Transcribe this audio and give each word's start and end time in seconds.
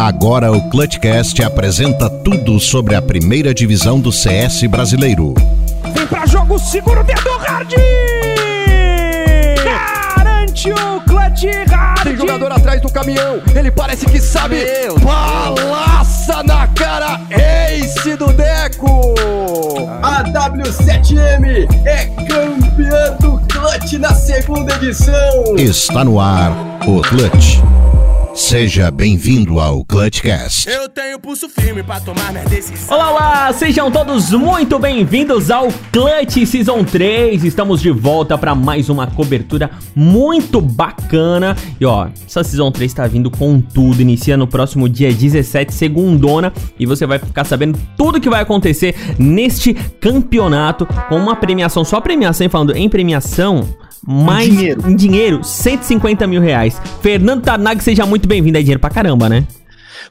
Agora 0.00 0.50
o 0.50 0.62
Clutchcast 0.70 1.42
apresenta 1.42 2.08
tudo 2.08 2.58
sobre 2.58 2.94
a 2.94 3.02
primeira 3.02 3.52
divisão 3.52 4.00
do 4.00 4.10
CS 4.10 4.62
brasileiro. 4.62 5.34
Vem 5.94 6.06
pra 6.06 6.24
jogo, 6.24 6.58
segura 6.58 7.02
o 7.02 7.04
dedo 7.04 7.36
hard! 7.36 7.74
Garante 10.16 10.72
o 10.72 11.00
Clutch 11.02 11.44
Hard! 11.68 12.02
Tem 12.02 12.16
jogador 12.16 12.50
atrás 12.50 12.80
do 12.80 12.90
caminhão, 12.90 13.42
ele 13.54 13.70
parece 13.70 14.06
que 14.06 14.18
sabe. 14.18 14.64
Meu 14.64 14.98
Balaça 15.00 16.42
na 16.44 16.66
cara, 16.68 17.20
Ace 17.30 18.16
do 18.16 18.32
Deco! 18.32 19.14
A 20.02 20.24
W7M 20.24 21.68
é 21.84 22.06
campeã 22.24 23.16
do 23.20 23.38
Clutch 23.52 23.92
na 23.98 24.14
segunda 24.14 24.74
edição. 24.76 25.58
Está 25.58 26.02
no 26.02 26.18
ar 26.18 26.52
o 26.86 27.02
Clutch. 27.02 27.60
Seja 28.34 28.90
bem-vindo 28.90 29.58
ao 29.58 29.84
Clutchcast. 29.84 30.68
Eu 30.68 30.88
tenho 30.88 31.18
pulso 31.18 31.48
firme 31.48 31.82
pra 31.82 32.00
tomar 32.00 32.30
minha 32.30 32.44
decisão. 32.44 32.96
Olá, 32.96 33.10
olá! 33.10 33.52
Sejam 33.52 33.90
todos 33.90 34.30
muito 34.30 34.78
bem-vindos 34.78 35.50
ao 35.50 35.68
Clutch 35.92 36.46
Season 36.46 36.84
3. 36.84 37.42
Estamos 37.44 37.80
de 37.80 37.90
volta 37.90 38.38
para 38.38 38.54
mais 38.54 38.88
uma 38.88 39.06
cobertura 39.06 39.70
muito 39.94 40.60
bacana. 40.60 41.56
E 41.80 41.84
ó, 41.84 42.08
essa 42.26 42.44
Season 42.44 42.70
3 42.70 42.94
tá 42.94 43.06
vindo 43.06 43.30
com 43.30 43.60
tudo. 43.60 44.00
Inicia 44.00 44.36
no 44.36 44.46
próximo 44.46 44.88
dia 44.88 45.12
17, 45.12 45.74
segundona. 45.74 46.52
E 46.78 46.86
você 46.86 47.06
vai 47.06 47.18
ficar 47.18 47.44
sabendo 47.44 47.78
tudo 47.96 48.20
que 48.20 48.30
vai 48.30 48.42
acontecer 48.42 48.94
neste 49.18 49.74
campeonato. 49.74 50.86
Com 51.08 51.16
uma 51.16 51.34
premiação, 51.34 51.84
só 51.84 52.00
premiação, 52.00 52.46
e 52.46 52.50
falando 52.50 52.76
em 52.76 52.88
premiação 52.88 53.68
mais 54.06 54.48
Em 54.48 54.50
dinheiro. 54.52 54.90
em 54.90 54.96
dinheiro, 54.96 55.44
150 55.44 56.26
mil 56.26 56.40
reais. 56.40 56.80
Fernando 57.02 57.42
Tarnag, 57.42 57.82
seja 57.82 58.06
muito 58.06 58.28
bem-vindo. 58.28 58.58
É 58.58 58.60
dinheiro 58.60 58.80
pra 58.80 58.90
caramba, 58.90 59.28
né? 59.28 59.46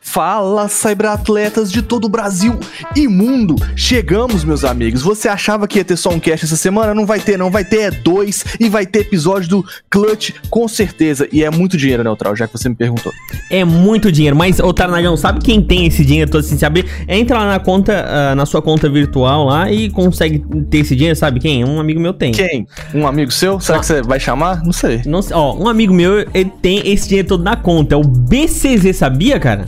Fala, 0.02 0.68
cyberatletas 0.68 1.72
de 1.72 1.82
todo 1.82 2.06
o 2.06 2.10
Brasil 2.10 2.58
e 2.96 3.08
mundo! 3.08 3.56
Chegamos, 3.76 4.44
meus 4.44 4.64
amigos. 4.64 5.02
Você 5.02 5.28
achava 5.28 5.68
que 5.68 5.78
ia 5.78 5.86
ter 5.86 5.98
só 5.98 6.10
um 6.10 6.20
cast 6.20 6.46
essa 6.46 6.56
semana? 6.56 6.96
Não 6.96 7.06
vai 7.06 7.20
ter, 7.20 7.38
não. 7.38 7.52
Vai 7.52 7.64
ter 7.66 7.80
é 7.82 7.92
dois 7.92 8.44
e 8.60 8.70
vai 8.70 8.86
ter 8.86 9.00
episódio 9.02 9.50
do 9.50 9.66
Clutch, 9.90 10.32
com 10.50 10.68
certeza. 10.68 11.28
E 11.32 11.44
é 11.44 11.52
muito 11.52 11.78
dinheiro, 11.78 12.04
Neutral, 12.04 12.36
já 12.36 12.48
que 12.48 12.58
você 12.58 12.70
me 12.70 12.76
perguntou. 12.76 13.12
É 13.52 13.64
muito 13.64 14.12
dinheiro, 14.12 14.36
mas, 14.36 14.60
ô 14.60 14.74
Tarnagão, 14.74 15.16
sabe 15.16 15.42
quem 15.44 15.62
tem 15.62 15.86
esse 15.86 16.04
dinheiro 16.04 16.32
todo 16.32 16.42
assim, 16.42 16.58
sabe? 16.58 16.86
Entra 17.08 17.38
lá 17.38 17.46
na 17.48 17.60
conta, 17.60 18.06
ah, 18.08 18.36
na 18.36 18.46
sua 18.46 18.62
conta 18.62 18.90
virtual 18.90 19.46
lá 19.46 19.72
e 19.72 19.90
consegue 19.90 20.44
ter 20.72 20.80
esse 20.80 20.96
dinheiro, 20.96 21.18
sabe 21.18 21.40
quem? 21.40 21.64
Um 21.66 21.80
amigo 21.80 22.00
meu 22.00 22.14
tem. 22.14 22.32
Quem? 22.32 22.66
Um 22.96 23.06
amigo 23.06 23.32
seu? 23.32 23.60
Será 23.60 23.78
Ah. 23.78 23.82
que 23.82 23.86
você 23.86 24.02
vai 24.02 24.20
chamar? 24.20 24.64
Não 24.64 24.74
sei. 24.74 25.02
Não 25.06 25.22
sei, 25.22 25.36
ó, 25.36 25.56
um 25.56 25.68
amigo 25.68 25.94
meu, 25.94 26.20
ele 26.34 26.52
tem 26.62 26.90
esse 26.92 27.08
dinheiro 27.08 27.28
todo 27.28 27.44
na 27.44 27.56
conta, 27.56 27.96
é 27.96 27.98
o 27.98 28.02
BCZ, 28.04 28.96
sabia, 28.96 29.40
cara? 29.40 29.66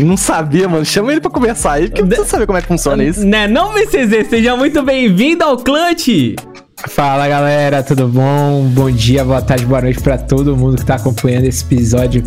Não 0.00 0.16
sabia, 0.16 0.68
mano. 0.68 0.84
Chama 0.84 1.12
ele 1.12 1.20
pra 1.20 1.30
conversar 1.30 1.72
aí, 1.72 1.88
porque 1.88 2.02
eu 2.02 2.06
preciso 2.06 2.28
saber 2.28 2.46
como 2.46 2.58
é 2.58 2.62
que 2.62 2.68
funciona 2.68 3.04
isso. 3.04 3.24
Né, 3.26 3.46
não 3.46 3.72
BCZ, 3.72 4.28
seja 4.28 4.56
muito 4.56 4.82
bem-vindo 4.82 5.44
ao 5.44 5.56
Clutch! 5.56 6.34
Fala 6.88 7.28
galera, 7.28 7.82
tudo 7.82 8.08
bom? 8.08 8.64
Bom 8.68 8.90
dia, 8.90 9.24
boa 9.24 9.40
tarde, 9.40 9.64
boa 9.64 9.80
noite 9.80 10.00
pra 10.00 10.18
todo 10.18 10.56
mundo 10.56 10.76
que 10.76 10.84
tá 10.84 10.96
acompanhando 10.96 11.44
esse 11.44 11.64
episódio 11.64 12.24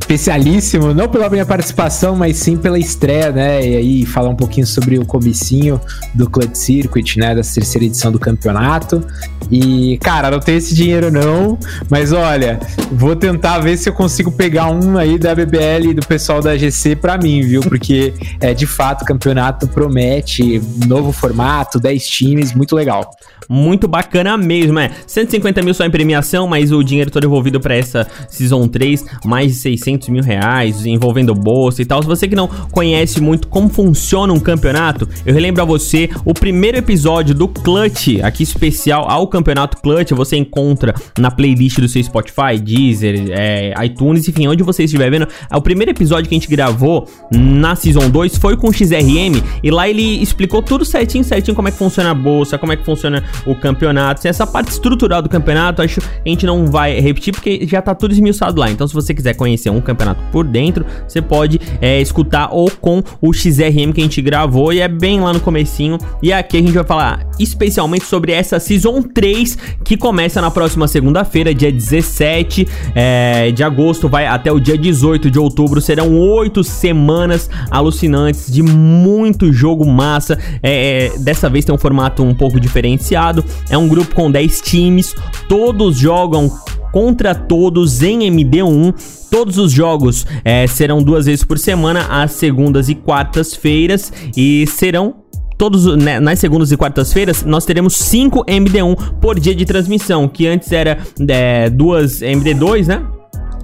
especialíssimo, 0.00 0.94
não 0.94 1.08
pela 1.08 1.28
minha 1.28 1.44
participação, 1.44 2.14
mas 2.14 2.36
sim 2.36 2.56
pela 2.56 2.78
estreia, 2.78 3.32
né? 3.32 3.66
E 3.66 3.76
aí 3.76 4.06
falar 4.06 4.28
um 4.28 4.36
pouquinho 4.36 4.64
sobre 4.64 4.96
o 4.98 5.04
comecinho 5.04 5.80
do 6.14 6.30
Clutch 6.30 6.54
Circuit, 6.54 7.18
né? 7.18 7.34
Da 7.34 7.42
terceira 7.42 7.84
edição 7.84 8.12
do 8.12 8.18
campeonato. 8.18 9.04
E, 9.50 9.98
cara, 9.98 10.30
não 10.30 10.38
tenho 10.38 10.58
esse 10.58 10.74
dinheiro 10.74 11.10
não, 11.10 11.58
mas 11.90 12.12
olha, 12.12 12.60
vou 12.92 13.16
tentar 13.16 13.58
ver 13.58 13.76
se 13.76 13.88
eu 13.88 13.92
consigo 13.92 14.30
pegar 14.30 14.70
um 14.70 14.96
aí 14.96 15.18
da 15.18 15.34
BBL 15.34 15.90
e 15.90 15.94
do 15.94 16.06
pessoal 16.06 16.40
da 16.40 16.56
GC 16.56 16.94
pra 16.94 17.18
mim, 17.18 17.42
viu? 17.42 17.60
Porque 17.62 18.14
é 18.40 18.54
de 18.54 18.66
fato 18.66 19.02
o 19.02 19.04
campeonato 19.04 19.66
promete 19.66 20.62
novo 20.86 21.10
formato, 21.10 21.80
10 21.80 22.08
times, 22.08 22.54
muito 22.54 22.76
legal. 22.76 23.10
Muito 23.48 23.86
bacana 23.86 24.36
mesmo, 24.36 24.78
é. 24.78 24.90
150 25.06 25.62
mil 25.62 25.74
só 25.74 25.84
em 25.84 25.90
premiação, 25.90 26.46
mas 26.46 26.72
o 26.72 26.82
dinheiro 26.82 27.10
todo 27.10 27.24
envolvido 27.24 27.60
pra 27.60 27.74
essa 27.74 28.06
Season 28.28 28.66
3, 28.66 29.04
mais 29.24 29.52
de 29.52 29.58
600 29.58 30.08
mil 30.08 30.22
reais, 30.22 30.84
envolvendo 30.84 31.34
bolsa 31.34 31.82
e 31.82 31.84
tal. 31.84 32.02
Se 32.02 32.08
você 32.08 32.28
que 32.28 32.34
não 32.34 32.48
conhece 32.70 33.20
muito 33.20 33.48
como 33.48 33.68
funciona 33.68 34.32
um 34.32 34.40
campeonato, 34.40 35.08
eu 35.24 35.32
relembro 35.32 35.62
a 35.62 35.64
você 35.64 36.08
o 36.24 36.34
primeiro 36.34 36.78
episódio 36.78 37.34
do 37.34 37.48
Clutch, 37.48 38.20
aqui 38.22 38.42
especial 38.42 39.08
ao 39.08 39.26
campeonato 39.28 39.78
Clutch, 39.78 40.12
você 40.12 40.36
encontra 40.36 40.94
na 41.18 41.30
playlist 41.30 41.78
do 41.80 41.88
seu 41.88 42.02
Spotify, 42.02 42.58
Deezer, 42.60 43.26
é, 43.30 43.74
iTunes, 43.84 44.28
enfim, 44.28 44.46
onde 44.48 44.62
você 44.62 44.84
estiver 44.84 45.10
vendo. 45.10 45.28
É 45.50 45.56
o 45.56 45.62
primeiro 45.62 45.90
episódio 45.90 46.28
que 46.28 46.34
a 46.34 46.38
gente 46.38 46.48
gravou 46.48 47.08
na 47.32 47.76
Season 47.76 48.08
2 48.10 48.36
foi 48.38 48.56
com 48.56 48.68
o 48.68 48.72
XRM, 48.72 49.42
e 49.62 49.70
lá 49.70 49.88
ele 49.88 50.22
explicou 50.22 50.62
tudo 50.62 50.84
certinho, 50.84 51.24
certinho, 51.24 51.54
como 51.54 51.68
é 51.68 51.70
que 51.70 51.78
funciona 51.78 52.10
a 52.10 52.14
bolsa, 52.14 52.58
como 52.58 52.72
é 52.72 52.76
que 52.76 52.84
funciona 52.84 53.22
o 53.44 53.54
campeonato, 53.54 54.20
assim, 54.20 54.28
essa 54.28 54.46
parte 54.46 54.70
estrutural 54.70 55.20
do 55.20 55.28
campeonato, 55.28 55.82
acho 55.82 56.00
que 56.00 56.06
a 56.24 56.28
gente 56.28 56.46
não 56.46 56.66
vai 56.66 57.00
repetir 57.00 57.32
porque 57.32 57.66
já 57.66 57.82
tá 57.82 57.94
tudo 57.94 58.12
esmiuçado 58.12 58.60
lá. 58.60 58.70
Então, 58.70 58.86
se 58.86 58.94
você 58.94 59.12
quiser 59.12 59.34
conhecer 59.34 59.70
um 59.70 59.80
campeonato 59.80 60.20
por 60.32 60.44
dentro, 60.44 60.84
você 61.06 61.20
pode 61.20 61.60
é, 61.80 62.00
escutar 62.00 62.48
ou 62.52 62.70
com 62.70 63.02
o 63.20 63.32
XRM 63.32 63.92
que 63.92 64.00
a 64.00 64.04
gente 64.04 64.22
gravou 64.22 64.72
e 64.72 64.80
é 64.80 64.88
bem 64.88 65.20
lá 65.20 65.32
no 65.32 65.40
comecinho. 65.40 65.98
E 66.22 66.32
aqui 66.32 66.56
a 66.56 66.60
gente 66.60 66.72
vai 66.72 66.84
falar 66.84 67.26
especialmente 67.38 68.04
sobre 68.04 68.32
essa 68.32 68.58
Season 68.58 69.02
3 69.02 69.58
que 69.84 69.96
começa 69.96 70.40
na 70.40 70.50
próxima 70.50 70.88
segunda-feira, 70.88 71.54
dia 71.54 71.70
17 71.70 72.66
é, 72.94 73.50
de 73.50 73.62
agosto, 73.62 74.08
vai 74.08 74.26
até 74.26 74.50
o 74.50 74.60
dia 74.60 74.78
18 74.78 75.30
de 75.30 75.38
outubro. 75.38 75.80
Serão 75.80 76.16
oito 76.18 76.62
semanas 76.64 77.50
alucinantes 77.70 78.50
de 78.50 78.62
muito 78.62 79.52
jogo 79.52 79.84
massa. 79.84 80.38
É, 80.62 80.76
é, 81.06 81.18
dessa 81.18 81.48
vez 81.48 81.64
tem 81.64 81.74
um 81.74 81.78
formato 81.78 82.22
um 82.22 82.34
pouco 82.34 82.60
diferenciado. 82.60 83.25
É 83.68 83.76
um 83.76 83.88
grupo 83.88 84.14
com 84.14 84.30
10 84.30 84.60
times, 84.60 85.14
todos 85.48 85.98
jogam 85.98 86.50
contra 86.92 87.34
todos 87.34 88.02
em 88.02 88.20
MD1. 88.20 88.94
Todos 89.30 89.58
os 89.58 89.70
jogos 89.72 90.26
é, 90.44 90.66
serão 90.66 91.02
duas 91.02 91.26
vezes 91.26 91.44
por 91.44 91.58
semana, 91.58 92.06
às 92.08 92.32
segundas 92.32 92.88
e 92.88 92.94
quartas-feiras, 92.94 94.12
e 94.36 94.66
serão 94.66 95.26
Todos 95.58 95.86
né, 95.96 96.20
nas 96.20 96.38
segundas 96.38 96.70
e 96.70 96.76
quartas-feiras 96.76 97.42
nós 97.42 97.64
teremos 97.64 97.96
5 97.96 98.44
MD1 98.44 99.18
por 99.20 99.40
dia 99.40 99.54
de 99.54 99.64
transmissão, 99.64 100.28
que 100.28 100.46
antes 100.46 100.70
era 100.70 100.98
é, 101.28 101.70
duas 101.70 102.20
MD2, 102.20 102.86
né? 102.86 103.02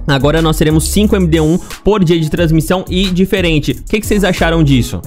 Agora 0.07 0.41
nós 0.41 0.57
teremos 0.57 0.87
5 0.89 1.15
MD1 1.15 1.61
por 1.83 2.03
dia 2.03 2.19
de 2.19 2.29
transmissão 2.29 2.83
e 2.89 3.09
diferente. 3.11 3.71
O 3.73 3.83
que, 3.83 3.99
que 3.99 4.07
vocês 4.07 4.23
acharam 4.23 4.63
disso? 4.63 4.99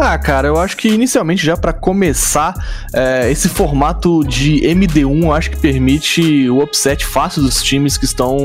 Ah, 0.00 0.16
cara, 0.16 0.46
eu 0.46 0.56
acho 0.56 0.76
que 0.76 0.86
inicialmente 0.86 1.44
já 1.44 1.56
pra 1.56 1.72
começar, 1.72 2.54
é, 2.94 3.28
esse 3.32 3.48
formato 3.48 4.22
de 4.22 4.60
MD1 4.60 5.24
eu 5.24 5.32
acho 5.32 5.50
que 5.50 5.56
permite 5.56 6.48
o 6.48 6.62
upset 6.62 7.04
fácil 7.04 7.42
dos 7.42 7.60
times 7.60 7.98
que 7.98 8.04
estão 8.04 8.38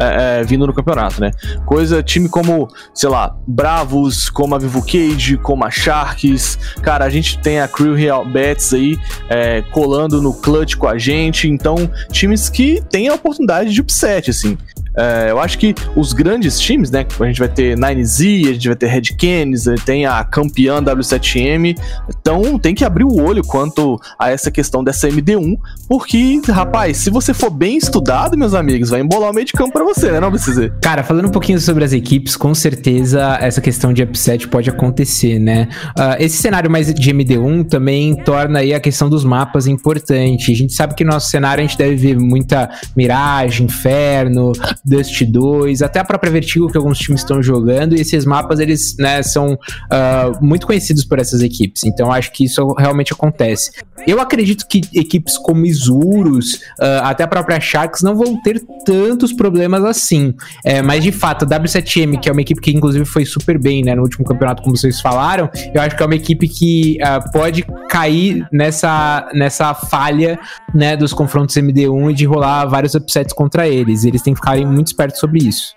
é, 0.00 0.38
é, 0.38 0.44
vindo 0.44 0.64
no 0.64 0.72
campeonato, 0.72 1.20
né? 1.20 1.32
Coisa, 1.64 2.04
time 2.04 2.28
como, 2.28 2.68
sei 2.94 3.08
lá, 3.08 3.36
Bravos, 3.48 4.30
como 4.30 4.54
a 4.54 4.58
Vivo 4.58 4.80
Cage, 4.80 5.36
como 5.38 5.64
a 5.64 5.70
Sharks, 5.72 6.56
cara, 6.80 7.04
a 7.04 7.10
gente 7.10 7.40
tem 7.40 7.58
a 7.58 7.66
Crew 7.66 7.94
Real 7.94 8.24
Bets 8.24 8.72
aí 8.72 8.96
é, 9.28 9.62
colando 9.72 10.22
no 10.22 10.34
clutch 10.34 10.76
com 10.76 10.86
a 10.86 10.96
gente, 10.96 11.48
então 11.48 11.90
times 12.12 12.48
que 12.48 12.80
têm 12.88 13.08
a 13.08 13.14
oportunidade 13.14 13.72
de 13.72 13.80
upset, 13.80 14.30
assim. 14.30 14.56
É, 14.96 15.30
eu 15.30 15.38
acho 15.38 15.58
que 15.58 15.74
os 15.94 16.12
grandes 16.12 16.58
times, 16.58 16.90
né? 16.90 17.06
A 17.20 17.26
gente 17.26 17.38
vai 17.38 17.48
ter 17.48 17.76
9Z, 17.76 18.48
a 18.48 18.52
gente 18.54 18.68
vai 18.68 18.76
ter 18.76 18.86
Red 18.86 19.02
Canis, 19.18 19.64
tem 19.84 20.06
a 20.06 20.24
campeã 20.24 20.82
W7M. 20.82 21.76
Então 22.08 22.58
tem 22.58 22.74
que 22.74 22.84
abrir 22.84 23.04
o 23.04 23.22
olho 23.22 23.42
quanto 23.44 24.00
a 24.18 24.30
essa 24.30 24.50
questão 24.50 24.82
dessa 24.82 25.08
MD1, 25.08 25.56
porque, 25.88 26.40
rapaz, 26.48 26.98
se 26.98 27.10
você 27.10 27.34
for 27.34 27.50
bem 27.50 27.76
estudado, 27.76 28.36
meus 28.36 28.54
amigos, 28.54 28.90
vai 28.90 29.00
embolar 29.00 29.30
o 29.30 29.34
meio 29.34 29.46
de 29.46 29.52
campo 29.52 29.72
pra 29.72 29.84
você, 29.84 30.10
né? 30.10 30.20
Não 30.20 30.30
precisa. 30.30 30.70
Cara, 30.82 31.02
falando 31.02 31.28
um 31.28 31.30
pouquinho 31.30 31.60
sobre 31.60 31.84
as 31.84 31.92
equipes, 31.92 32.36
com 32.36 32.54
certeza 32.54 33.38
essa 33.40 33.60
questão 33.60 33.92
de 33.92 34.02
upset 34.02 34.48
pode 34.48 34.70
acontecer, 34.70 35.38
né? 35.38 35.68
Ah, 35.98 36.16
esse 36.18 36.36
cenário 36.36 36.70
mais 36.70 36.92
de 36.92 37.12
MD1 37.12 37.68
também 37.68 38.16
torna 38.16 38.60
aí 38.60 38.72
a 38.72 38.80
questão 38.80 39.08
dos 39.08 39.24
mapas 39.24 39.66
importante. 39.66 40.50
A 40.50 40.54
gente 40.54 40.72
sabe 40.72 40.94
que 40.94 41.04
no 41.04 41.12
nosso 41.12 41.30
cenário 41.30 41.62
a 41.62 41.66
gente 41.66 41.78
deve 41.78 41.96
ver 41.96 42.18
muita 42.18 42.70
Mirage, 42.96 43.62
Inferno, 43.62 44.52
Dust 44.86 45.22
2, 45.24 45.82
até 45.82 45.98
a 45.98 46.04
própria 46.04 46.30
Vertigo 46.30 46.68
que 46.68 46.76
alguns 46.76 46.98
times 46.98 47.20
estão 47.20 47.42
jogando, 47.42 47.96
e 47.96 48.00
esses 48.00 48.24
mapas 48.24 48.60
eles 48.60 48.96
né, 48.98 49.22
são 49.22 49.58
ah, 49.90 50.32
muito 50.40 50.66
conhecidos 50.66 51.04
por 51.04 51.18
essas 51.18 51.42
equipes, 51.42 51.84
então 51.84 52.12
acho 52.12 52.32
que 52.32 52.44
isso 52.44 52.72
realmente 52.74 53.12
acontece. 53.12 53.72
Eu 54.06 54.20
acredito 54.20 54.66
que 54.68 54.82
equipes 54.94 55.36
como 55.38 55.66
Isurus, 55.66 56.60
ah, 56.80 57.10
até 57.10 57.24
a 57.24 57.28
própria 57.28 57.58
Sharks, 57.58 58.02
não 58.02 58.16
vão 58.16 58.40
ter 58.42 58.62
tantos 58.84 59.32
problemas 59.32 59.84
assim, 59.84 60.34
É, 60.64 60.80
mas 60.82 61.02
de 61.02 61.10
fato, 61.10 61.44
a 61.44 61.48
W7M, 61.48 62.20
que 62.20 62.28
é 62.28 62.32
uma 62.32 62.40
equipe 62.40 62.60
que 62.60 62.70
inclusive 62.70 63.04
foi 63.04 63.24
super 63.24 63.58
bem 63.58 63.82
né, 63.82 63.94
no 63.94 64.02
último 64.02 64.24
campeonato, 64.24 64.62
como 64.62 64.76
vocês 64.76 65.00
falaram, 65.00 65.50
eu 65.74 65.80
acho 65.80 65.96
que 65.96 66.02
é 66.02 66.06
uma 66.06 66.14
equipe 66.14 66.48
que 66.48 66.98
ah, 67.02 67.20
pode 67.32 67.64
cair 67.88 68.46
nessa, 68.52 69.28
nessa 69.34 69.74
falha 69.74 70.38
né, 70.74 70.96
dos 70.96 71.12
confrontos 71.12 71.56
MD1 71.56 72.10
e 72.10 72.14
de 72.14 72.24
rolar 72.24 72.66
vários 72.66 72.94
upsets 72.94 73.32
contra 73.32 73.68
eles. 73.68 74.04
Eles 74.04 74.22
têm 74.22 74.34
que 74.34 74.40
ficarem 74.40 74.66
muito 74.76 74.88
espertos 74.88 75.18
sobre 75.18 75.40
isso. 75.40 75.74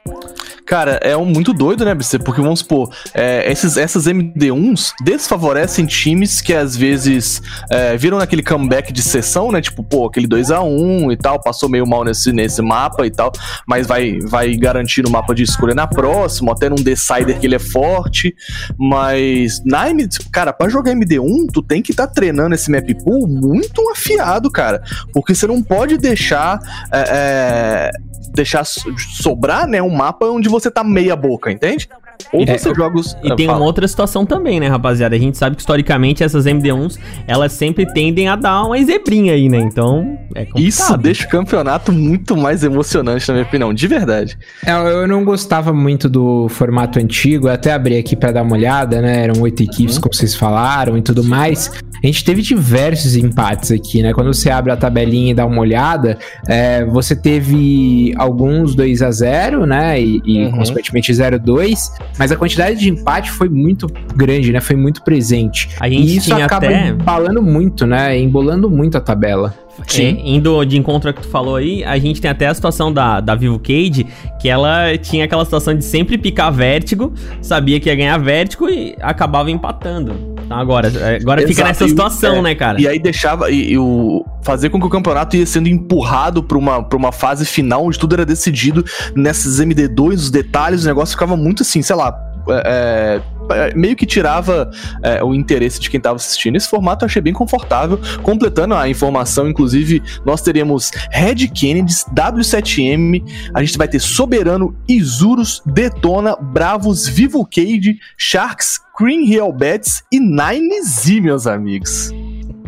Cara, 0.69 1.00
é 1.01 1.18
um 1.18 1.25
muito 1.25 1.51
doido, 1.51 1.83
né, 1.83 1.95
BC? 1.95 2.19
Porque 2.19 2.42
vamos 2.42 2.60
supor, 2.60 2.94
é, 3.16 3.51
esses, 3.51 3.75
essas 3.75 4.06
MD1s 4.06 4.94
desfavorecem 5.04 5.88
times 5.88 6.42
que 6.42 6.54
às 6.54 6.77
vezes 6.77 7.42
é, 7.71 7.98
viram 7.98 8.19
naquele 8.19 8.44
comeback 8.44 8.94
de 8.94 9.01
sessão, 9.01 9.51
né? 9.51 9.62
Tipo, 9.62 9.83
pô, 9.83 10.06
aquele 10.06 10.27
2 10.27 10.51
a 10.51 10.62
1 10.62 11.12
e 11.12 11.18
tal, 11.18 11.42
passou 11.42 11.68
meio 11.68 11.88
mal 11.88 12.04
nesse, 12.04 12.31
nesse 12.31 12.62
mapa 12.62 13.04
e 13.07 13.10
tal, 13.10 13.31
mas 13.68 13.88
vai, 13.88 14.19
vai 14.19 14.56
garantir 14.56 15.07
o 15.07 15.10
mapa 15.10 15.33
de 15.33 15.42
escolha 15.42 15.74
na 15.74 15.88
próxima, 15.88 16.51
até 16.51 16.69
num 16.69 16.75
Decider 16.75 17.39
que 17.39 17.48
ele 17.48 17.56
é 17.56 17.60
forte. 17.60 18.36
Mas 18.77 19.63
na 19.66 19.89
MD, 19.89 20.19
cara, 20.31 20.54
pra 20.54 20.69
jogar 20.69 20.94
MD1, 20.94 21.48
tu 21.51 21.63
tem 21.63 21.81
que 21.81 21.89
estar 21.89 22.06
tá 22.06 22.13
treinando 22.13 22.54
esse 22.54 22.69
map 22.69 22.88
pool 23.04 23.27
muito 23.27 23.81
afiado, 23.89 24.51
cara. 24.51 24.83
Porque 25.13 25.33
você 25.33 25.48
não 25.48 25.63
pode 25.63 25.98
deixar. 25.98 26.60
É, 26.94 27.89
é 27.95 28.10
deixar 28.33 28.63
sobrar, 28.66 29.68
né, 29.68 29.81
um 29.81 29.89
mapa 29.89 30.25
onde 30.27 30.50
você 30.50 30.58
tá 30.59 30.83
meia 30.83 31.15
boca, 31.15 31.51
entende? 31.51 31.88
Ou 32.33 32.44
é, 32.44 32.57
você 32.57 32.73
joga 32.75 32.97
os... 32.97 33.15
E 33.23 33.35
tem 33.35 33.45
fala. 33.45 33.59
uma 33.59 33.65
outra 33.65 33.88
situação 33.88 34.25
também, 34.25 34.59
né, 34.59 34.67
rapaziada? 34.67 35.15
A 35.15 35.19
gente 35.19 35.38
sabe 35.38 35.56
que 35.56 35.61
historicamente 35.61 36.23
essas 36.23 36.45
MD1s, 36.45 37.00
elas 37.25 37.53
sempre 37.53 37.85
tendem 37.94 38.27
a 38.27 38.35
dar 38.35 38.63
uma 38.65 38.83
zebrinha 38.83 39.33
aí, 39.33 39.47
né? 39.47 39.59
Então, 39.59 40.19
é 40.35 40.45
complicado. 40.45 40.59
Isso 40.59 40.97
deixa 40.97 41.25
o 41.25 41.29
campeonato 41.29 41.91
muito 41.91 42.35
mais 42.35 42.63
emocionante, 42.63 43.27
na 43.27 43.35
minha 43.35 43.45
opinião, 43.45 43.73
de 43.73 43.88
verdade. 43.88 44.38
É, 44.65 44.71
eu 44.71 45.07
não 45.07 45.23
gostava 45.23 45.71
muito 45.71 46.09
do 46.09 46.50
formato 46.50 47.00
antigo, 47.00 47.47
eu 47.47 47.53
até 47.53 47.71
abri 47.71 47.97
aqui 47.97 48.15
para 48.15 48.31
dar 48.31 48.44
uma 48.44 48.56
olhada, 48.56 49.01
né? 49.01 49.23
Eram 49.23 49.41
oito 49.41 49.63
equipes, 49.63 49.95
uhum. 49.95 50.01
como 50.01 50.13
vocês 50.13 50.35
falaram 50.35 50.97
e 50.97 51.01
tudo 51.01 51.23
mais. 51.23 51.71
A 52.01 52.07
gente 52.07 52.24
teve 52.24 52.42
diversos 52.42 53.16
empates 53.16 53.72
aqui, 53.72 54.01
né? 54.01 54.13
Quando 54.13 54.34
você 54.34 54.50
abre 54.50 54.72
a 54.72 54.78
tabelinha 54.78 55.31
e 55.31 55.34
dá 55.34 55.46
uma 55.46 55.60
olhada, 55.60 56.18
é, 56.48 56.86
você 56.86 57.16
teve 57.16 58.13
alguns 58.18 58.75
2 58.75 59.01
a 59.01 59.12
0 59.12 59.66
né? 59.66 60.01
E, 60.01 60.22
e 60.25 60.46
uhum. 60.46 60.51
consequentemente 60.51 61.12
0-2, 61.12 61.92
mas 62.18 62.31
a 62.31 62.36
quantidade 62.36 62.80
de 62.80 62.90
empate 62.90 63.31
foi 63.31 63.50
muito 63.50 63.88
grande, 64.16 64.51
né? 64.51 64.62
Foi 64.62 64.75
muito 64.75 65.04
presente. 65.04 65.69
A 65.80 65.90
gente 65.90 66.04
e 66.04 66.18
isso 66.18 66.34
acaba 66.34 66.68
até... 66.68 66.90
embalando 66.90 67.42
muito, 67.42 67.86
né? 67.86 68.18
Embolando 68.18 68.69
muito 68.69 68.98
a 68.98 69.02
tabela. 69.02 69.54
Sim. 69.88 70.21
É, 70.24 70.30
indo 70.30 70.63
de 70.66 70.77
encontro 70.77 71.10
ao 71.10 71.13
que 71.13 71.21
tu 71.21 71.27
falou 71.27 71.56
aí, 71.56 71.83
a 71.83 71.98
gente 71.98 72.21
tem 72.21 72.30
até 72.30 72.48
a 72.48 72.54
situação 72.54 72.92
da, 72.92 73.19
da 73.19 73.36
Vivo 73.36 73.60
Cage, 73.60 74.06
que 74.39 74.50
ela 74.50 74.98
tinha 74.98 75.25
aquela 75.25 75.45
situação 75.45 75.75
de 75.75 75.83
sempre 75.83 76.18
picar 76.18 76.51
vértigo, 76.51 77.13
sabia 77.42 77.80
que 77.80 77.89
ia 77.89 77.95
ganhar 77.95 78.18
vértigo 78.18 78.69
e 78.69 78.95
acabava 79.01 79.50
empatando. 79.50 80.36
Então 80.45 80.57
agora, 80.57 80.92
agora 81.21 81.48
fica 81.48 81.63
nessa 81.63 81.88
situação, 81.88 82.38
é, 82.38 82.42
né, 82.42 82.56
cara? 82.56 82.81
E 82.81 82.88
aí 82.88 83.00
deixava 83.00 83.51
e, 83.51 83.71
e, 83.71 83.77
o 83.77 84.25
fazer 84.42 84.69
com 84.69 84.80
que 84.80 84.86
o 84.88 84.89
campeonato 84.89 85.36
ia 85.36 85.45
sendo 85.45 85.68
empurrado 85.69 86.42
para 86.42 86.57
uma, 86.57 86.83
pra 86.83 86.98
uma 86.98 87.12
fase 87.12 87.45
final 87.45 87.86
onde 87.86 88.00
tudo 88.00 88.16
era 88.16 88.25
decidido 88.25 88.83
nessas 89.16 89.60
MD2, 89.60 90.13
os 90.13 90.31
detalhes, 90.31 90.83
o 90.83 90.88
negócio 90.88 91.13
ficava 91.13 91.38
muito 91.38 91.62
assim, 91.62 91.81
sei 91.81 91.95
lá, 91.95 92.12
é, 92.51 93.22
é, 93.51 93.74
meio 93.75 93.96
que 93.96 94.06
tirava 94.06 94.69
é, 95.04 95.24
o 95.24 95.34
interesse 95.34 95.80
de 95.80 95.90
quem 95.90 95.98
estava 95.98 96.16
assistindo. 96.16 96.56
Esse 96.56 96.69
formato 96.69 97.04
eu 97.04 97.07
achei 97.07 97.22
bem 97.22 97.34
confortável. 97.34 98.00
Completando 98.24 98.75
a 98.75 98.88
informação, 98.88 99.50
inclusive, 99.50 100.01
nós 100.25 100.42
teremos 100.42 100.92
Red 101.12 101.48
Kennedys, 101.48 102.06
W7M, 102.13 103.24
a 103.54 103.63
gente 103.63 103.78
vai 103.78 103.88
ter 103.88 104.00
Soberano, 104.00 104.75
Isurus, 104.88 105.62
Detona, 105.66 106.36
Bravos, 106.36 107.07
Vivo 107.07 107.46
Cage, 107.46 108.00
Sharks, 108.18 108.80
Green 109.00 109.25
Real 109.25 109.52
Bets 109.52 110.04
e 110.12 110.19
Nine 110.19 110.84
Z, 110.84 111.22
meus 111.22 111.48
amigos. 111.48 112.12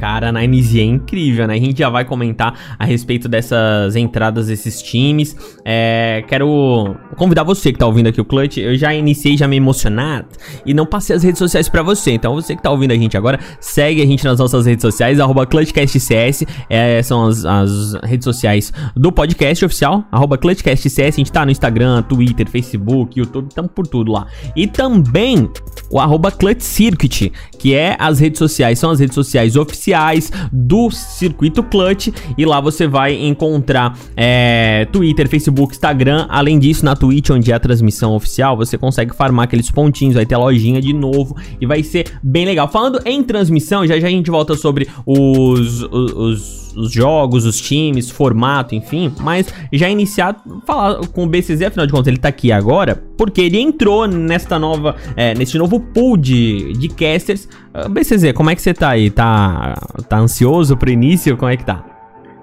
Cara, 0.01 0.29
a 0.29 0.31
Nine 0.31 0.79
é 0.79 0.83
incrível, 0.83 1.45
né? 1.45 1.53
A 1.53 1.59
gente 1.59 1.77
já 1.77 1.87
vai 1.87 2.03
comentar 2.03 2.75
a 2.79 2.85
respeito 2.85 3.29
dessas 3.29 3.95
entradas 3.95 4.47
desses 4.47 4.81
times. 4.81 5.35
É, 5.63 6.23
quero 6.27 6.95
convidar 7.17 7.43
você 7.43 7.71
que 7.71 7.77
tá 7.77 7.85
ouvindo 7.85 8.07
aqui 8.07 8.19
o 8.19 8.25
Clutch. 8.25 8.57
Eu 8.57 8.75
já 8.75 8.91
iniciei 8.95 9.37
já 9.37 9.47
me 9.47 9.57
emocionado 9.57 10.25
e 10.65 10.73
não 10.73 10.87
passei 10.87 11.15
as 11.15 11.21
redes 11.21 11.37
sociais 11.37 11.69
para 11.69 11.83
você. 11.83 12.13
Então 12.13 12.33
você 12.33 12.55
que 12.55 12.63
tá 12.63 12.71
ouvindo 12.71 12.93
a 12.93 12.95
gente 12.95 13.15
agora, 13.15 13.39
segue 13.59 14.01
a 14.01 14.05
gente 14.07 14.25
nas 14.25 14.39
nossas 14.39 14.65
redes 14.65 14.81
sociais, 14.81 15.19
arroba 15.19 15.45
ClutchCastCS. 15.45 16.45
É, 16.67 17.03
são 17.03 17.27
as, 17.27 17.45
as, 17.45 17.93
redes 18.03 18.23
sociais 18.23 18.73
do 18.95 19.11
podcast 19.11 19.63
oficial, 19.63 20.03
arroba 20.11 20.35
ClutchCastCS. 20.35 21.13
A 21.13 21.17
gente 21.17 21.31
tá 21.31 21.45
no 21.45 21.51
Instagram, 21.51 22.01
Twitter, 22.01 22.49
Facebook, 22.49 23.19
YouTube, 23.19 23.49
estamos 23.49 23.69
por 23.71 23.85
tudo 23.85 24.13
lá. 24.13 24.25
E 24.55 24.65
também 24.65 25.47
o 25.91 25.99
arroba 25.99 26.31
Clutch 26.31 26.63
Circuit, 26.63 27.31
que 27.59 27.75
é 27.75 27.95
as 27.99 28.17
redes 28.19 28.39
sociais, 28.39 28.79
são 28.79 28.89
as 28.89 28.99
redes 28.99 29.13
sociais 29.13 29.55
oficiais 29.55 29.90
oficiais 29.91 30.31
do 30.51 30.89
Circuito 30.89 31.61
Clutch 31.63 32.09
e 32.37 32.45
lá 32.45 32.61
você 32.61 32.87
vai 32.87 33.13
encontrar 33.13 33.97
é, 34.15 34.87
Twitter, 34.91 35.27
Facebook, 35.27 35.73
Instagram. 35.73 36.25
Além 36.29 36.57
disso, 36.57 36.85
na 36.85 36.95
Twitch, 36.95 37.29
onde 37.29 37.51
é 37.51 37.55
a 37.55 37.59
transmissão 37.59 38.15
oficial, 38.15 38.55
você 38.55 38.77
consegue 38.77 39.15
farmar 39.15 39.45
aqueles 39.45 39.69
pontinhos, 39.69 40.15
vai 40.15 40.25
ter 40.25 40.37
lojinha 40.37 40.81
de 40.81 40.93
novo 40.93 41.35
e 41.59 41.65
vai 41.65 41.83
ser 41.83 42.07
bem 42.23 42.45
legal. 42.45 42.67
Falando 42.67 42.99
em 43.05 43.21
transmissão, 43.21 43.85
já 43.85 43.99
já 43.99 44.07
a 44.07 44.11
gente 44.11 44.31
volta 44.31 44.55
sobre 44.55 44.87
os, 45.05 45.83
os, 45.83 46.13
os 46.13 46.70
os, 46.75 46.91
jogos, 46.91 47.45
os 47.45 47.59
times, 47.59 48.09
formato, 48.09 48.75
enfim. 48.75 49.13
Mas 49.19 49.47
já 49.71 49.89
iniciar, 49.89 50.41
falar 50.65 51.05
com 51.07 51.23
o 51.23 51.27
BCZ, 51.27 51.63
afinal 51.63 51.85
de 51.85 51.91
contas, 51.91 52.07
ele 52.07 52.17
tá 52.17 52.29
aqui 52.29 52.51
agora, 52.51 53.01
porque 53.17 53.41
ele 53.41 53.59
entrou 53.59 54.07
nesta 54.07 54.57
nova, 54.57 54.95
é, 55.15 55.33
nesse 55.33 55.57
novo 55.57 55.79
pool 55.79 56.17
de, 56.17 56.73
de 56.73 56.89
casters. 56.89 57.47
Ah, 57.73 57.87
BCZ, 57.87 58.33
como 58.33 58.49
é 58.49 58.55
que 58.55 58.61
você 58.61 58.73
tá 58.73 58.89
aí? 58.89 59.09
Tá, 59.09 59.75
tá 60.07 60.17
ansioso 60.17 60.75
pro 60.77 60.89
início? 60.89 61.37
Como 61.37 61.51
é 61.51 61.57
que 61.57 61.65
tá? 61.65 61.91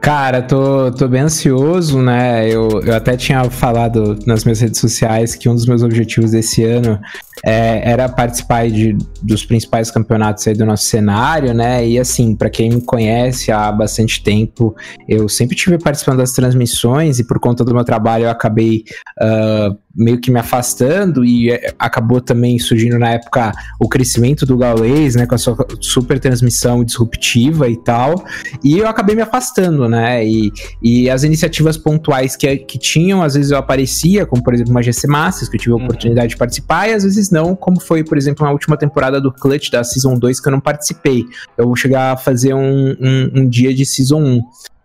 Cara, 0.00 0.40
tô, 0.42 0.92
tô 0.92 1.08
bem 1.08 1.22
ansioso, 1.22 2.00
né? 2.00 2.48
Eu, 2.48 2.80
eu 2.82 2.94
até 2.94 3.16
tinha 3.16 3.50
falado 3.50 4.16
nas 4.26 4.44
minhas 4.44 4.60
redes 4.60 4.78
sociais 4.78 5.34
que 5.34 5.48
um 5.48 5.54
dos 5.54 5.66
meus 5.66 5.82
objetivos 5.82 6.30
desse 6.30 6.62
ano 6.64 7.00
é, 7.44 7.90
era 7.90 8.08
participar 8.08 8.68
de, 8.68 8.96
dos 9.22 9.44
principais 9.44 9.90
campeonatos 9.90 10.46
aí 10.46 10.54
do 10.54 10.66
nosso 10.66 10.84
cenário, 10.84 11.54
né? 11.54 11.86
E 11.86 11.98
assim, 11.98 12.34
para 12.34 12.50
quem 12.50 12.70
me 12.70 12.80
conhece 12.80 13.50
há 13.52 13.70
bastante 13.70 14.22
tempo, 14.22 14.74
eu 15.08 15.28
sempre 15.28 15.56
tive 15.56 15.78
participando 15.78 16.18
das 16.18 16.32
transmissões 16.32 17.18
e 17.18 17.24
por 17.24 17.38
conta 17.38 17.64
do 17.64 17.74
meu 17.74 17.84
trabalho 17.84 18.24
eu 18.24 18.30
acabei 18.30 18.84
uh, 19.20 19.76
meio 19.94 20.20
que 20.20 20.30
me 20.30 20.38
afastando 20.38 21.24
e 21.24 21.50
é, 21.50 21.74
acabou 21.78 22.20
também 22.20 22.58
surgindo 22.58 22.98
na 22.98 23.10
época 23.10 23.52
o 23.80 23.88
crescimento 23.88 24.46
do 24.46 24.56
Gaules, 24.56 25.16
né? 25.16 25.26
Com 25.26 25.34
a 25.34 25.38
sua 25.38 25.56
super 25.80 26.20
transmissão 26.20 26.84
disruptiva 26.84 27.68
e 27.68 27.76
tal. 27.76 28.24
E 28.62 28.78
eu 28.78 28.86
acabei 28.86 29.16
me 29.16 29.22
afastando, 29.22 29.88
né? 29.88 30.24
E, 30.24 30.52
e 30.82 31.10
as 31.10 31.24
iniciativas 31.24 31.76
pontuais 31.76 32.36
que, 32.36 32.56
que 32.58 32.78
tinham, 32.78 33.22
às 33.22 33.34
vezes 33.34 33.50
eu 33.50 33.58
aparecia, 33.58 34.24
como 34.26 34.42
por 34.42 34.54
exemplo 34.54 34.70
uma 34.70 34.82
GC 34.82 35.06
Masters, 35.06 35.48
que 35.48 35.56
eu 35.56 35.60
tive 35.60 35.72
a 35.72 35.76
uhum. 35.76 35.84
oportunidade 35.84 36.28
de 36.28 36.36
participar, 36.36 36.88
e 36.88 36.94
às 36.94 37.02
vezes 37.02 37.27
não, 37.30 37.54
como 37.54 37.80
foi, 37.80 38.04
por 38.04 38.16
exemplo, 38.18 38.44
na 38.44 38.52
última 38.52 38.76
temporada 38.76 39.20
do 39.20 39.32
Clutch 39.32 39.70
da 39.70 39.82
Season 39.84 40.18
2, 40.18 40.40
que 40.40 40.48
eu 40.48 40.52
não 40.52 40.60
participei. 40.60 41.24
Eu 41.56 41.66
vou 41.66 41.76
chegar 41.76 42.12
a 42.12 42.16
fazer 42.16 42.54
um, 42.54 42.96
um, 43.00 43.30
um 43.36 43.48
dia 43.48 43.74
de 43.74 43.84
Season 43.84 44.20
1. 44.20 44.42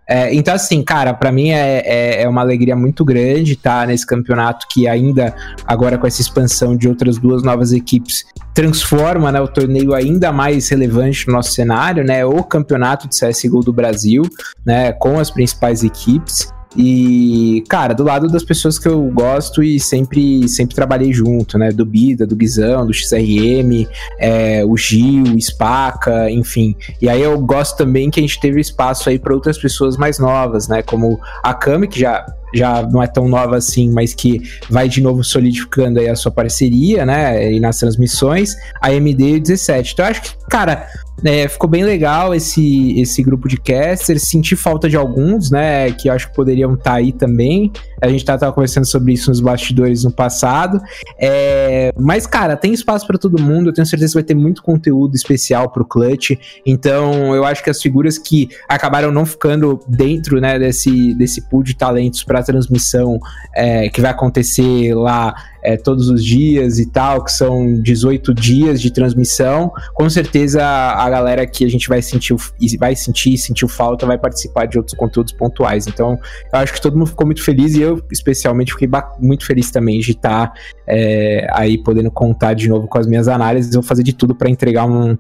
É, 0.07 0.33
então, 0.33 0.53
assim, 0.53 0.83
cara, 0.83 1.13
para 1.13 1.31
mim 1.31 1.51
é, 1.51 1.81
é, 1.85 2.21
é, 2.23 2.29
uma 2.29 2.41
alegria 2.41 2.75
muito 2.75 3.05
grande 3.05 3.53
estar 3.53 3.81
tá 3.81 3.87
nesse 3.87 4.05
campeonato 4.05 4.67
que 4.69 4.87
ainda, 4.87 5.33
agora 5.65 5.97
com 5.97 6.05
essa 6.05 6.21
expansão 6.21 6.75
de 6.75 6.89
outras 6.89 7.17
duas 7.17 7.41
novas 7.41 7.71
equipes, 7.71 8.25
transforma 8.53 9.31
né, 9.31 9.39
o 9.39 9.47
torneio 9.47 9.93
ainda 9.93 10.31
mais 10.31 10.67
relevante 10.69 11.27
no 11.27 11.33
nosso 11.33 11.53
cenário, 11.53 12.03
né? 12.03 12.25
O 12.25 12.43
campeonato 12.43 13.07
de 13.07 13.17
CSGO 13.17 13.61
do 13.61 13.71
Brasil, 13.71 14.23
né? 14.65 14.91
Com 14.91 15.19
as 15.19 15.31
principais 15.31 15.83
equipes. 15.83 16.51
E, 16.75 17.63
cara, 17.69 17.93
do 17.93 18.03
lado 18.03 18.27
das 18.27 18.43
pessoas 18.43 18.79
que 18.79 18.87
eu 18.87 19.01
gosto 19.11 19.61
e 19.61 19.79
sempre, 19.79 20.47
sempre 20.47 20.75
trabalhei 20.75 21.13
junto, 21.13 21.57
né? 21.57 21.71
Do 21.71 21.85
Bida, 21.85 22.25
do 22.25 22.35
Guizão, 22.35 22.85
do 22.85 22.93
XRM, 22.93 23.87
é, 24.19 24.65
o 24.65 24.75
Gil, 24.75 25.39
Spaca, 25.39 26.29
enfim. 26.31 26.75
E 27.01 27.07
aí 27.07 27.21
eu 27.21 27.39
gosto 27.39 27.77
também 27.77 28.09
que 28.09 28.19
a 28.19 28.23
gente 28.23 28.39
teve 28.39 28.59
espaço 28.59 29.09
aí 29.09 29.19
para 29.19 29.33
outras 29.33 29.57
pessoas 29.57 29.97
mais 29.97 30.17
novas, 30.17 30.67
né? 30.67 30.81
Como 30.81 31.19
a 31.43 31.53
Kami, 31.53 31.87
que 31.87 31.99
já 31.99 32.25
já 32.53 32.83
não 32.83 33.01
é 33.01 33.07
tão 33.07 33.27
nova 33.27 33.57
assim, 33.57 33.89
mas 33.89 34.13
que 34.13 34.39
vai 34.69 34.87
de 34.87 35.01
novo 35.01 35.23
solidificando 35.23 35.99
aí 35.99 36.07
a 36.07 36.15
sua 36.15 36.31
parceria, 36.31 37.05
né? 37.05 37.51
E 37.51 37.59
nas 37.59 37.79
transmissões, 37.79 38.55
a 38.79 38.93
MD 38.93 39.39
17. 39.39 39.93
Então 39.93 40.05
eu 40.05 40.11
acho 40.11 40.21
que, 40.21 40.29
cara, 40.49 40.87
é, 41.23 41.47
ficou 41.47 41.69
bem 41.69 41.83
legal 41.83 42.33
esse, 42.33 42.99
esse 42.99 43.21
grupo 43.21 43.47
de 43.47 43.57
casters. 43.57 44.23
Senti 44.23 44.55
falta 44.55 44.89
de 44.89 44.97
alguns, 44.97 45.51
né? 45.51 45.91
Que 45.91 46.09
acho 46.09 46.29
que 46.29 46.35
poderiam 46.35 46.73
estar 46.73 46.91
tá 46.91 46.97
aí 46.97 47.11
também. 47.11 47.71
A 48.01 48.07
gente 48.07 48.25
tava, 48.25 48.39
tava 48.39 48.53
conversando 48.53 48.85
sobre 48.85 49.13
isso 49.13 49.29
nos 49.29 49.39
bastidores 49.39 50.03
no 50.03 50.11
passado. 50.11 50.81
É, 51.17 51.93
mas, 51.97 52.25
cara, 52.25 52.57
tem 52.57 52.73
espaço 52.73 53.05
para 53.05 53.17
todo 53.17 53.41
mundo. 53.41 53.69
Eu 53.69 53.73
tenho 53.73 53.85
certeza 53.85 54.11
que 54.11 54.15
vai 54.15 54.23
ter 54.23 54.35
muito 54.35 54.61
conteúdo 54.61 55.15
especial 55.15 55.69
pro 55.69 55.85
Clutch. 55.85 56.31
Então, 56.65 57.33
eu 57.35 57.45
acho 57.45 57.63
que 57.63 57.69
as 57.69 57.81
figuras 57.81 58.17
que 58.17 58.49
acabaram 58.67 59.11
não 59.11 59.25
ficando 59.25 59.79
dentro 59.87 60.41
né, 60.41 60.57
desse, 60.57 61.13
desse 61.13 61.41
pool 61.49 61.63
de 61.63 61.75
talentos 61.75 62.23
para 62.23 62.43
transmissão 62.43 63.19
é, 63.55 63.89
que 63.89 64.01
vai 64.01 64.11
acontecer 64.11 64.93
lá 64.93 65.33
é, 65.63 65.77
todos 65.77 66.09
os 66.09 66.23
dias 66.23 66.77
e 66.77 66.85
tal, 66.85 67.23
que 67.23 67.31
são 67.31 67.81
18 67.81 68.33
dias 68.33 68.81
de 68.81 68.91
transmissão, 68.91 69.71
com 69.93 70.09
certeza 70.09 70.63
a 70.63 71.09
galera 71.09 71.47
que 71.47 71.63
a 71.63 71.69
gente 71.69 71.87
vai 71.87 72.01
sentir, 72.01 72.35
vai 72.77 72.95
sentir, 72.95 73.37
sentiu 73.37 73.67
falta, 73.67 74.05
vai 74.05 74.17
participar 74.17 74.65
de 74.65 74.77
outros 74.77 74.95
conteúdos 74.97 75.31
pontuais. 75.31 75.87
Então, 75.87 76.19
eu 76.51 76.59
acho 76.59 76.73
que 76.73 76.81
todo 76.81 76.97
mundo 76.97 77.07
ficou 77.07 77.25
muito 77.25 77.43
feliz 77.43 77.75
e 77.75 77.81
eu, 77.81 78.03
especialmente, 78.11 78.73
fiquei 78.73 78.89
muito 79.19 79.45
feliz 79.45 79.71
também 79.71 79.99
de 79.99 80.11
estar 80.11 80.53
é, 80.85 81.47
aí 81.51 81.77
podendo 81.81 82.11
contar 82.11 82.53
de 82.53 82.67
novo 82.67 82.87
com 82.87 82.97
as 82.97 83.07
minhas 83.07 83.27
análises. 83.27 83.73
Vou 83.73 83.83
fazer 83.83 84.03
de 84.03 84.13
tudo 84.13 84.35
para 84.35 84.49
entregar 84.49 84.85
um, 84.85 85.17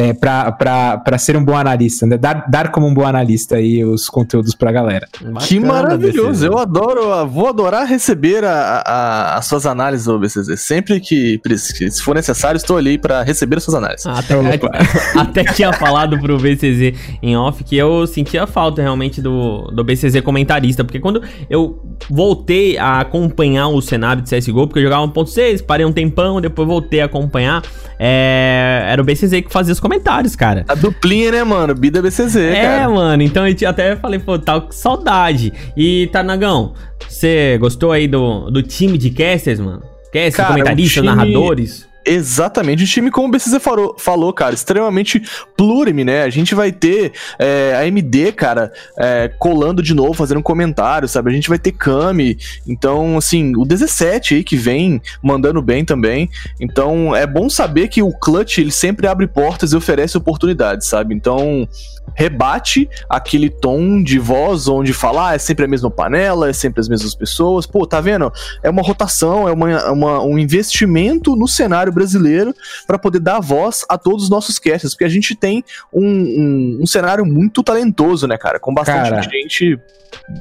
é, 0.00 0.14
para 0.14 1.18
ser 1.18 1.36
um 1.36 1.44
bom 1.44 1.54
analista, 1.54 2.06
né? 2.06 2.16
Dar, 2.16 2.46
dar 2.48 2.72
como 2.72 2.86
um 2.86 2.94
bom 2.94 3.04
analista 3.04 3.56
aí 3.56 3.84
os 3.84 4.08
conteúdos 4.08 4.54
pra 4.54 4.72
galera. 4.72 5.06
Bacana, 5.20 5.40
que 5.40 5.60
maravilhoso! 5.60 6.46
Eu 6.46 6.56
adoro, 6.56 7.26
vou 7.26 7.48
adorar 7.48 7.86
receber 7.86 8.42
a, 8.42 8.82
a, 8.86 9.36
as 9.36 9.46
suas 9.46 9.66
análises 9.66 10.06
do 10.06 10.18
BCZ. 10.18 10.58
Sempre 10.58 11.00
que, 11.00 11.38
se 11.58 12.02
for 12.02 12.14
necessário, 12.14 12.56
estou 12.56 12.78
ali 12.78 12.96
para 12.96 13.22
receber 13.22 13.58
as 13.58 13.64
suas 13.64 13.76
análises. 13.76 14.06
Ah, 14.06 14.18
até, 14.18 14.34
até 15.20 15.52
tinha 15.52 15.72
falado 15.74 16.18
pro 16.18 16.38
BCZ 16.38 16.94
em 17.22 17.36
off 17.36 17.62
que 17.62 17.76
eu 17.76 18.06
sentia 18.06 18.46
falta 18.46 18.80
realmente 18.80 19.20
do, 19.20 19.70
do 19.70 19.84
BCZ 19.84 20.22
comentarista, 20.22 20.82
porque 20.82 20.98
quando 20.98 21.22
eu 21.50 21.78
voltei 22.08 22.78
a 22.78 23.00
acompanhar 23.00 23.68
o 23.68 23.82
cenário 23.82 24.22
de 24.22 24.30
CSGO, 24.34 24.66
porque 24.66 24.78
eu 24.78 24.84
jogava 24.84 25.06
1.6, 25.06 25.62
parei 25.62 25.84
um 25.84 25.92
tempão, 25.92 26.40
depois 26.40 26.66
voltei 26.66 27.02
a 27.02 27.04
acompanhar, 27.04 27.62
é, 28.02 28.86
era 28.86 29.02
o 29.02 29.04
BCZ 29.04 29.42
que 29.42 29.52
fazia 29.52 29.74
os 29.74 29.78
comentários, 29.78 30.34
cara. 30.34 30.64
A 30.66 30.74
duplinha, 30.74 31.32
né, 31.32 31.44
mano? 31.44 31.74
Bida 31.74 32.00
BCZ, 32.00 32.36
é, 32.36 32.54
cara. 32.54 32.82
É, 32.84 32.88
mano. 32.88 33.22
Então 33.22 33.46
eu 33.46 33.68
até 33.68 33.94
falei, 33.94 34.18
pô, 34.18 34.38
tá 34.38 34.58
com 34.58 34.72
saudade. 34.72 35.52
E, 35.76 36.08
Tanagão, 36.10 36.72
você 37.06 37.58
gostou 37.60 37.92
aí 37.92 38.08
do, 38.08 38.50
do 38.50 38.62
time 38.62 38.96
de 38.96 39.10
casters, 39.10 39.60
mano? 39.60 39.82
Casters, 40.10 40.48
comentaristas, 40.48 40.94
time... 40.94 41.06
narradores? 41.06 41.89
Exatamente, 42.04 42.84
o 42.84 42.86
time, 42.86 43.10
como 43.10 43.28
o 43.28 43.30
BCZ 43.30 43.58
falou, 43.60 43.94
falou, 43.98 44.32
cara, 44.32 44.54
extremamente 44.54 45.22
plurime, 45.56 46.04
né? 46.04 46.22
A 46.22 46.30
gente 46.30 46.54
vai 46.54 46.72
ter 46.72 47.12
é, 47.38 47.74
a 47.76 47.86
MD, 47.86 48.32
cara, 48.32 48.72
é, 48.98 49.30
colando 49.38 49.82
de 49.82 49.94
novo, 49.94 50.14
fazendo 50.14 50.38
um 50.38 50.42
comentário, 50.42 51.06
sabe? 51.06 51.30
A 51.30 51.34
gente 51.34 51.48
vai 51.48 51.58
ter 51.58 51.72
Kami, 51.72 52.38
então, 52.66 53.18
assim, 53.18 53.54
o 53.56 53.64
17 53.64 54.36
aí 54.36 54.44
que 54.44 54.56
vem 54.56 55.00
mandando 55.22 55.60
bem 55.60 55.84
também. 55.84 56.30
Então, 56.58 57.14
é 57.14 57.26
bom 57.26 57.48
saber 57.50 57.88
que 57.88 58.02
o 58.02 58.12
Clutch, 58.12 58.58
ele 58.58 58.70
sempre 58.70 59.06
abre 59.06 59.26
portas 59.26 59.72
e 59.72 59.76
oferece 59.76 60.16
oportunidades, 60.16 60.88
sabe? 60.88 61.14
Então, 61.14 61.68
rebate 62.14 62.88
aquele 63.08 63.50
tom 63.50 64.02
de 64.02 64.18
voz 64.18 64.68
onde 64.68 64.92
fala, 64.92 65.30
ah, 65.30 65.34
é 65.34 65.38
sempre 65.38 65.64
a 65.64 65.68
mesma 65.68 65.90
panela, 65.90 66.48
é 66.48 66.52
sempre 66.52 66.80
as 66.80 66.88
mesmas 66.88 67.14
pessoas. 67.14 67.66
Pô, 67.66 67.86
tá 67.86 68.00
vendo? 68.00 68.32
É 68.62 68.70
uma 68.70 68.82
rotação, 68.82 69.48
é 69.48 69.52
uma, 69.52 69.90
uma 69.90 70.22
um 70.22 70.38
investimento 70.38 71.36
no 71.36 71.48
cenário 71.48 71.92
brasileiro 71.92 72.54
para 72.86 72.98
poder 72.98 73.20
dar 73.20 73.40
voz 73.40 73.84
a 73.88 73.96
todos 73.96 74.24
os 74.24 74.30
nossos 74.30 74.58
casters, 74.58 74.94
porque 74.94 75.04
a 75.04 75.08
gente 75.08 75.34
tem 75.34 75.64
um, 75.92 76.04
um, 76.04 76.78
um 76.82 76.86
cenário 76.86 77.24
muito 77.24 77.62
talentoso, 77.62 78.26
né, 78.26 78.36
cara? 78.36 78.58
Com 78.58 78.72
bastante 78.72 79.10
cara, 79.10 79.22
gente 79.22 79.78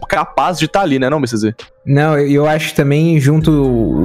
capaz 0.07 0.57
de 0.57 0.65
estar 0.65 0.79
tá 0.79 0.85
ali, 0.85 0.99
né, 0.99 1.09
não, 1.09 1.21
BCZ? 1.21 1.53
Não, 1.89 2.15
eu 2.19 2.45
acho 2.45 2.75
também 2.75 3.19
junto 3.19 3.49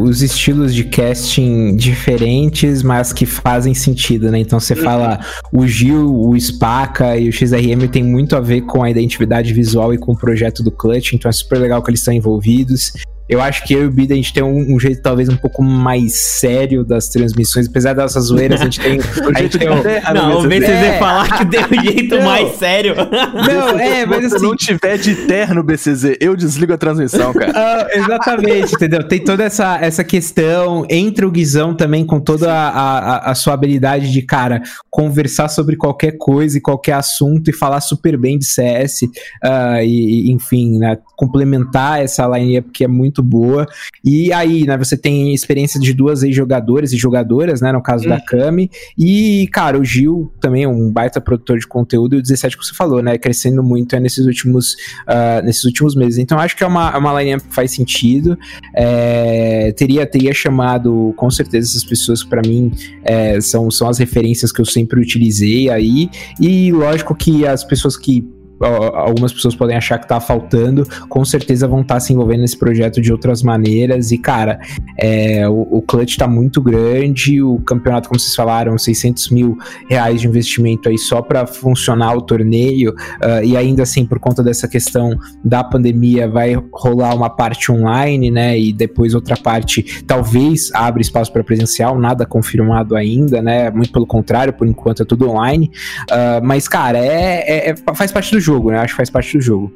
os 0.04 0.22
estilos 0.22 0.74
de 0.74 0.84
casting 0.84 1.76
diferentes, 1.76 2.82
mas 2.82 3.12
que 3.12 3.26
fazem 3.26 3.74
sentido, 3.74 4.30
né? 4.30 4.38
Então 4.38 4.58
você 4.58 4.74
fala 4.74 5.20
o 5.52 5.66
Gil, 5.66 6.18
o 6.18 6.40
Spaca 6.40 7.14
e 7.18 7.28
o 7.28 7.32
XRM 7.32 7.86
tem 7.92 8.02
muito 8.02 8.36
a 8.36 8.40
ver 8.40 8.62
com 8.62 8.82
a 8.82 8.88
identidade 8.88 9.52
visual 9.52 9.92
e 9.92 9.98
com 9.98 10.12
o 10.12 10.16
projeto 10.16 10.62
do 10.62 10.70
Clutch, 10.70 11.12
então 11.12 11.28
é 11.28 11.32
super 11.32 11.58
legal 11.58 11.82
que 11.82 11.90
eles 11.90 12.00
estão 12.00 12.14
envolvidos. 12.14 12.90
Eu 13.28 13.40
acho 13.40 13.64
que 13.64 13.73
eu 13.73 13.85
e 13.85 13.87
o 13.87 13.90
Bida 13.90 14.12
a 14.12 14.16
gente 14.16 14.33
tem 14.35 14.43
um, 14.43 14.75
um, 14.75 14.78
jeito 14.78 15.00
talvez 15.00 15.28
um 15.31 15.37
pouco 15.37 15.62
mais 15.62 16.14
sério 16.21 16.85
das 16.85 17.09
transmissões, 17.09 17.66
apesar 17.66 17.95
dessas 17.95 18.26
zoeiras, 18.26 18.61
a 18.61 18.64
gente 18.64 18.81
tem. 18.81 18.99
a 19.35 19.40
gente 19.40 19.59
tem 19.59 19.69
um... 19.71 19.83
Não, 20.14 20.40
o 20.40 20.49
BCZ 20.49 20.69
é. 20.69 20.99
falar 20.99 21.38
que 21.38 21.47
tem 21.47 21.61
um 21.64 21.83
jeito 21.83 22.16
não. 22.16 22.25
mais 22.25 22.57
sério. 22.57 22.95
Não, 22.95 23.78
é, 23.81 24.04
mas 24.04 24.26
assim. 24.26 24.38
Se 24.38 24.45
não 24.45 24.54
tiver 24.54 24.99
de 24.99 25.14
terno, 25.26 25.62
BCZ, 25.62 26.16
eu 26.21 26.37
desligo 26.37 26.73
a 26.73 26.78
transmissão, 26.78 27.33
cara. 27.33 27.52
Ah, 27.64 27.87
exatamente, 27.95 28.75
entendeu? 28.75 29.07
Tem 29.07 29.23
toda 29.23 29.45
essa, 29.45 29.78
essa 29.78 30.02
questão 30.04 30.85
entre 30.90 31.25
o 31.25 31.31
Guizão 31.31 31.75
também, 31.75 32.04
com 32.04 32.21
toda 32.21 32.52
a, 32.52 32.69
a, 32.69 33.31
a, 33.31 33.35
sua 33.35 33.54
habilidade 33.54 34.12
de, 34.12 34.23
cara, 34.23 34.61
conversar 34.90 35.49
sobre 35.49 35.76
qualquer 35.76 36.16
coisa 36.19 36.59
e 36.59 36.61
qualquer 36.61 36.93
assunto 36.95 37.49
e 37.49 37.52
falar 37.52 37.81
super 37.81 38.19
bem 38.19 38.38
de 38.38 38.45
CS, 38.45 39.02
uh, 39.02 39.09
ah, 39.43 39.85
e, 39.85 40.31
enfim, 40.31 40.78
né, 40.78 40.99
complementar 41.16 42.02
essa 42.02 42.26
line-up 42.26 42.71
que 42.71 42.85
é 42.85 42.88
muito 42.88 43.13
muito 43.14 43.23
boa. 43.23 43.66
E 44.04 44.33
aí, 44.33 44.66
né, 44.66 44.76
você 44.76 44.97
tem 44.97 45.33
experiência 45.33 45.78
de 45.78 45.92
duas 45.92 46.23
ex-jogadores 46.23 46.92
e 46.92 46.97
jogadoras, 46.97 47.61
né, 47.61 47.71
no 47.71 47.83
caso 47.83 48.09
da 48.09 48.21
Kami. 48.21 48.71
E, 48.99 49.49
cara, 49.52 49.78
o 49.78 49.85
Gil 49.85 50.33
também 50.40 50.64
é 50.64 50.68
um 50.68 50.90
baita 50.90 51.21
produtor 51.21 51.59
de 51.59 51.66
conteúdo, 51.66 52.16
e 52.16 52.18
o 52.18 52.23
17 52.23 52.59
que 52.59 52.64
você 52.64 52.75
falou, 52.75 53.02
né, 53.02 53.16
crescendo 53.16 53.62
muito 53.62 53.94
é, 53.94 54.00
nesses, 54.00 54.26
últimos, 54.26 54.73
uh, 55.09 55.44
nesses 55.44 55.64
últimos 55.64 55.94
meses. 55.94 56.18
Então, 56.18 56.38
acho 56.38 56.56
que 56.56 56.64
é 56.64 56.66
uma, 56.66 56.90
é 56.90 56.97
uma 56.97 57.23
linha 57.23 57.38
que 57.38 57.54
faz 57.54 57.71
sentido. 57.71 58.37
É, 58.75 59.73
teria, 59.73 60.04
teria 60.06 60.35
chamado, 60.35 61.14
com 61.16 61.30
certeza, 61.30 61.68
essas 61.68 61.85
pessoas 61.85 62.23
que, 62.23 62.28
para 62.28 62.42
mim, 62.42 62.73
é, 63.04 63.40
são, 63.40 63.71
são 63.71 63.88
as 63.88 63.99
referências 63.99 64.50
que 64.50 64.61
eu 64.61 64.64
sempre 64.64 65.00
utilizei 65.00 65.71
aí. 65.71 66.11
E, 66.40 66.73
lógico 66.73 67.14
que 67.14 67.47
as 67.47 67.62
pessoas 67.62 67.97
que 67.97 68.33
algumas 68.61 69.32
pessoas 69.32 69.54
podem 69.54 69.76
achar 69.76 69.99
que 69.99 70.06
tá 70.06 70.20
faltando, 70.20 70.87
com 71.08 71.25
certeza 71.25 71.66
vão 71.66 71.80
estar 71.80 71.94
tá 71.94 72.00
se 72.00 72.12
envolvendo 72.12 72.40
nesse 72.40 72.58
projeto 72.58 73.00
de 73.00 73.12
outras 73.12 73.42
maneiras. 73.42 74.11
E, 74.11 74.18
cara, 74.18 74.61
é, 74.99 75.49
o, 75.49 75.78
o 75.78 75.82
clutch 75.82 76.16
tá 76.16 76.26
muito 76.26 76.62
grande, 76.62 77.42
o 77.42 77.58
campeonato, 77.61 78.08
como 78.08 78.18
vocês 78.18 78.34
falaram, 78.34 78.76
600 78.78 79.30
mil 79.30 79.56
reais 79.88 80.20
de 80.20 80.26
investimento 80.26 80.88
aí 80.88 80.99
só 80.99 81.20
para 81.20 81.46
funcionar 81.46 82.14
o 82.14 82.23
torneio, 82.23 82.92
uh, 82.92 83.44
e 83.44 83.56
ainda 83.56 83.82
assim, 83.82 84.04
por 84.06 84.18
conta 84.18 84.42
dessa 84.42 84.68
questão 84.68 85.18
da 85.44 85.62
pandemia, 85.62 86.28
vai 86.28 86.54
rolar 86.73 87.14
uma 87.14 87.30
parte 87.30 87.70
online, 87.70 88.30
né? 88.30 88.58
E 88.58 88.73
depois 88.73 89.14
outra 89.14 89.37
parte, 89.37 90.02
talvez 90.06 90.70
abra 90.75 91.00
espaço 91.00 91.32
para 91.32 91.42
presencial, 91.44 91.99
nada 91.99 92.26
confirmado 92.26 92.96
ainda, 92.96 93.42
né? 93.42 93.70
Muito 93.70 93.92
pelo 93.92 94.06
contrário, 94.06 94.52
por 94.52 94.66
enquanto 94.66 95.02
é 95.02 95.04
tudo 95.04 95.28
online. 95.28 95.70
Uh, 96.11 96.44
mas, 96.44 96.68
cara, 96.68 96.99
é, 96.99 97.44
é, 97.46 97.70
é, 97.70 97.94
faz 97.94 98.12
parte 98.12 98.30
do 98.30 98.40
jogo, 98.44 98.70
né? 98.70 98.78
Acho 98.78 98.92
que 98.92 98.96
faz 98.96 99.10
parte 99.10 99.36
do 99.36 99.42
jogo. 99.42 99.72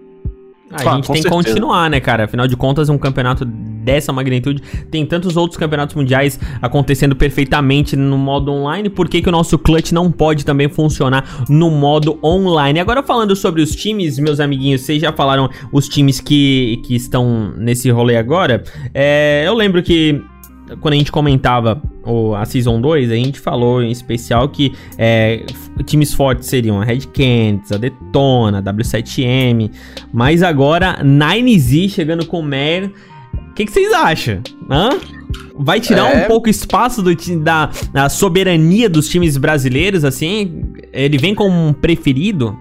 A 0.70 0.96
gente 0.96 1.10
tem 1.10 1.22
que 1.22 1.28
continuar, 1.28 1.88
né, 1.88 1.98
cara? 1.98 2.24
Afinal 2.24 2.46
de 2.46 2.56
contas, 2.56 2.88
um 2.88 2.98
campeonato 2.98 3.44
dessa 3.44 4.12
magnitude 4.12 4.62
tem 4.90 5.06
tantos 5.06 5.36
outros 5.36 5.58
campeonatos 5.58 5.94
mundiais 5.94 6.38
acontecendo 6.60 7.16
perfeitamente 7.16 7.96
no 7.96 8.18
modo 8.18 8.52
online. 8.52 8.90
Por 8.90 9.08
que, 9.08 9.22
que 9.22 9.28
o 9.28 9.32
nosso 9.32 9.58
clutch 9.58 9.92
não 9.92 10.12
pode 10.12 10.44
também 10.44 10.68
funcionar 10.68 11.46
no 11.48 11.70
modo 11.70 12.18
online? 12.22 12.80
Agora, 12.80 13.02
falando 13.02 13.34
sobre 13.34 13.62
os 13.62 13.74
times, 13.74 14.18
meus 14.18 14.40
amiguinhos, 14.40 14.82
vocês 14.82 15.00
já 15.00 15.10
falaram 15.10 15.48
os 15.72 15.88
times 15.88 16.20
que, 16.20 16.82
que 16.84 16.94
estão 16.94 17.52
nesse 17.56 17.90
rolê 17.90 18.16
agora. 18.16 18.62
É, 18.92 19.44
eu 19.46 19.54
lembro 19.54 19.82
que 19.82 20.20
quando 20.80 20.94
a 20.94 20.96
gente 20.96 21.10
comentava 21.10 21.82
o, 22.04 22.34
a 22.34 22.44
Season 22.44 22.80
2, 22.80 23.10
a 23.10 23.14
gente 23.14 23.40
falou 23.40 23.82
em 23.82 23.90
especial 23.90 24.48
que 24.48 24.72
é, 24.96 25.44
times 25.84 26.12
fortes 26.14 26.48
seriam 26.48 26.80
a 26.80 26.84
Red 26.84 27.00
Canids, 27.12 27.72
a 27.72 27.76
Detona, 27.76 28.58
a 28.58 28.62
W7M, 28.62 29.70
mas 30.12 30.42
agora 30.42 30.98
9Z 31.02 31.90
chegando 31.90 32.26
com 32.26 32.40
o 32.40 32.42
Mer. 32.42 32.92
O 33.50 33.54
que, 33.54 33.64
que, 33.64 33.72
vocês 33.72 33.92
acham? 33.92 34.40
Hã? 34.70 34.90
Vai 35.58 35.80
tirar 35.80 36.14
é... 36.14 36.24
um 36.24 36.28
pouco 36.28 36.48
espaço 36.48 37.02
do, 37.02 37.14
da, 37.40 37.70
da 37.92 38.08
soberania 38.08 38.88
dos 38.88 39.08
times 39.08 39.36
brasileiros, 39.36 40.04
assim? 40.04 40.62
Ele 40.92 41.18
vem 41.18 41.34
como 41.34 41.68
um 41.68 41.72
preferido? 41.72 42.56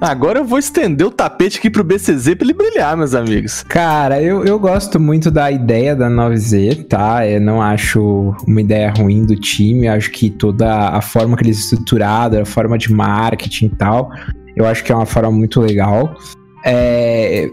Agora 0.00 0.40
eu 0.40 0.44
vou 0.44 0.58
estender 0.58 1.06
o 1.06 1.10
tapete 1.10 1.58
aqui 1.58 1.70
pro 1.70 1.84
BCZ 1.84 2.34
pra 2.34 2.44
ele 2.44 2.52
brilhar, 2.52 2.96
meus 2.96 3.14
amigos. 3.14 3.62
Cara, 3.64 4.22
eu, 4.22 4.44
eu 4.44 4.58
gosto 4.58 4.98
muito 5.00 5.30
da 5.30 5.50
ideia 5.50 5.94
da 5.94 6.08
9Z, 6.08 6.86
tá? 6.88 7.26
Eu 7.26 7.40
não 7.40 7.60
acho 7.60 8.34
uma 8.46 8.60
ideia 8.60 8.92
ruim 8.96 9.24
do 9.24 9.36
time. 9.36 9.86
Eu 9.86 9.92
acho 9.92 10.10
que 10.10 10.30
toda 10.30 10.88
a 10.88 11.00
forma 11.00 11.36
que 11.36 11.44
eles 11.44 11.58
estruturaram, 11.58 12.42
a 12.42 12.44
forma 12.44 12.78
de 12.78 12.92
marketing 12.92 13.66
e 13.66 13.76
tal, 13.76 14.10
eu 14.56 14.66
acho 14.66 14.84
que 14.84 14.92
é 14.92 14.94
uma 14.94 15.06
forma 15.06 15.30
muito 15.30 15.60
legal. 15.60 16.16
É, 16.64 17.48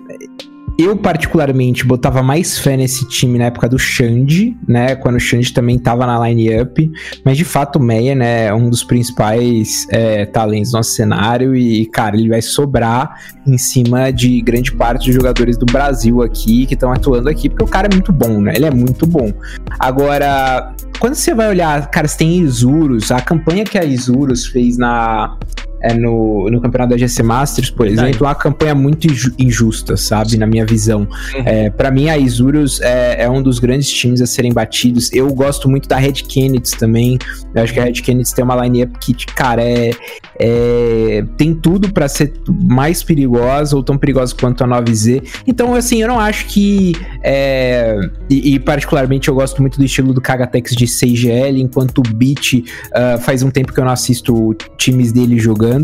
eu, 0.77 0.95
particularmente, 0.97 1.85
botava 1.85 2.21
mais 2.21 2.59
fé 2.59 2.75
nesse 2.75 3.07
time 3.07 3.39
na 3.39 3.45
época 3.45 3.69
do 3.69 3.79
Xande, 3.79 4.57
né? 4.67 4.95
Quando 4.95 5.15
o 5.15 5.19
Xande 5.19 5.53
também 5.53 5.79
tava 5.79 6.05
na 6.05 6.27
line-up. 6.27 6.91
Mas, 7.23 7.37
de 7.37 7.45
fato, 7.45 7.77
o 7.77 7.81
Meia, 7.81 8.13
né? 8.13 8.47
É 8.47 8.53
um 8.53 8.69
dos 8.69 8.83
principais 8.83 9.87
é, 9.89 10.25
talentos 10.25 10.71
do 10.71 10.77
nosso 10.77 10.91
cenário. 10.91 11.55
E, 11.55 11.85
cara, 11.85 12.17
ele 12.17 12.29
vai 12.29 12.41
sobrar 12.41 13.21
em 13.47 13.57
cima 13.57 14.11
de 14.11 14.41
grande 14.41 14.71
parte 14.73 15.05
dos 15.05 15.15
jogadores 15.15 15.57
do 15.57 15.65
Brasil 15.65 16.21
aqui, 16.21 16.65
que 16.65 16.73
estão 16.73 16.91
atuando 16.91 17.29
aqui, 17.29 17.47
porque 17.49 17.63
o 17.63 17.67
cara 17.67 17.87
é 17.89 17.93
muito 17.93 18.11
bom, 18.11 18.41
né? 18.41 18.53
Ele 18.55 18.65
é 18.65 18.71
muito 18.71 19.07
bom. 19.07 19.31
Agora, 19.79 20.73
quando 20.99 21.15
você 21.15 21.33
vai 21.33 21.47
olhar, 21.47 21.89
cara, 21.89 22.07
você 22.07 22.17
tem 22.17 22.39
Isurus, 22.39 23.11
a 23.11 23.21
campanha 23.21 23.63
que 23.63 23.77
a 23.77 23.85
Isurus 23.85 24.45
fez 24.45 24.77
na 24.77 25.37
é, 25.85 25.93
no, 25.93 26.49
no 26.49 26.59
campeonato 26.59 26.91
da 26.91 26.97
GC 26.97 27.21
Masters, 27.23 27.69
por 27.69 27.85
Verdade. 27.85 28.09
exemplo, 28.09 28.25
é 28.25 28.29
uma 28.29 28.35
campanha 28.35 28.73
muito 28.75 29.07
inju- 29.07 29.33
injusta, 29.37 29.95
sabe? 29.95 30.35
Na 30.37 30.47
minha 30.47 30.65
visão. 30.65 31.07
É, 31.45 31.69
para 31.69 31.91
mim, 31.91 32.09
a 32.09 32.17
Isurus 32.17 32.81
é, 32.81 33.23
é 33.23 33.29
um 33.29 33.41
dos 33.41 33.59
grandes 33.59 33.89
times 33.91 34.21
a 34.21 34.25
serem 34.25 34.51
batidos. 34.51 35.11
Eu 35.13 35.27
gosto 35.33 35.69
muito 35.69 35.87
da 35.87 35.97
Red 35.97 36.13
Kennedy 36.13 36.71
também. 36.71 37.17
Eu 37.53 37.63
acho 37.63 37.73
que 37.73 37.79
a 37.79 37.83
Red 37.83 37.93
Kennedy 37.93 38.33
tem 38.33 38.43
uma 38.43 38.55
line-up 38.65 38.97
que, 38.99 39.13
cara, 39.27 39.61
é, 39.63 39.91
é- 40.39 41.23
tem 41.37 41.53
tudo 41.53 41.91
pra 41.91 42.07
ser 42.07 42.33
mais 42.63 43.03
perigosa 43.03 43.75
ou 43.75 43.83
tão 43.83 43.97
perigosa 43.97 44.33
quanto 44.35 44.63
a 44.63 44.67
9Z. 44.67 45.23
Então, 45.47 45.73
assim, 45.75 46.01
eu 46.01 46.07
não 46.07 46.19
acho 46.19 46.45
que. 46.47 46.93
é, 47.23 47.97
e, 48.29 48.55
e 48.55 48.59
particularmente 48.59 49.27
eu 49.29 49.35
gosto 49.35 49.61
muito 49.61 49.77
do 49.77 49.85
estilo 49.85 50.13
do 50.13 50.21
Kagatex 50.21 50.75
de 50.75 50.85
CGL, 50.87 51.61
enquanto 51.61 51.99
o 51.99 52.01
Beat 52.01 52.63
ah, 52.93 53.17
faz 53.19 53.43
um 53.43 53.49
tempo 53.49 53.73
que 53.73 53.79
eu 53.79 53.85
não 53.85 53.91
assisto 53.91 54.55
times 54.77 55.11
dele 55.11 55.37
jogando. 55.39 55.74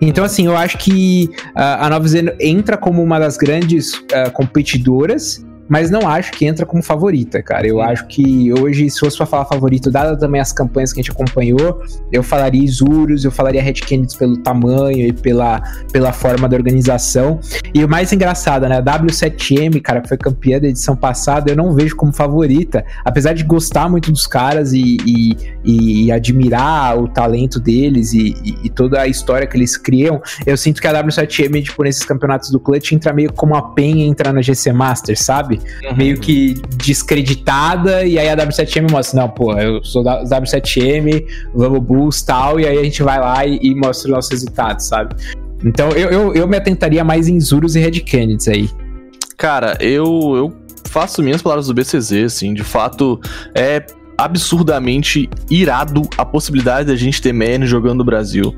Então, 0.00 0.24
assim, 0.24 0.46
eu 0.46 0.56
acho 0.56 0.78
que 0.78 1.30
ah, 1.54 1.86
a 1.86 1.90
9Z 1.90 2.36
entra 2.40 2.76
como 2.76 3.02
uma 3.02 3.18
das 3.18 3.36
grandes 3.36 3.92
ah, 4.12 4.30
competidoras. 4.30 5.44
Mas 5.70 5.88
não 5.90 6.08
acho 6.08 6.32
que 6.32 6.44
entra 6.44 6.66
como 6.66 6.82
favorita, 6.82 7.40
cara. 7.42 7.64
Eu 7.66 7.80
acho 7.80 8.06
que 8.08 8.52
hoje, 8.52 8.90
se 8.90 8.98
fosse 8.98 9.16
pra 9.16 9.24
falar 9.24 9.44
favorito, 9.46 9.88
dada 9.90 10.18
também 10.18 10.40
as 10.40 10.52
campanhas 10.52 10.92
que 10.92 10.98
a 10.98 11.02
gente 11.02 11.12
acompanhou, 11.12 11.80
eu 12.10 12.22
falaria 12.24 12.62
Isurus, 12.62 13.24
eu 13.24 13.30
falaria 13.30 13.62
Red 13.62 13.74
Kennedy 13.74 14.16
pelo 14.18 14.36
tamanho 14.38 14.98
e 15.06 15.12
pela, 15.12 15.62
pela 15.92 16.12
forma 16.12 16.48
da 16.48 16.56
organização. 16.56 17.38
E 17.72 17.84
o 17.84 17.88
mais 17.88 18.12
engraçado, 18.12 18.68
né? 18.68 18.78
A 18.78 18.82
W7M, 18.82 19.80
cara, 19.80 20.00
que 20.00 20.08
foi 20.08 20.18
campeã 20.18 20.58
da 20.58 20.66
edição 20.66 20.96
passada, 20.96 21.52
eu 21.52 21.56
não 21.56 21.72
vejo 21.72 21.94
como 21.94 22.12
favorita. 22.12 22.84
Apesar 23.04 23.32
de 23.32 23.44
gostar 23.44 23.88
muito 23.88 24.10
dos 24.10 24.26
caras 24.26 24.72
e, 24.72 24.96
e, 25.06 25.36
e- 25.64 26.10
admirar 26.10 26.98
o 26.98 27.06
talento 27.06 27.60
deles 27.60 28.12
e, 28.12 28.34
e- 28.44 28.56
e 28.64 28.68
toda 28.70 29.00
a 29.00 29.06
história 29.06 29.46
que 29.46 29.56
eles 29.56 29.76
criam, 29.76 30.20
eu 30.44 30.56
sinto 30.56 30.80
que 30.80 30.88
a 30.88 30.92
W7M, 31.04 31.62
tipo, 31.62 31.84
nesses 31.84 32.04
campeonatos 32.04 32.50
do 32.50 32.58
Clutch, 32.58 32.90
entra 32.92 33.12
meio 33.12 33.32
como 33.32 33.54
a 33.54 33.62
PEN 33.62 34.02
entra 34.02 34.32
na 34.32 34.42
GC 34.42 34.72
Masters, 34.72 35.20
sabe? 35.20 35.59
Meio 35.96 36.18
que 36.18 36.54
descreditada, 36.76 38.04
e 38.04 38.18
aí 38.18 38.28
a 38.28 38.36
W7M 38.36 38.90
mostra, 38.90 39.20
não, 39.20 39.28
pô, 39.28 39.52
eu 39.58 39.82
sou 39.84 40.02
da 40.02 40.24
W7M, 40.24 41.26
vamos 41.54 41.80
Bulls 41.80 42.22
tal, 42.22 42.60
e 42.60 42.66
aí 42.66 42.78
a 42.78 42.82
gente 42.84 43.02
vai 43.02 43.18
lá 43.18 43.46
e, 43.46 43.58
e 43.62 43.74
mostra 43.74 44.08
os 44.08 44.14
nossos 44.14 44.30
resultados, 44.30 44.86
sabe? 44.86 45.14
Então 45.64 45.90
eu, 45.90 46.10
eu, 46.10 46.34
eu 46.34 46.48
me 46.48 46.56
atentaria 46.56 47.04
mais 47.04 47.28
em 47.28 47.38
Zurus 47.40 47.74
e 47.74 47.80
Red 47.80 48.00
Kennedy 48.00 48.50
aí. 48.50 48.70
Cara, 49.36 49.76
eu, 49.80 50.04
eu 50.36 50.52
faço 50.88 51.22
minhas 51.22 51.42
palavras 51.42 51.66
do 51.66 51.74
BCZ, 51.74 52.24
assim, 52.24 52.52
de 52.52 52.64
fato, 52.64 53.20
é 53.54 53.84
absurdamente 54.20 55.30
irado 55.50 56.02
a 56.18 56.26
possibilidade 56.26 56.88
da 56.88 56.96
gente 56.96 57.22
ter 57.22 57.32
MEN 57.32 57.64
jogando 57.64 57.98
no 57.98 58.04
Brasil. 58.04 58.54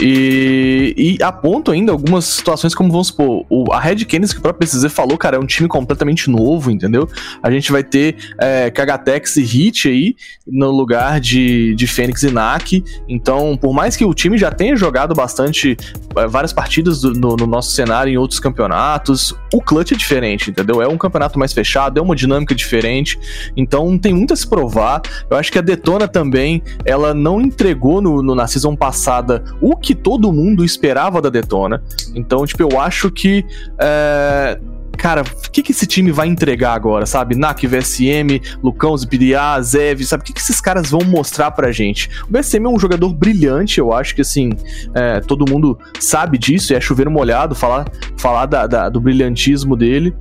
E, 0.00 0.94
e 1.18 1.22
aponto 1.22 1.70
ainda 1.70 1.92
algumas 1.92 2.24
situações 2.24 2.74
como, 2.74 2.90
vamos 2.90 3.08
supor, 3.08 3.44
o, 3.48 3.72
a 3.72 3.80
Red 3.80 3.96
Kennedy 4.04 4.32
que 4.32 4.38
o 4.38 4.42
próprio 4.42 4.66
BCZ 4.68 4.92
falou, 4.92 5.16
cara, 5.16 5.36
é 5.36 5.38
um 5.40 5.46
time 5.46 5.68
completamente 5.68 6.28
novo, 6.30 6.70
entendeu? 6.70 7.08
A 7.42 7.50
gente 7.50 7.70
vai 7.70 7.82
ter 7.84 8.16
é, 8.38 8.70
Kagatex 8.70 9.36
e 9.36 9.42
Hit 9.42 9.88
aí 9.88 10.16
no 10.46 10.70
lugar 10.70 11.20
de, 11.20 11.74
de 11.74 11.86
Fênix 11.86 12.22
e 12.22 12.30
Nak. 12.30 12.82
Então, 13.08 13.56
por 13.56 13.72
mais 13.72 13.96
que 13.96 14.04
o 14.04 14.12
time 14.12 14.36
já 14.36 14.50
tenha 14.50 14.76
jogado 14.76 15.14
bastante 15.14 15.76
é, 16.16 16.26
várias 16.26 16.52
partidas 16.52 17.00
do- 17.00 17.12
no, 17.12 17.36
no 17.36 17.46
nosso 17.46 17.70
cenário 17.70 18.12
em 18.12 18.16
outros 18.16 18.40
campeonatos, 18.40 19.34
o 19.52 19.60
clutch 19.60 19.92
é 19.92 19.96
diferente, 19.96 20.50
entendeu? 20.50 20.82
É 20.82 20.88
um 20.88 20.96
campeonato 20.98 21.38
mais 21.38 21.52
fechado, 21.52 21.98
é 21.98 22.02
uma 22.02 22.16
dinâmica 22.16 22.54
diferente, 22.54 23.18
então 23.56 23.96
tem 23.98 24.12
muito 24.12 24.32
a 24.34 24.36
se 24.36 24.46
provar. 24.46 25.02
Eu 25.30 25.36
acho 25.36 25.50
que 25.52 25.58
a 25.58 25.62
Detona 25.62 26.08
também, 26.08 26.62
ela 26.84 27.14
não 27.14 27.40
entregou 27.40 28.00
no, 28.00 28.22
no- 28.22 28.34
na 28.34 28.46
season 28.46 28.74
passada 28.74 29.44
o 29.60 29.76
que 29.84 29.94
todo 29.94 30.32
mundo 30.32 30.64
esperava 30.64 31.20
da 31.20 31.28
Detona. 31.30 31.82
Então, 32.14 32.44
tipo, 32.46 32.62
eu 32.62 32.80
acho 32.80 33.10
que. 33.10 33.44
é, 33.78 34.58
Cara, 34.96 35.22
o 35.22 35.50
que, 35.50 35.60
que 35.60 35.72
esse 35.72 35.88
time 35.88 36.12
vai 36.12 36.28
entregar 36.28 36.72
agora, 36.72 37.04
sabe? 37.04 37.34
NAC, 37.34 37.66
VSM, 37.66 38.40
Lucão, 38.62 38.96
Zbiria, 38.96 39.60
Zev, 39.60 40.00
sabe? 40.04 40.22
O 40.22 40.24
que, 40.24 40.32
que 40.32 40.40
esses 40.40 40.60
caras 40.60 40.88
vão 40.88 41.00
mostrar 41.04 41.50
pra 41.50 41.72
gente? 41.72 42.08
O 42.30 42.32
VSM 42.32 42.64
é 42.64 42.68
um 42.68 42.78
jogador 42.78 43.12
brilhante, 43.12 43.80
eu 43.80 43.92
acho 43.92 44.14
que, 44.14 44.20
assim, 44.20 44.50
é, 44.94 45.18
todo 45.20 45.44
mundo 45.50 45.76
sabe 45.98 46.38
disso, 46.38 46.72
e 46.72 46.76
é 46.76 46.80
chover 46.80 47.08
molhado 47.10 47.56
falar, 47.56 47.86
falar 48.16 48.46
da- 48.46 48.68
da- 48.68 48.88
do 48.88 49.00
brilhantismo 49.00 49.76
dele. 49.76 50.14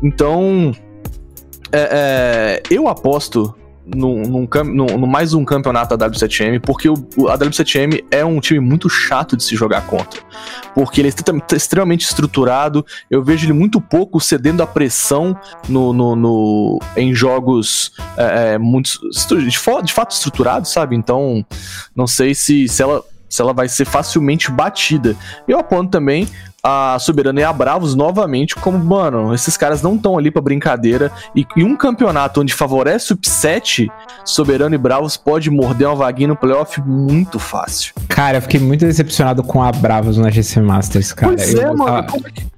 Então, 0.00 0.70
é, 1.72 1.88
é, 1.90 2.62
eu 2.70 2.86
aposto 2.86 3.52
num, 3.86 4.46
num 4.46 5.06
mais 5.06 5.34
um 5.34 5.44
campeonato 5.44 5.96
da 5.96 6.08
W7M, 6.08 6.60
porque 6.60 6.88
o, 6.88 6.94
a 7.28 7.36
W7M 7.38 8.04
é 8.10 8.24
um 8.24 8.40
time 8.40 8.60
muito 8.60 8.88
chato 8.88 9.36
de 9.36 9.42
se 9.44 9.54
jogar 9.54 9.86
contra. 9.86 10.20
Porque 10.74 11.00
ele 11.00 11.08
é 11.08 11.10
extre- 11.10 11.42
extremamente 11.56 12.04
estruturado, 12.04 12.84
eu 13.10 13.22
vejo 13.22 13.44
ele 13.46 13.52
muito 13.52 13.80
pouco 13.80 14.20
cedendo 14.20 14.62
à 14.62 14.66
pressão 14.66 15.36
no, 15.68 15.92
no- 15.92 16.16
no- 16.16 16.78
em 16.96 17.14
jogos 17.14 17.92
é, 18.16 18.54
é, 18.54 18.58
muito 18.58 18.90
de 19.42 19.58
fato 19.92 20.10
estruturados, 20.12 20.72
sabe? 20.72 20.96
Então, 20.96 21.44
não 21.94 22.06
sei 22.06 22.34
se, 22.34 22.66
se, 22.68 22.82
ela, 22.82 23.02
se 23.28 23.40
ela 23.42 23.52
vai 23.52 23.68
ser 23.68 23.84
facilmente 23.84 24.50
batida. 24.50 25.16
Eu 25.46 25.58
aponto 25.58 25.90
também 25.90 26.26
a 26.66 26.96
Soberana 26.98 27.40
e 27.40 27.44
a 27.44 27.52
Bravos 27.52 27.94
novamente 27.94 28.54
como, 28.56 28.78
mano, 28.78 29.34
esses 29.34 29.54
caras 29.56 29.82
não 29.82 29.96
estão 29.96 30.16
ali 30.16 30.30
pra 30.30 30.40
brincadeira. 30.40 31.12
E 31.36 31.46
em 31.56 31.62
um 31.62 31.76
campeonato 31.76 32.40
onde 32.40 32.54
favorece 32.54 33.12
o 33.12 33.16
upset, 33.16 33.86
Soberano 34.24 34.74
e 34.74 34.78
Bravos 34.78 35.16
pode 35.18 35.50
morder 35.50 35.86
uma 35.88 35.94
vaguinha 35.96 36.28
no 36.28 36.36
playoff 36.36 36.80
muito 36.80 37.38
fácil. 37.38 37.92
Cara, 38.08 38.38
eu 38.38 38.42
fiquei 38.42 38.58
muito 38.60 38.84
decepcionado 38.86 39.42
com 39.42 39.62
a 39.62 39.70
Bravos 39.70 40.16
na 40.16 40.30
GC 40.30 40.60
Masters, 40.62 41.12
cara. 41.12 41.34
pois 41.36 41.52
eu, 41.52 41.60
é, 41.62 41.74
mano. 41.74 42.06
como 42.10 42.26
é 42.26 42.30
que- 42.30 42.53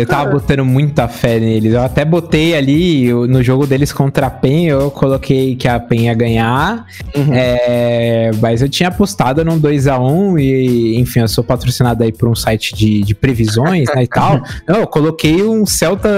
eu 0.00 0.06
tava 0.06 0.24
cara. 0.24 0.36
botando 0.38 0.64
muita 0.64 1.08
fé 1.08 1.38
neles. 1.38 1.72
Eu 1.72 1.82
até 1.82 2.04
botei 2.04 2.54
ali 2.54 3.06
eu- 3.06 3.26
no 3.26 3.42
jogo 3.42 3.66
deles 3.66 3.92
contra 3.92 4.26
a 4.26 4.30
PEN, 4.30 4.66
eu 4.66 4.90
coloquei 4.90 5.56
que 5.56 5.66
a 5.68 5.78
PEN 5.78 6.04
ia 6.06 6.14
ganhar. 6.14 6.86
Uhum. 7.16 7.32
É, 7.32 8.30
mas 8.40 8.62
eu 8.62 8.68
tinha 8.68 8.88
apostado 8.88 9.44
num 9.44 9.58
2x1 9.58 10.38
e, 10.38 10.98
enfim, 10.98 11.20
eu 11.20 11.28
sou 11.28 11.42
patrocinado 11.44 12.02
aí 12.02 12.12
por 12.12 12.28
um 12.28 12.34
site 12.34 12.74
de, 12.74 13.02
de 13.02 13.14
previsões, 13.14 13.88
né, 13.94 14.04
e 14.04 14.08
tal. 14.08 14.40
Não, 14.66 14.80
eu 14.80 14.86
coloquei 14.86 15.42
um 15.42 15.64
Celta 15.66 16.08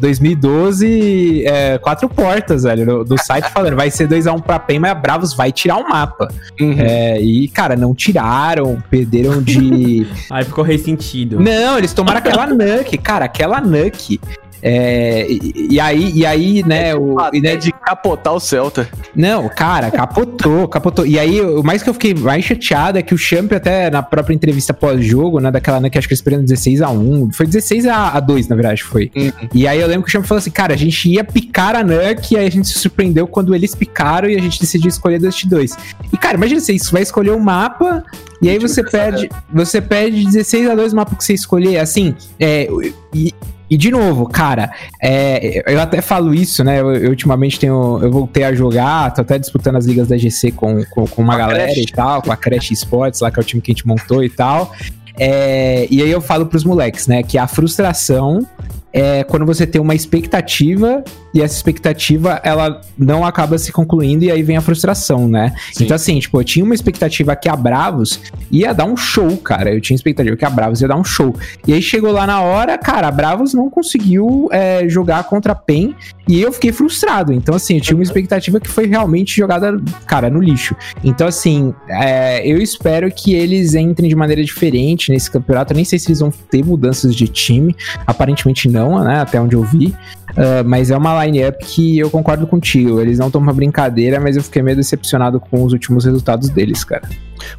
2012 0.00 1.44
é, 1.46 1.78
quatro 1.78 2.08
portas, 2.08 2.62
velho, 2.64 3.04
no 3.04 3.18
site 3.18 3.50
falando, 3.50 3.76
vai 3.76 3.90
ser 3.90 4.08
2x1 4.08 4.42
pra 4.42 4.58
PEN, 4.58 4.78
mas 4.80 4.90
a 4.90 4.94
Bravos 4.94 5.34
vai 5.34 5.50
tirar 5.52 5.76
o 5.76 5.88
mapa. 5.88 6.28
Uhum. 6.60 6.76
É, 6.78 7.20
e, 7.20 7.48
cara, 7.48 7.76
não 7.76 7.94
tiraram, 7.94 8.82
perderam 8.90 9.42
de... 9.42 10.06
Aí 10.30 10.44
ficou 10.44 10.64
ressentido. 10.64 11.40
Não, 11.40 11.78
eles 11.78 11.92
tomaram 11.92 12.18
aquela 12.18 12.46
Nuke, 12.56 12.98
cara, 12.98 13.15
aquela 13.22 13.60
Nuke. 13.60 14.20
É, 14.62 15.26
e, 15.28 15.68
e 15.72 15.80
aí, 15.80 16.12
e 16.14 16.26
aí, 16.26 16.62
né, 16.66 16.94
o, 16.94 17.16
e, 17.32 17.40
né, 17.40 17.56
de 17.56 17.72
capotar 17.72 18.34
o 18.34 18.40
Celta. 18.40 18.88
não, 19.14 19.48
cara, 19.48 19.90
capotou, 19.90 20.66
capotou. 20.68 21.06
E 21.06 21.18
aí, 21.18 21.40
o 21.40 21.62
mais 21.62 21.82
que 21.82 21.90
eu 21.90 21.94
fiquei 21.94 22.14
mais 22.14 22.44
chateado 22.44 22.98
é 22.98 23.02
que 23.02 23.14
o 23.14 23.18
Champ, 23.18 23.52
até 23.52 23.90
na 23.90 24.02
própria 24.02 24.34
entrevista 24.34 24.72
pós-jogo, 24.72 25.40
né, 25.40 25.50
daquela 25.50 25.80
Nuke, 25.80 25.98
acho 25.98 26.08
que 26.08 26.14
eles 26.14 26.22
perderam 26.22 26.44
16 26.44 26.82
a 26.82 26.90
1 26.90 27.32
foi 27.32 27.46
16 27.46 27.86
a, 27.86 28.10
a 28.10 28.20
2 28.20 28.48
na 28.48 28.56
verdade, 28.56 28.82
foi. 28.82 29.10
Uhum. 29.14 29.30
E 29.54 29.66
aí 29.66 29.80
eu 29.80 29.86
lembro 29.86 30.04
que 30.04 30.08
o 30.08 30.12
Champ 30.12 30.24
falou 30.24 30.38
assim, 30.38 30.50
cara, 30.50 30.74
a 30.74 30.76
gente 30.76 31.08
ia 31.08 31.24
picar 31.24 31.74
a 31.76 31.82
Nuke, 31.82 32.34
e 32.34 32.38
aí 32.38 32.46
a 32.46 32.50
gente 32.50 32.68
se 32.68 32.78
surpreendeu 32.78 33.26
quando 33.26 33.54
eles 33.54 33.74
picaram 33.74 34.28
e 34.28 34.36
a 34.36 34.40
gente 34.40 34.60
decidiu 34.60 34.88
escolher 34.88 35.18
Dust 35.18 35.44
2. 35.44 35.76
E, 36.12 36.16
cara, 36.16 36.36
imagina 36.36 36.60
você, 36.60 36.72
isso 36.72 36.92
vai 36.92 37.02
escolher 37.02 37.32
um 37.32 37.40
mapa, 37.40 38.04
e 38.40 38.48
aí 38.48 38.58
você 38.58 38.82
perde, 38.82 39.28
você 39.52 39.80
perde 39.80 40.24
16 40.24 40.70
a 40.70 40.74
2 40.74 40.92
o 40.92 40.96
mapa 40.96 41.14
que 41.14 41.24
você 41.24 41.34
escolher, 41.34 41.78
assim, 41.78 42.14
é, 42.38 42.68
e, 43.14 43.34
e 43.68 43.76
de 43.76 43.90
novo, 43.90 44.28
cara, 44.28 44.70
é, 45.02 45.62
eu 45.66 45.80
até 45.80 46.00
falo 46.00 46.32
isso, 46.32 46.62
né? 46.62 46.80
Eu, 46.80 46.94
eu 46.94 47.10
ultimamente 47.10 47.58
tenho. 47.58 47.98
Eu 48.00 48.10
voltei 48.10 48.44
a 48.44 48.54
jogar, 48.54 49.12
tô 49.12 49.22
até 49.22 49.38
disputando 49.38 49.76
as 49.76 49.86
ligas 49.86 50.08
da 50.08 50.16
GC 50.16 50.52
com, 50.52 50.84
com, 50.84 51.06
com 51.06 51.22
uma 51.22 51.34
a 51.34 51.38
galera 51.38 51.64
Crash. 51.64 51.78
e 51.78 51.86
tal, 51.86 52.22
com 52.22 52.32
a 52.32 52.36
Crash 52.36 52.70
Sports, 52.72 53.20
lá 53.20 53.30
que 53.30 53.40
é 53.40 53.42
o 53.42 53.44
time 53.44 53.60
que 53.60 53.72
a 53.72 53.74
gente 53.74 53.86
montou 53.86 54.22
e 54.22 54.30
tal. 54.30 54.72
É, 55.18 55.86
e 55.90 56.02
aí 56.02 56.10
eu 56.10 56.20
falo 56.20 56.46
pros 56.46 56.62
moleques, 56.62 57.06
né? 57.06 57.22
Que 57.22 57.38
a 57.38 57.46
frustração 57.46 58.46
é 58.92 59.24
quando 59.24 59.44
você 59.44 59.66
tem 59.66 59.80
uma 59.80 59.94
expectativa 59.94 61.02
e 61.36 61.42
essa 61.42 61.54
expectativa 61.54 62.40
ela 62.42 62.80
não 62.96 63.24
acaba 63.24 63.58
se 63.58 63.70
concluindo 63.70 64.24
e 64.24 64.30
aí 64.30 64.42
vem 64.42 64.56
a 64.56 64.62
frustração, 64.62 65.28
né? 65.28 65.54
Sim. 65.70 65.84
Então 65.84 65.94
assim, 65.94 66.18
tipo, 66.18 66.40
eu 66.40 66.44
tinha 66.44 66.64
uma 66.64 66.74
expectativa 66.74 67.36
que 67.36 67.46
a 67.46 67.54
Bravos 67.54 68.20
ia 68.50 68.72
dar 68.72 68.86
um 68.86 68.96
show, 68.96 69.36
cara. 69.36 69.70
Eu 69.74 69.80
tinha 69.80 69.94
expectativa 69.94 70.34
que 70.34 70.44
a 70.46 70.50
Bravos 70.50 70.80
ia 70.80 70.88
dar 70.88 70.96
um 70.96 71.04
show. 71.04 71.36
E 71.66 71.74
aí 71.74 71.82
chegou 71.82 72.10
lá 72.10 72.26
na 72.26 72.40
hora, 72.40 72.78
cara, 72.78 73.08
a 73.08 73.10
Bravos 73.10 73.52
não 73.52 73.68
conseguiu 73.68 74.48
é, 74.50 74.88
jogar 74.88 75.24
contra 75.24 75.52
a 75.52 75.54
PEN 75.54 75.94
e 76.26 76.40
eu 76.40 76.50
fiquei 76.50 76.72
frustrado. 76.72 77.34
Então 77.34 77.54
assim, 77.54 77.74
eu 77.74 77.80
tinha 77.82 77.96
uma 77.96 78.02
expectativa 78.02 78.58
que 78.58 78.68
foi 78.68 78.86
realmente 78.86 79.36
jogada, 79.36 79.78
cara, 80.06 80.30
no 80.30 80.40
lixo. 80.40 80.74
Então 81.04 81.26
assim, 81.26 81.74
é, 81.86 82.46
eu 82.50 82.56
espero 82.56 83.10
que 83.12 83.34
eles 83.34 83.74
entrem 83.74 84.08
de 84.08 84.16
maneira 84.16 84.42
diferente 84.42 85.12
nesse 85.12 85.30
campeonato. 85.30 85.74
Eu 85.74 85.76
nem 85.76 85.84
sei 85.84 85.98
se 85.98 86.08
eles 86.08 86.20
vão 86.20 86.30
ter 86.30 86.64
mudanças 86.64 87.14
de 87.14 87.28
time. 87.28 87.76
Aparentemente 88.06 88.70
não, 88.70 89.04
né? 89.04 89.20
Até 89.20 89.38
onde 89.38 89.54
eu 89.54 89.62
vi. 89.62 89.94
Uh, 90.36 90.62
mas 90.66 90.90
é 90.90 90.96
uma 90.96 91.24
line-up 91.24 91.64
que 91.64 91.98
eu 91.98 92.10
concordo 92.10 92.46
contigo. 92.46 93.00
Eles 93.00 93.18
não 93.18 93.28
estão 93.28 93.40
uma 93.40 93.52
brincadeira, 93.52 94.20
mas 94.20 94.36
eu 94.36 94.42
fiquei 94.42 94.62
meio 94.62 94.76
decepcionado 94.76 95.40
com 95.40 95.64
os 95.64 95.72
últimos 95.72 96.04
resultados 96.04 96.50
deles, 96.50 96.84
cara. 96.84 97.08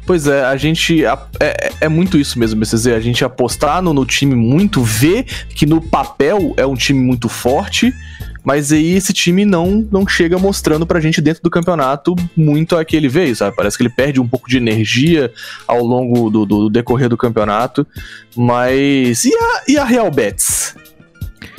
Pois 0.06 0.26
é, 0.26 0.44
a 0.44 0.56
gente. 0.56 1.04
É, 1.04 1.72
é 1.80 1.88
muito 1.88 2.18
isso 2.18 2.38
mesmo, 2.38 2.60
BCZ. 2.60 2.88
A 2.88 3.00
gente 3.00 3.24
apostar 3.24 3.82
no, 3.82 3.92
no 3.92 4.06
time 4.06 4.34
muito, 4.34 4.82
ver 4.82 5.24
que 5.24 5.66
no 5.66 5.80
papel 5.80 6.54
é 6.56 6.66
um 6.66 6.74
time 6.74 7.00
muito 7.00 7.28
forte 7.28 7.92
mas 8.48 8.72
aí 8.72 8.94
esse 8.94 9.12
time 9.12 9.44
não, 9.44 9.86
não 9.92 10.08
chega 10.08 10.38
mostrando 10.38 10.86
pra 10.86 11.00
gente 11.00 11.20
dentro 11.20 11.42
do 11.42 11.50
campeonato 11.50 12.16
muito 12.34 12.78
a 12.78 12.84
que 12.84 12.96
ele 12.96 13.06
veio, 13.06 13.36
sabe? 13.36 13.54
Parece 13.54 13.76
que 13.76 13.82
ele 13.82 13.90
perde 13.90 14.20
um 14.20 14.26
pouco 14.26 14.48
de 14.48 14.56
energia 14.56 15.30
ao 15.66 15.84
longo 15.84 16.30
do, 16.30 16.46
do 16.46 16.70
decorrer 16.70 17.10
do 17.10 17.16
campeonato. 17.16 17.86
Mas. 18.34 19.26
E 19.26 19.34
a, 19.34 19.62
e 19.68 19.76
a 19.76 19.84
Real 19.84 20.10
Betis? 20.10 20.74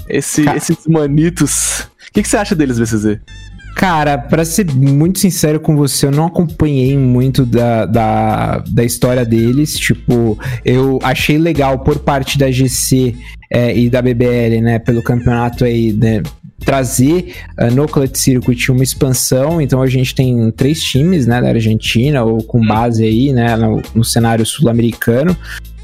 Esse, 0.10 0.48
esses 0.50 0.88
manitos. 0.88 1.82
O 2.10 2.14
que, 2.14 2.24
que 2.24 2.28
você 2.28 2.38
acha 2.38 2.56
deles, 2.56 2.80
BCZ? 2.80 3.20
Cara, 3.76 4.18
pra 4.18 4.44
ser 4.44 4.70
muito 4.74 5.20
sincero 5.20 5.60
com 5.60 5.76
você, 5.76 6.08
eu 6.08 6.12
não 6.12 6.26
acompanhei 6.26 6.98
muito 6.98 7.46
da, 7.46 7.86
da, 7.86 8.58
da 8.68 8.84
história 8.84 9.24
deles. 9.24 9.78
Tipo, 9.78 10.38
eu 10.66 11.00
achei 11.02 11.38
legal 11.38 11.80
por 11.80 12.00
parte 12.00 12.38
da 12.38 12.52
GC 12.52 13.16
é, 13.50 13.78
e 13.78 13.90
da 13.90 14.02
BBL, 14.02 14.62
né, 14.62 14.80
pelo 14.80 15.02
campeonato 15.02 15.64
aí, 15.64 15.94
né, 15.94 16.22
trazer 16.60 17.34
uh, 17.58 17.74
no 17.74 17.88
Clutch 17.88 18.18
Circuit 18.18 18.70
uma 18.70 18.84
expansão. 18.84 19.62
Então 19.62 19.82
a 19.82 19.88
gente 19.88 20.14
tem 20.14 20.52
três 20.52 20.82
times, 20.82 21.26
né, 21.26 21.42
da 21.42 21.48
Argentina, 21.48 22.24
ou 22.24 22.44
com 22.44 22.66
base 22.66 23.04
aí, 23.04 23.32
né, 23.32 23.56
no, 23.56 23.82
no 23.96 24.04
cenário 24.04 24.46
sul-americano. 24.46 25.38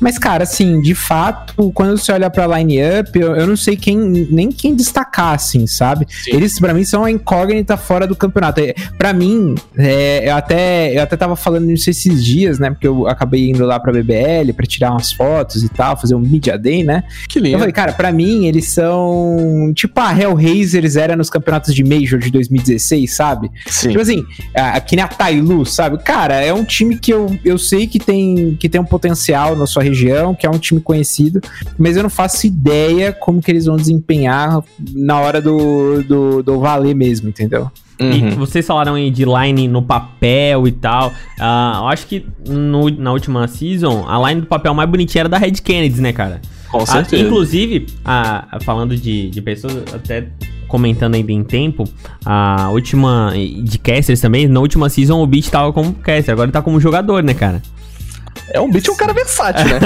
Mas, 0.06 0.20
cara, 0.20 0.44
assim, 0.44 0.80
de 0.82 0.94
fato, 0.94 1.72
quando 1.72 1.98
você 1.98 2.12
olha 2.12 2.30
pra 2.30 2.46
line-up, 2.46 3.10
eu, 3.20 3.36
eu, 3.36 3.48
não 3.48 3.58
sei 3.58 3.76
quem, 3.76 3.98
nem 3.98 4.52
quem 4.52 4.76
destacar, 4.76 5.34
assim, 5.34 5.66
sabe? 5.66 6.06
Sim. 6.08 6.36
Eles, 6.36 6.60
para 6.60 6.76
mim, 6.76 6.86
são 6.86 7.04
a 7.04 7.10
incógnita 7.10 7.76
fora 7.76 8.06
do 8.06 8.16
campeonato. 8.16 8.62
É, 8.62 8.76
para 9.00 9.12
mim, 9.14 9.56
é, 9.76 10.30
eu, 10.30 10.36
até, 10.36 10.96
eu 10.96 11.02
até 11.02 11.18
tava 11.18 11.36
falando 11.36 11.72
isso 11.72 11.90
esses 11.90 12.24
dias, 12.24 12.60
né? 12.60 12.70
Porque 12.70 12.88
eu 12.88 13.08
acabei 13.08 13.50
indo 13.50 13.66
lá 13.66 13.80
pra 13.80 13.92
BBL 13.92 14.54
pra 14.56 14.68
tirar 14.68 14.92
umas 14.92 15.12
fotos 15.12 15.64
e 15.64 15.70
tal, 15.70 16.00
fazer 16.00 16.14
um 16.14 16.20
Media 16.20 16.56
Day, 16.56 16.84
né? 16.84 17.04
Que 17.28 17.40
lindo. 17.40 17.56
Eu 17.56 17.60
falei, 17.60 17.74
cara, 17.74 17.92
pra 17.92 18.12
mim, 18.12 18.46
eles 18.46 18.70
são 18.70 19.72
tipo 19.74 20.00
a 20.00 20.16
Hellraisers 20.16 20.98
era 20.98 21.16
nos 21.16 21.32
campeonatos 21.32 21.74
de 21.74 21.84
Major 21.84 22.20
de 22.20 22.30
2016, 22.30 23.16
sabe? 23.16 23.50
Sim. 23.66 23.90
Tipo 23.90 24.02
assim, 24.02 24.24
aqui 24.54 24.96
na 24.96 25.08
Tailu, 25.08 25.66
sabe? 25.66 25.98
Cara, 26.04 26.36
é 26.36 26.54
um 26.54 26.64
time 26.64 26.96
que 26.96 27.12
eu, 27.12 27.36
eu 27.44 27.58
sei 27.58 27.88
que 27.88 27.98
tem, 27.98 28.56
que 28.60 28.70
tem 28.70 28.80
um 28.80 28.86
potencial 28.86 29.56
na 29.56 29.66
sua 29.66 29.82
região, 29.82 29.95
que 30.36 30.46
é 30.46 30.50
um 30.50 30.58
time 30.58 30.82
conhecido, 30.82 31.42
mas 31.78 31.96
eu 31.96 32.04
não 32.04 32.10
faço 32.10 32.46
ideia 32.46 33.14
como 33.14 33.42
que 33.42 33.52
eles 33.52 33.66
vão 33.66 33.78
desempenhar 33.78 34.64
na 34.94 35.20
hora 35.20 35.42
do, 35.42 36.04
do, 36.04 36.44
do 36.44 36.60
valer 36.60 36.96
mesmo, 36.96 37.30
entendeu? 37.30 37.72
Uhum. 38.00 38.12
E 38.12 38.36
vocês 38.36 38.66
falaram 38.66 38.96
aí 38.96 39.10
de 39.10 39.24
line 39.26 39.68
no 39.68 39.82
papel 39.82 40.68
e 40.68 40.72
tal. 40.72 41.10
Uh, 41.40 41.78
eu 41.78 41.88
acho 41.88 42.08
que 42.08 42.26
no, 42.48 42.90
na 42.90 43.12
última 43.12 43.48
season, 43.48 44.06
a 44.08 44.30
line 44.30 44.42
do 44.42 44.48
papel 44.48 44.74
mais 44.74 44.90
bonitinha 44.90 45.22
era 45.22 45.30
da 45.30 45.38
Red 45.38 45.54
Kennedy, 45.54 46.02
né, 46.02 46.12
cara? 46.12 46.42
Com 46.70 46.80
ah, 46.80 46.86
certeza. 46.86 47.24
Uh, 47.24 47.28
inclusive, 47.28 47.88
uh, 48.02 48.64
falando 48.64 48.98
de, 48.98 49.30
de 49.30 49.42
pessoas, 49.42 49.84
até 49.94 50.28
comentando 50.68 51.16
ainda 51.16 51.32
em 51.32 51.44
tempo, 51.44 51.86
a 52.26 52.70
última. 52.72 53.32
De 53.64 53.78
casters 53.78 54.20
também, 54.20 54.48
na 54.48 54.60
última 54.60 54.90
season 54.90 55.22
o 55.22 55.28
Beat 55.28 55.50
tava 55.50 55.72
como 55.72 55.94
caster, 55.94 56.34
agora 56.34 56.48
ele 56.48 56.52
tá 56.52 56.62
como 56.62 56.80
jogador, 56.80 57.24
né, 57.24 57.34
cara? 57.34 57.62
É 58.52 58.60
um 58.60 58.70
beat 58.70 58.88
um 58.90 58.96
cara 58.96 59.14
versátil, 59.14 59.66
né? 59.66 59.80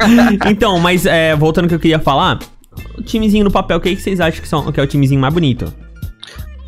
então, 0.50 0.78
mas 0.78 1.06
é, 1.06 1.34
voltando 1.36 1.64
ao 1.64 1.68
que 1.68 1.74
eu 1.74 1.80
queria 1.80 1.98
falar, 1.98 2.38
o 2.96 3.02
timezinho 3.02 3.44
no 3.44 3.50
papel, 3.50 3.78
o 3.78 3.80
que, 3.80 3.94
que 3.94 4.02
vocês 4.02 4.20
acham 4.20 4.40
que, 4.40 4.48
são, 4.48 4.72
que 4.72 4.80
é 4.80 4.82
o 4.82 4.86
timezinho 4.86 5.20
mais 5.20 5.32
bonito? 5.32 5.72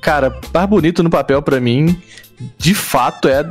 Cara, 0.00 0.38
mais 0.52 0.68
bonito 0.68 1.02
no 1.02 1.10
papel 1.10 1.42
para 1.42 1.60
mim, 1.60 2.00
de 2.56 2.74
fato, 2.74 3.28
é, 3.28 3.44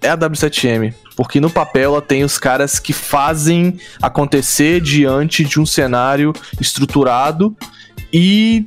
é 0.00 0.10
a 0.10 0.16
W7M. 0.16 0.94
Porque 1.16 1.40
no 1.40 1.50
papel 1.50 1.92
ela 1.92 2.02
tem 2.02 2.24
os 2.24 2.38
caras 2.38 2.78
que 2.78 2.92
fazem 2.92 3.78
acontecer 4.00 4.80
diante 4.80 5.44
de 5.44 5.60
um 5.60 5.66
cenário 5.66 6.32
estruturado 6.58 7.54
e 8.12 8.66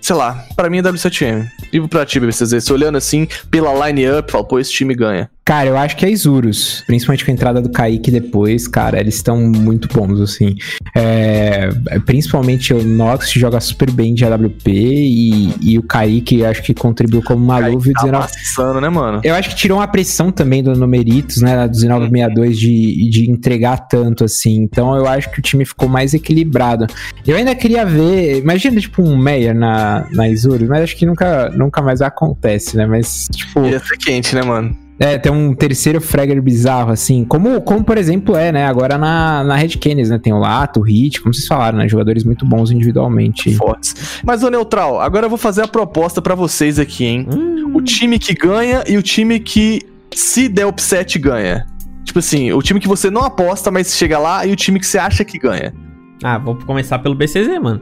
sei 0.00 0.16
lá, 0.16 0.44
para 0.56 0.68
mim 0.68 0.78
é 0.78 0.82
W7M. 0.82 1.48
E 1.72 1.80
pra 1.88 2.04
ti, 2.04 2.18
BCZ, 2.18 2.64
você 2.64 2.72
olhando 2.72 2.98
assim 2.98 3.28
pela 3.50 3.86
line-up, 3.86 4.30
fala, 4.32 4.44
pô, 4.44 4.58
esse 4.58 4.72
time 4.72 4.94
ganha. 4.94 5.30
Cara, 5.44 5.68
eu 5.68 5.76
acho 5.76 5.96
que 5.96 6.06
é 6.06 6.10
Isurus. 6.10 6.84
Principalmente 6.86 7.24
com 7.24 7.30
a 7.30 7.34
entrada 7.34 7.60
do 7.60 7.68
Kaique 7.68 8.10
depois, 8.10 8.68
cara, 8.68 9.00
eles 9.00 9.16
estão 9.16 9.38
muito 9.40 9.88
bons, 9.88 10.20
assim. 10.20 10.56
É, 10.94 11.68
principalmente 12.06 12.72
o 12.72 12.82
Nox 12.84 13.30
joga 13.32 13.60
super 13.60 13.90
bem 13.90 14.14
de 14.14 14.24
AWP 14.24 14.70
e, 14.70 15.54
e 15.60 15.78
o 15.78 15.82
Kaique 15.82 16.44
acho 16.44 16.62
que 16.62 16.72
contribuiu 16.72 17.22
como 17.22 17.44
uma 17.44 17.58
luva. 17.58 17.92
Tá 17.92 18.02
19... 18.02 18.28
passando, 18.28 18.80
né, 18.80 18.88
mano? 18.88 19.20
Eu 19.24 19.34
acho 19.34 19.50
que 19.50 19.56
tirou 19.56 19.78
uma 19.78 19.88
pressão 19.88 20.30
também 20.30 20.62
do 20.62 20.76
Numeritos, 20.76 21.38
né, 21.38 21.66
do 21.66 21.76
1962 21.76 22.58
de, 22.58 23.10
de 23.10 23.30
entregar 23.30 23.88
tanto, 23.88 24.24
assim. 24.24 24.62
Então 24.62 24.94
eu 24.94 25.06
acho 25.08 25.30
que 25.30 25.40
o 25.40 25.42
time 25.42 25.64
ficou 25.64 25.88
mais 25.88 26.14
equilibrado. 26.14 26.86
Eu 27.26 27.36
ainda 27.36 27.54
queria 27.54 27.84
ver, 27.84 28.38
imagina, 28.38 28.80
tipo, 28.80 29.02
um 29.02 29.16
Meyer 29.16 29.54
na, 29.54 30.06
na 30.12 30.28
Isurus, 30.28 30.68
mas 30.68 30.82
acho 30.82 30.96
que 30.96 31.04
nunca, 31.04 31.50
nunca 31.50 31.82
mais 31.82 32.00
acontece, 32.00 32.76
né? 32.76 32.86
Mas, 32.86 33.26
tipo. 33.32 33.64
Ia 33.64 33.80
ser 33.80 33.96
quente, 33.96 34.34
né, 34.34 34.42
mano? 34.42 34.81
É, 35.02 35.18
tem 35.18 35.32
um 35.32 35.52
terceiro 35.52 36.00
Fragger 36.00 36.40
bizarro, 36.40 36.92
assim. 36.92 37.24
Como, 37.24 37.60
como 37.62 37.82
por 37.82 37.98
exemplo, 37.98 38.36
é, 38.36 38.52
né? 38.52 38.66
Agora 38.66 38.96
na, 38.96 39.42
na 39.42 39.56
Red 39.56 39.70
Canids, 39.70 40.10
né? 40.10 40.16
Tem 40.16 40.32
o 40.32 40.38
Lato, 40.38 40.78
o 40.78 40.82
Hit, 40.84 41.20
como 41.20 41.34
vocês 41.34 41.48
falaram, 41.48 41.78
né? 41.78 41.88
Jogadores 41.88 42.22
muito 42.22 42.46
bons 42.46 42.70
individualmente. 42.70 43.52
Fortes. 43.56 44.20
Mas, 44.24 44.44
ô 44.44 44.48
Neutral, 44.48 45.00
agora 45.00 45.26
eu 45.26 45.28
vou 45.28 45.36
fazer 45.36 45.62
a 45.62 45.66
proposta 45.66 46.22
para 46.22 46.36
vocês 46.36 46.78
aqui, 46.78 47.04
hein? 47.04 47.26
Hum. 47.34 47.72
O 47.74 47.82
time 47.82 48.16
que 48.16 48.32
ganha 48.32 48.84
e 48.86 48.96
o 48.96 49.02
time 49.02 49.40
que, 49.40 49.80
se 50.14 50.48
der 50.48 50.66
upset, 50.66 51.18
ganha. 51.18 51.66
Tipo 52.04 52.20
assim, 52.20 52.52
o 52.52 52.62
time 52.62 52.78
que 52.78 52.86
você 52.86 53.10
não 53.10 53.22
aposta, 53.22 53.72
mas 53.72 53.96
chega 53.96 54.20
lá, 54.20 54.46
e 54.46 54.52
o 54.52 54.56
time 54.56 54.78
que 54.78 54.86
você 54.86 54.98
acha 54.98 55.24
que 55.24 55.36
ganha. 55.36 55.74
Ah, 56.22 56.38
vou 56.38 56.54
começar 56.54 57.00
pelo 57.00 57.16
BCZ, 57.16 57.60
mano. 57.60 57.80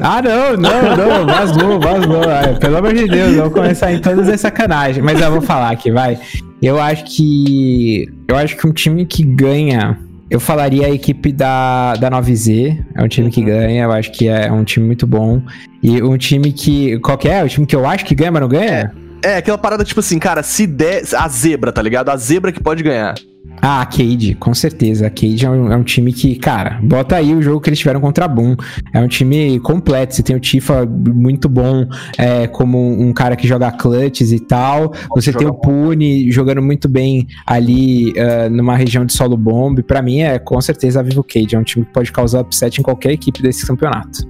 Ah, 0.00 0.20
não, 0.20 0.56
não, 0.56 0.96
não, 0.96 1.26
vazou, 1.26 1.80
vazou. 1.80 2.28
Ai, 2.28 2.58
pelo 2.58 2.76
amor 2.76 2.92
de 2.92 3.06
Deus, 3.06 3.34
eu 3.34 3.42
vou 3.44 3.50
começar 3.50 3.92
em 3.92 4.00
todas 4.00 4.28
as 4.28 4.40
sacanagens. 4.40 5.02
Mas 5.02 5.20
eu 5.20 5.30
vou 5.30 5.40
falar 5.40 5.70
aqui, 5.70 5.90
vai. 5.90 6.18
Eu 6.62 6.80
acho 6.80 7.04
que. 7.04 8.08
Eu 8.26 8.36
acho 8.36 8.56
que 8.56 8.66
um 8.66 8.72
time 8.72 9.04
que 9.04 9.22
ganha. 9.22 9.98
Eu 10.28 10.40
falaria 10.40 10.86
a 10.86 10.90
equipe 10.90 11.30
da, 11.32 11.94
da 11.94 12.10
9Z. 12.10 12.84
É 12.94 13.02
um 13.02 13.08
time 13.08 13.30
que 13.30 13.40
uhum. 13.40 13.46
ganha, 13.46 13.84
eu 13.84 13.92
acho 13.92 14.10
que 14.10 14.28
é 14.28 14.50
um 14.50 14.64
time 14.64 14.86
muito 14.86 15.06
bom. 15.06 15.40
E 15.82 16.02
um 16.02 16.16
time 16.16 16.52
que. 16.52 16.98
Qual 17.00 17.16
que 17.16 17.28
é? 17.28 17.44
O 17.44 17.48
time 17.48 17.66
que 17.66 17.76
eu 17.76 17.86
acho 17.86 18.04
que 18.04 18.14
ganha, 18.14 18.32
mas 18.32 18.42
não 18.42 18.48
ganha? 18.48 18.92
É, 19.22 19.32
é 19.32 19.36
aquela 19.36 19.58
parada 19.58 19.84
tipo 19.84 20.00
assim, 20.00 20.18
cara, 20.18 20.42
se 20.42 20.66
der. 20.66 21.02
A 21.16 21.28
zebra, 21.28 21.72
tá 21.72 21.82
ligado? 21.82 22.08
A 22.08 22.16
zebra 22.16 22.50
que 22.50 22.62
pode 22.62 22.82
ganhar. 22.82 23.14
Ah, 23.60 23.80
a 23.80 23.86
Cade, 23.86 24.34
com 24.34 24.54
certeza. 24.54 25.06
A 25.06 25.10
Cade 25.10 25.44
é 25.44 25.50
um, 25.50 25.72
é 25.72 25.76
um, 25.76 25.82
time 25.82 26.12
que, 26.12 26.36
cara, 26.36 26.78
bota 26.82 27.16
aí 27.16 27.34
o 27.34 27.42
jogo 27.42 27.60
que 27.60 27.68
eles 27.68 27.78
tiveram 27.78 28.00
contra 28.00 28.24
a 28.24 28.28
Boom. 28.28 28.56
É 28.92 29.00
um 29.00 29.08
time 29.08 29.58
completo. 29.60 30.14
Você 30.14 30.22
tem 30.22 30.36
o 30.36 30.40
Tifa 30.40 30.86
muito 30.86 31.48
bom, 31.48 31.86
é, 32.18 32.46
como 32.46 32.78
um 32.78 33.12
cara 33.12 33.36
que 33.36 33.46
joga 33.46 33.70
clutches 33.72 34.32
e 34.32 34.40
tal. 34.40 34.92
Você 35.14 35.32
tem 35.32 35.46
o 35.46 35.54
Pune 35.54 36.30
jogando 36.30 36.62
muito 36.62 36.88
bem 36.88 37.26
ali 37.46 38.12
uh, 38.12 38.50
numa 38.50 38.76
região 38.76 39.04
de 39.04 39.12
solo 39.12 39.36
bomb. 39.36 39.82
Para 39.82 40.02
mim, 40.02 40.20
é 40.20 40.38
com 40.38 40.60
certeza 40.60 41.00
a 41.00 41.02
Vivo 41.02 41.24
Cade. 41.24 41.54
É 41.54 41.58
um 41.58 41.64
time 41.64 41.84
que 41.84 41.92
pode 41.92 42.12
causar 42.12 42.40
upset 42.40 42.78
em 42.78 42.82
qualquer 42.82 43.12
equipe 43.12 43.42
desse 43.42 43.66
campeonato. 43.66 44.26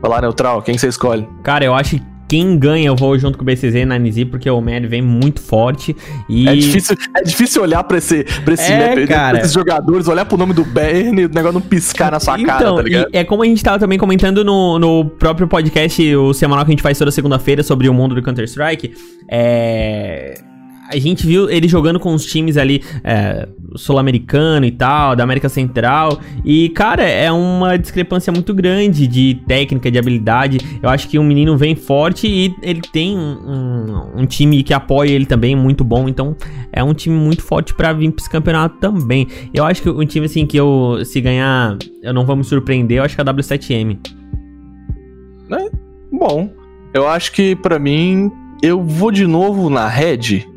Vai 0.00 0.10
lá, 0.10 0.20
Neutral, 0.20 0.62
quem 0.62 0.78
você 0.78 0.88
escolhe? 0.88 1.28
Cara, 1.42 1.64
eu 1.64 1.74
acho 1.74 2.00
quem 2.30 2.56
ganha, 2.56 2.86
eu 2.86 2.94
vou 2.94 3.18
junto 3.18 3.36
com 3.36 3.42
o 3.42 3.44
BCZ 3.44 3.74
e 3.74 3.84
Nanizi, 3.84 4.24
porque 4.24 4.48
o 4.48 4.60
Mad 4.60 4.84
vem 4.84 5.02
muito 5.02 5.40
forte. 5.40 5.96
E... 6.28 6.48
É, 6.48 6.54
difícil, 6.54 6.96
é 7.16 7.22
difícil 7.24 7.60
olhar 7.60 7.82
pra, 7.82 7.98
esse, 7.98 8.22
pra, 8.44 8.54
esse 8.54 8.70
é, 8.70 8.94
map, 8.94 9.08
cara. 9.08 9.30
pra 9.30 9.38
esses 9.40 9.52
jogadores, 9.52 10.06
olhar 10.06 10.24
pro 10.24 10.38
nome 10.38 10.54
do 10.54 10.64
Bern 10.64 11.22
e 11.22 11.24
o 11.24 11.28
negócio 11.28 11.54
não 11.54 11.60
piscar 11.60 12.12
na 12.12 12.20
sua 12.20 12.40
então, 12.40 12.56
cara, 12.56 12.74
tá 12.76 12.82
ligado? 12.82 13.08
É 13.12 13.24
como 13.24 13.42
a 13.42 13.46
gente 13.46 13.60
tava 13.64 13.80
também 13.80 13.98
comentando 13.98 14.44
no, 14.44 14.78
no 14.78 15.06
próprio 15.06 15.48
podcast, 15.48 16.14
o 16.14 16.32
semanal 16.32 16.64
que 16.64 16.70
a 16.70 16.74
gente 16.74 16.82
faz 16.84 16.96
toda 16.96 17.10
segunda-feira 17.10 17.64
sobre 17.64 17.88
o 17.88 17.92
mundo 17.92 18.14
do 18.14 18.22
Counter-Strike. 18.22 18.94
É 19.28 20.34
a 20.92 20.98
gente 20.98 21.26
viu 21.26 21.48
ele 21.48 21.68
jogando 21.68 22.00
com 22.00 22.12
os 22.12 22.26
times 22.26 22.56
ali 22.56 22.82
é, 23.04 23.48
sul-americano 23.76 24.66
e 24.66 24.72
tal, 24.72 25.14
da 25.14 25.22
América 25.22 25.48
Central. 25.48 26.20
E, 26.44 26.68
cara, 26.70 27.04
é 27.04 27.30
uma 27.30 27.76
discrepância 27.78 28.32
muito 28.32 28.52
grande 28.52 29.06
de 29.06 29.40
técnica, 29.46 29.90
de 29.90 29.98
habilidade. 29.98 30.58
Eu 30.82 30.88
acho 30.88 31.08
que 31.08 31.18
o 31.18 31.22
menino 31.22 31.56
vem 31.56 31.76
forte 31.76 32.26
e 32.26 32.52
ele 32.62 32.80
tem 32.80 33.16
um, 33.16 33.20
um, 33.20 34.22
um 34.22 34.26
time 34.26 34.62
que 34.62 34.74
apoia 34.74 35.10
ele 35.10 35.26
também, 35.26 35.54
muito 35.54 35.84
bom. 35.84 36.08
Então, 36.08 36.36
é 36.72 36.82
um 36.82 36.92
time 36.92 37.16
muito 37.16 37.42
forte 37.42 37.72
para 37.72 37.92
vir 37.92 38.10
pra 38.10 38.22
esse 38.22 38.30
campeonato 38.30 38.78
também. 38.78 39.28
Eu 39.54 39.64
acho 39.64 39.82
que 39.82 39.88
um 39.88 40.04
time 40.04 40.26
assim 40.26 40.44
que 40.44 40.56
eu, 40.56 40.98
se 41.04 41.20
ganhar, 41.20 41.78
eu 42.02 42.12
não 42.12 42.26
vou 42.26 42.34
me 42.34 42.42
surpreender, 42.42 42.98
eu 42.98 43.04
acho 43.04 43.14
que 43.14 43.20
é 43.20 43.22
a 43.22 43.32
W7M. 43.32 43.98
É, 45.52 45.70
bom. 46.12 46.50
Eu 46.92 47.06
acho 47.06 47.30
que 47.30 47.54
para 47.54 47.78
mim, 47.78 48.30
eu 48.60 48.82
vou 48.82 49.12
de 49.12 49.26
novo 49.26 49.70
na 49.70 49.86
Red 49.86 50.49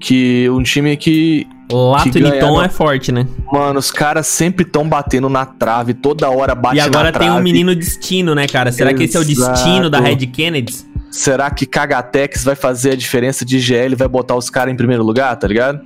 Que 0.00 0.48
um 0.50 0.62
time 0.62 0.96
que. 0.96 1.46
Lato 1.70 2.10
que 2.10 2.18
e 2.18 2.22
Liton 2.22 2.54
no- 2.56 2.62
é 2.62 2.68
forte, 2.68 3.12
né? 3.12 3.26
Mano, 3.52 3.78
os 3.78 3.90
caras 3.90 4.26
sempre 4.26 4.64
tão 4.64 4.88
batendo 4.88 5.28
na 5.28 5.44
trave, 5.44 5.92
toda 5.92 6.30
hora 6.30 6.54
bate 6.54 6.76
E 6.76 6.80
agora 6.80 7.12
na 7.12 7.18
tem 7.18 7.26
trave. 7.28 7.38
um 7.38 7.42
menino 7.42 7.74
destino, 7.74 8.34
né, 8.34 8.46
cara? 8.46 8.72
Será 8.72 8.94
que 8.94 9.02
esse 9.04 9.16
é 9.16 9.20
o 9.20 9.24
destino 9.24 9.90
da 9.90 9.98
Exato. 9.98 10.14
Red 10.20 10.26
Kennedy? 10.28 10.74
Será 11.10 11.50
que 11.50 11.66
Kagatex 11.66 12.44
vai 12.44 12.54
fazer 12.54 12.92
a 12.92 12.96
diferença 12.96 13.44
de 13.44 13.58
GL 13.58 13.92
e 13.92 13.96
vai 13.96 14.08
botar 14.08 14.34
os 14.36 14.48
caras 14.48 14.72
em 14.72 14.76
primeiro 14.76 15.02
lugar, 15.02 15.34
tá 15.36 15.46
ligado? 15.48 15.80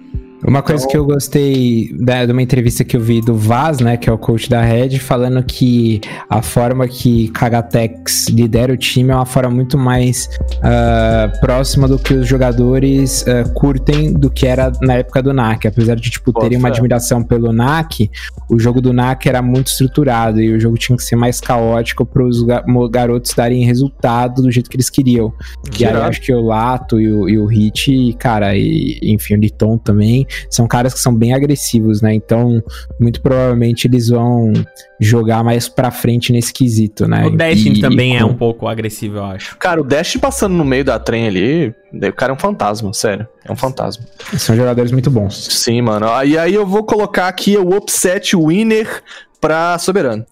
Uma 0.44 0.60
coisa 0.60 0.86
que 0.88 0.96
eu 0.96 1.04
gostei 1.04 1.94
da, 1.98 2.26
de 2.26 2.32
uma 2.32 2.42
entrevista 2.42 2.82
que 2.82 2.96
eu 2.96 3.00
vi 3.00 3.20
do 3.20 3.34
Vaz, 3.34 3.78
né, 3.78 3.96
que 3.96 4.10
é 4.10 4.12
o 4.12 4.18
coach 4.18 4.50
da 4.50 4.60
Red, 4.60 4.98
falando 4.98 5.42
que 5.42 6.00
a 6.28 6.42
forma 6.42 6.88
que 6.88 7.28
Kagatex 7.28 8.28
lidera 8.28 8.72
o 8.72 8.76
time 8.76 9.10
é 9.10 9.14
uma 9.14 9.26
forma 9.26 9.50
muito 9.50 9.78
mais 9.78 10.28
ah, 10.62 11.32
próxima 11.40 11.86
do 11.86 11.98
que 11.98 12.14
os 12.14 12.26
jogadores 12.26 13.24
ah, 13.28 13.48
curtem 13.54 14.12
do 14.12 14.30
que 14.30 14.46
era 14.46 14.72
na 14.82 14.94
época 14.94 15.22
do 15.22 15.32
NAC. 15.32 15.68
Apesar 15.68 15.94
de, 15.94 16.10
tipo, 16.10 16.32
terem 16.32 16.58
uma 16.58 16.68
admiração 16.68 17.22
pelo 17.22 17.52
NAC, 17.52 18.10
o 18.50 18.58
jogo 18.58 18.80
do 18.80 18.92
NAC 18.92 19.26
era 19.26 19.40
muito 19.40 19.68
estruturado 19.68 20.40
e 20.40 20.52
o 20.52 20.60
jogo 20.60 20.76
tinha 20.76 20.96
que 20.96 21.04
ser 21.04 21.16
mais 21.16 21.40
caótico 21.40 22.04
para 22.04 22.24
os 22.24 22.42
garotos 22.90 23.32
darem 23.34 23.64
resultado 23.64 24.42
do 24.42 24.50
jeito 24.50 24.68
que 24.68 24.76
eles 24.76 24.90
queriam. 24.90 25.32
E 25.78 25.84
aí 25.84 25.92
Irado. 25.92 26.08
acho 26.08 26.20
que 26.20 26.32
o 26.32 26.40
Lato 26.40 27.00
e 27.00 27.12
o, 27.12 27.28
e 27.28 27.38
o 27.38 27.46
Hit, 27.46 28.16
cara, 28.18 28.56
e 28.56 28.98
enfim, 29.02 29.34
o 29.34 29.38
Liton 29.38 29.78
também, 29.78 30.26
são 30.50 30.66
caras 30.66 30.92
que 30.94 31.00
são 31.00 31.14
bem 31.14 31.32
agressivos, 31.34 32.00
né? 32.02 32.14
Então, 32.14 32.62
muito 32.98 33.20
provavelmente 33.20 33.86
eles 33.86 34.08
vão 34.08 34.52
jogar 35.00 35.42
mais 35.42 35.68
pra 35.68 35.90
frente 35.90 36.32
nesse 36.32 36.52
quesito, 36.52 37.06
né? 37.08 37.26
O 37.26 37.30
Destiny 37.30 37.78
E- 37.78 37.80
também 37.80 38.14
e 38.14 38.16
é 38.16 38.20
com- 38.22 38.26
um 38.28 38.34
pouco 38.34 38.68
agressivo, 38.68 39.16
eu 39.18 39.24
acho. 39.24 39.56
Cara, 39.58 39.80
o 39.80 39.84
Dash 39.84 40.16
passando 40.16 40.54
no 40.54 40.64
meio 40.64 40.84
da 40.84 40.98
trem 40.98 41.26
ali, 41.26 41.74
o 41.92 42.12
cara 42.12 42.32
é 42.32 42.34
um 42.34 42.38
fantasma, 42.38 42.92
sério. 42.92 43.26
É 43.44 43.50
um 43.50 43.56
fantasma. 43.56 44.04
São 44.38 44.54
jogadores 44.54 44.92
muito 44.92 45.10
bons. 45.10 45.34
Sim, 45.50 45.82
mano. 45.82 46.08
Ah, 46.08 46.24
E 46.24 46.38
aí 46.38 46.54
eu 46.54 46.66
vou 46.66 46.84
colocar 46.84 47.28
aqui 47.28 47.56
o 47.56 47.76
upset 47.76 48.36
winner 48.36 49.02
pra 49.40 49.78
Soberano. 49.78 50.24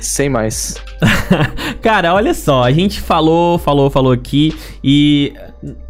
Sem 0.00 0.28
mais. 0.28 0.76
Cara, 1.82 2.14
olha 2.14 2.34
só, 2.34 2.62
a 2.64 2.70
gente 2.72 3.00
falou, 3.00 3.58
falou, 3.58 3.90
falou 3.90 4.12
aqui 4.12 4.54
e 4.82 5.32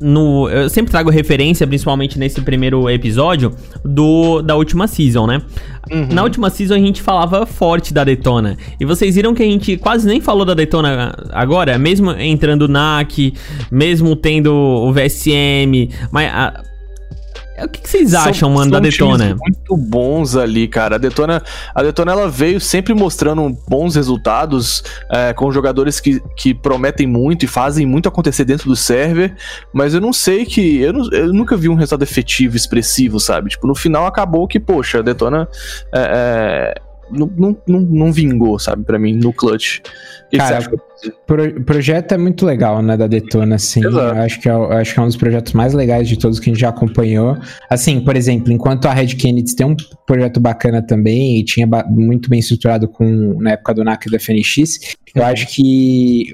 no 0.01 0.49
eu 0.49 0.69
sempre 0.71 0.91
trago 0.91 1.11
referência, 1.11 1.67
principalmente 1.67 2.19
nesse 2.19 2.41
primeiro 2.41 2.89
episódio 2.89 3.53
do 3.85 4.41
da 4.43 4.57
última 4.57 4.87
season, 4.87 5.27
né? 5.27 5.43
Uhum. 5.91 6.09
Na 6.11 6.23
última 6.23 6.51
season 6.51 6.75
a 6.75 6.79
gente 6.79 7.03
falava 7.03 7.45
forte 7.47 7.93
da 7.93 8.05
Detona. 8.05 8.57
E 8.81 8.85
vocês 8.85 9.15
viram 9.15 9.35
que 9.35 9.43
a 9.43 9.47
gente 9.47 9.77
quase 9.77 10.07
nem 10.07 10.21
falou 10.21 10.45
da 10.45 10.55
Detona 10.55 11.15
agora, 11.31 11.79
mesmo 11.79 12.11
entrando 12.13 12.67
NAC, 12.69 13.35
mesmo 13.71 14.15
tendo 14.17 14.53
o 14.55 14.93
VSM, 14.93 15.91
mas 16.11 16.31
a- 16.33 16.63
o 17.65 17.69
que, 17.69 17.81
que 17.81 17.89
vocês 17.89 18.11
São- 18.11 18.23
acham, 18.23 18.51
mano, 18.51 18.71
da 18.71 18.81
Detona? 18.81 19.37
muito 19.39 19.77
bons 19.77 20.37
ali, 20.37 20.69
cara. 20.69 20.97
A 20.97 20.99
Detona, 20.99 21.43
a 21.75 21.83
Detona 21.83 22.13
ela 22.13 22.29
veio 22.29 22.61
sempre 22.61 22.95
mostrando 22.95 23.49
bons 23.69 23.95
resultados 23.95 24.83
é, 25.11 25.33
com 25.33 25.51
jogadores 25.51 26.01
que, 26.01 26.21
que 26.37 26.53
prometem 26.55 27.07
muito 27.07 27.45
e 27.45 27.49
fazem 27.49 27.87
muito 27.87 28.09
acontecer 28.09 28.45
dentro 28.45 28.69
do 28.69 28.77
server, 28.77 29.35
mas 29.73 29.95
eu 29.95 30.01
não 30.01 30.13
sei 30.13 30.45
que. 30.45 30.79
Eu, 30.81 30.93
não- 30.93 31.11
eu 31.13 31.33
nunca 31.33 31.57
vi 31.57 31.69
um 31.69 31.75
resultado 31.75 32.03
efetivo, 32.03 32.57
expressivo, 32.57 33.19
sabe? 33.21 33.51
Tipo, 33.51 33.67
no 33.67 33.75
final 33.75 34.07
acabou 34.07 34.47
que, 34.47 34.59
poxa, 34.61 34.99
a 34.99 35.03
Detona 35.03 35.49
é, 35.95 36.75
é, 36.75 36.75
não, 37.11 37.31
não, 37.37 37.57
não, 37.67 37.81
não 37.81 38.13
vingou, 38.13 38.59
sabe, 38.59 38.85
pra 38.85 38.99
mim, 38.99 39.15
no 39.15 39.33
clutch. 39.33 39.79
O 39.79 39.83
que 39.83 39.91
que 40.33 40.37
Cara, 40.39 40.61
você 40.61 40.69
acha? 40.69 40.77
Pro- 41.27 41.61
projeto 41.63 42.13
é 42.13 42.19
muito 42.19 42.45
legal, 42.45 42.83
né, 42.83 42.97
da 42.97 43.07
Detona, 43.07 43.55
assim. 43.57 43.81
Acho 44.25 44.41
que, 44.41 44.49
é, 44.49 44.53
acho 44.53 44.95
que 44.95 45.01
é 45.01 45.03
um 45.03 45.07
dos 45.07 45.17
projetos 45.17 45.53
mais 45.53 45.73
legais 45.73 46.09
de 46.09 46.19
todos 46.19 46.41
que 46.41 46.51
a 46.51 46.53
gente 46.53 46.61
já 46.61 46.71
acompanhou. 46.71 47.37
Assim, 47.71 48.01
por 48.01 48.17
exemplo, 48.17 48.53
enquanto 48.53 48.87
a 48.87 48.93
Red 48.93 49.09
Kennedy 49.09 49.55
tem 49.55 49.67
um 49.67 49.77
projeto 50.07 50.41
bacana 50.41 50.83
também 50.83 51.39
e 51.39 51.45
tinha 51.45 51.67
muito 51.89 52.29
bem 52.29 52.41
estruturado 52.41 52.89
com 52.89 53.39
na 53.41 53.53
época 53.53 53.75
do 53.75 53.85
NAC 53.85 54.07
e 54.07 54.11
da 54.11 54.19
FNX, 54.19 54.97
eu 55.15 55.25
acho 55.25 55.47
que 55.49 56.27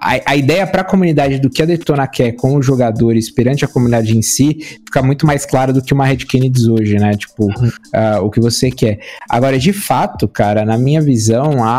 a, 0.00 0.32
a 0.32 0.36
ideia 0.36 0.66
para 0.66 0.82
a 0.82 0.84
comunidade 0.84 1.38
do 1.38 1.50
que 1.50 1.62
a 1.62 1.66
Detona 1.66 2.06
quer 2.06 2.32
com 2.32 2.56
os 2.56 2.64
jogadores 2.64 3.30
perante 3.30 3.64
a 3.64 3.68
comunidade 3.68 4.16
em 4.16 4.22
si 4.22 4.58
fica 4.84 5.02
muito 5.02 5.26
mais 5.26 5.44
clara 5.44 5.72
do 5.72 5.82
que 5.82 5.92
uma 5.92 6.04
Red 6.04 6.18
Kennedy 6.18 6.70
hoje, 6.70 6.96
né? 6.98 7.14
Tipo, 7.16 7.48
ah, 7.92 8.20
o 8.22 8.30
que 8.30 8.40
você 8.40 8.70
quer. 8.70 8.98
Agora, 9.28 9.58
de 9.58 9.72
fato, 9.72 10.28
cara, 10.28 10.64
na 10.64 10.78
minha 10.78 11.00
visão, 11.00 11.64
a, 11.64 11.70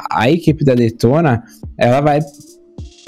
a, 0.00 0.04
a 0.10 0.30
equipe 0.30 0.64
da 0.64 0.74
Detona, 0.74 1.42
ela 1.78 2.00
vai 2.00 2.20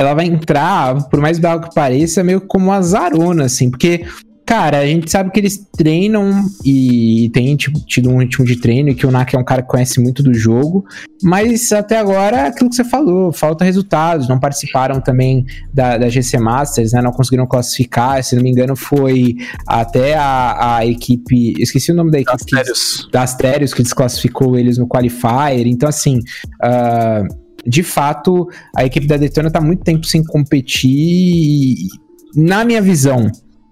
ela 0.00 0.14
vai 0.14 0.24
entrar, 0.24 1.08
por 1.10 1.20
mais 1.20 1.38
bizarro 1.38 1.60
que 1.60 1.74
pareça, 1.74 2.24
meio 2.24 2.40
como 2.40 2.66
uma 2.66 2.80
zarona, 2.80 3.44
assim, 3.44 3.70
porque, 3.70 4.06
cara, 4.46 4.78
a 4.78 4.86
gente 4.86 5.10
sabe 5.10 5.30
que 5.30 5.38
eles 5.38 5.62
treinam 5.76 6.42
e 6.64 7.30
tem 7.34 7.54
tipo, 7.54 7.78
tido 7.80 8.08
um 8.08 8.16
ritmo 8.16 8.46
de 8.46 8.56
treino 8.56 8.88
e 8.88 8.94
que 8.94 9.06
o 9.06 9.10
Nak 9.10 9.36
é 9.36 9.38
um 9.38 9.44
cara 9.44 9.60
que 9.60 9.68
conhece 9.68 10.00
muito 10.00 10.22
do 10.22 10.32
jogo, 10.32 10.86
mas 11.22 11.70
até 11.70 11.98
agora 11.98 12.46
aquilo 12.46 12.70
que 12.70 12.76
você 12.76 12.84
falou, 12.84 13.30
falta 13.30 13.62
resultados, 13.62 14.26
não 14.26 14.40
participaram 14.40 15.02
também 15.02 15.44
da, 15.70 15.98
da 15.98 16.08
GC 16.08 16.38
Masters, 16.38 16.92
né, 16.92 17.02
não 17.02 17.12
conseguiram 17.12 17.46
classificar, 17.46 18.24
se 18.24 18.34
não 18.34 18.42
me 18.42 18.50
engano 18.50 18.74
foi 18.74 19.36
até 19.66 20.14
a, 20.14 20.76
a 20.78 20.86
equipe, 20.86 21.52
esqueci 21.58 21.92
o 21.92 21.94
nome 21.94 22.10
da 22.10 22.20
equipe 22.20 22.42
que, 22.46 22.56
Astérios. 22.56 23.08
da 23.12 23.22
Astérios 23.22 23.74
que 23.74 23.82
desclassificou 23.82 24.58
eles 24.58 24.78
no 24.78 24.88
Qualifier. 24.88 25.66
Então, 25.66 25.86
assim, 25.86 26.20
ah, 26.62 27.22
de 27.70 27.84
fato, 27.84 28.48
a 28.76 28.84
equipe 28.84 29.06
da 29.06 29.16
Detona 29.16 29.50
tá 29.50 29.60
muito 29.60 29.84
tempo 29.84 30.04
sem 30.04 30.24
competir. 30.24 30.90
e, 30.90 31.76
na 32.34 32.64
minha 32.64 32.82
visão, 32.82 33.30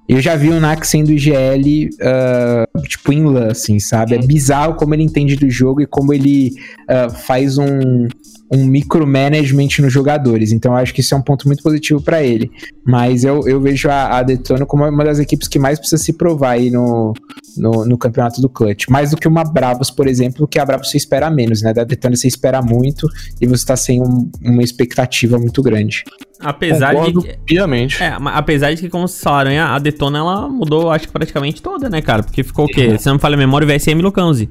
eu 0.08 0.20
já 0.20 0.37
vi 0.37 0.48
o 0.50 0.61
Nak 0.61 0.87
sendo 0.87 1.11
IGL, 1.11 1.90
ah, 2.00 2.64
tipo, 2.87 3.12
em 3.12 3.24
LAN, 3.24 3.50
assim, 3.50 3.78
sabe? 3.80 4.14
É 4.14 4.18
bizarro 4.18 4.74
como 4.74 4.94
ele 4.94 5.02
entende 5.02 5.37
do 5.37 5.50
jogo 5.50 5.82
e 5.82 5.87
como 5.87 6.14
ele 6.14 6.52
ah, 6.88 7.11
faz 7.11 7.58
um, 7.58 8.06
um 8.50 8.64
micromanagement 8.66 9.68
nos 9.80 9.92
jogadores. 9.92 10.52
Então, 10.52 10.72
eu 10.72 10.78
acho 10.78 10.94
que 10.94 11.00
isso 11.00 11.14
é 11.14 11.16
um 11.18 11.22
ponto 11.22 11.46
muito 11.46 11.62
positivo 11.62 12.00
pra 12.02 12.22
ele. 12.22 12.50
Mas 12.87 13.22
eu, 13.24 13.46
eu 13.46 13.61
vejo 13.61 13.88
a, 13.90 14.18
a 14.18 14.22
Detona 14.22 14.64
como 14.64 14.88
uma 14.88 15.04
das 15.04 15.18
equipes 15.18 15.48
que 15.48 15.58
mais 15.58 15.78
precisa 15.78 16.02
se 16.02 16.14
provar 16.14 16.52
aí 16.52 16.70
no, 16.70 17.12
no, 17.56 17.84
no 17.84 17.98
campeonato 17.98 18.40
do 18.40 18.48
Clutch. 18.48 18.88
Mais 18.88 19.11
do 19.11 19.16
que 19.18 19.28
uma 19.28 19.44
Bravos, 19.44 19.90
por 19.90 20.06
exemplo, 20.06 20.48
que 20.48 20.58
a 20.58 20.64
Bravos 20.64 20.90
você 20.90 20.96
espera 20.96 21.28
menos, 21.30 21.61
né? 21.61 21.74
Da 21.74 21.84
Detona 21.84 22.16
você 22.16 22.26
espera 22.26 22.62
muito 22.62 23.06
e 23.40 23.46
você 23.46 23.66
tá 23.66 23.76
sem 23.76 24.00
um- 24.00 24.30
uma 24.42 24.62
expectativa 24.62 25.38
muito 25.38 25.62
grande. 25.62 26.04
Apesar 26.40 26.94
Concordo 26.94 27.20
de 27.22 27.38
piamente. 27.44 28.02
É, 28.02 28.18
mas 28.18 28.37
apesar 28.37 28.72
de 28.72 28.80
que, 28.80 28.88
como 28.88 29.06
vocês 29.06 29.22
falaram, 29.22 29.50
a 29.61 29.78
Detona 29.78 30.18
ela 30.18 30.48
mudou, 30.48 30.90
acho 30.90 31.06
que 31.06 31.12
praticamente 31.12 31.61
toda, 31.61 31.90
né, 31.90 32.00
cara? 32.00 32.22
Porque 32.22 32.42
ficou 32.42 32.64
o 32.64 32.68
quê? 32.68 32.96
Se 32.96 33.06
não 33.06 33.14
me 33.14 33.20
falha 33.20 33.34
a 33.34 33.38
memória, 33.38 33.66
o 33.66 33.68
VSM 33.68 33.98
e 33.98 34.02
Lucanzi. 34.02 34.48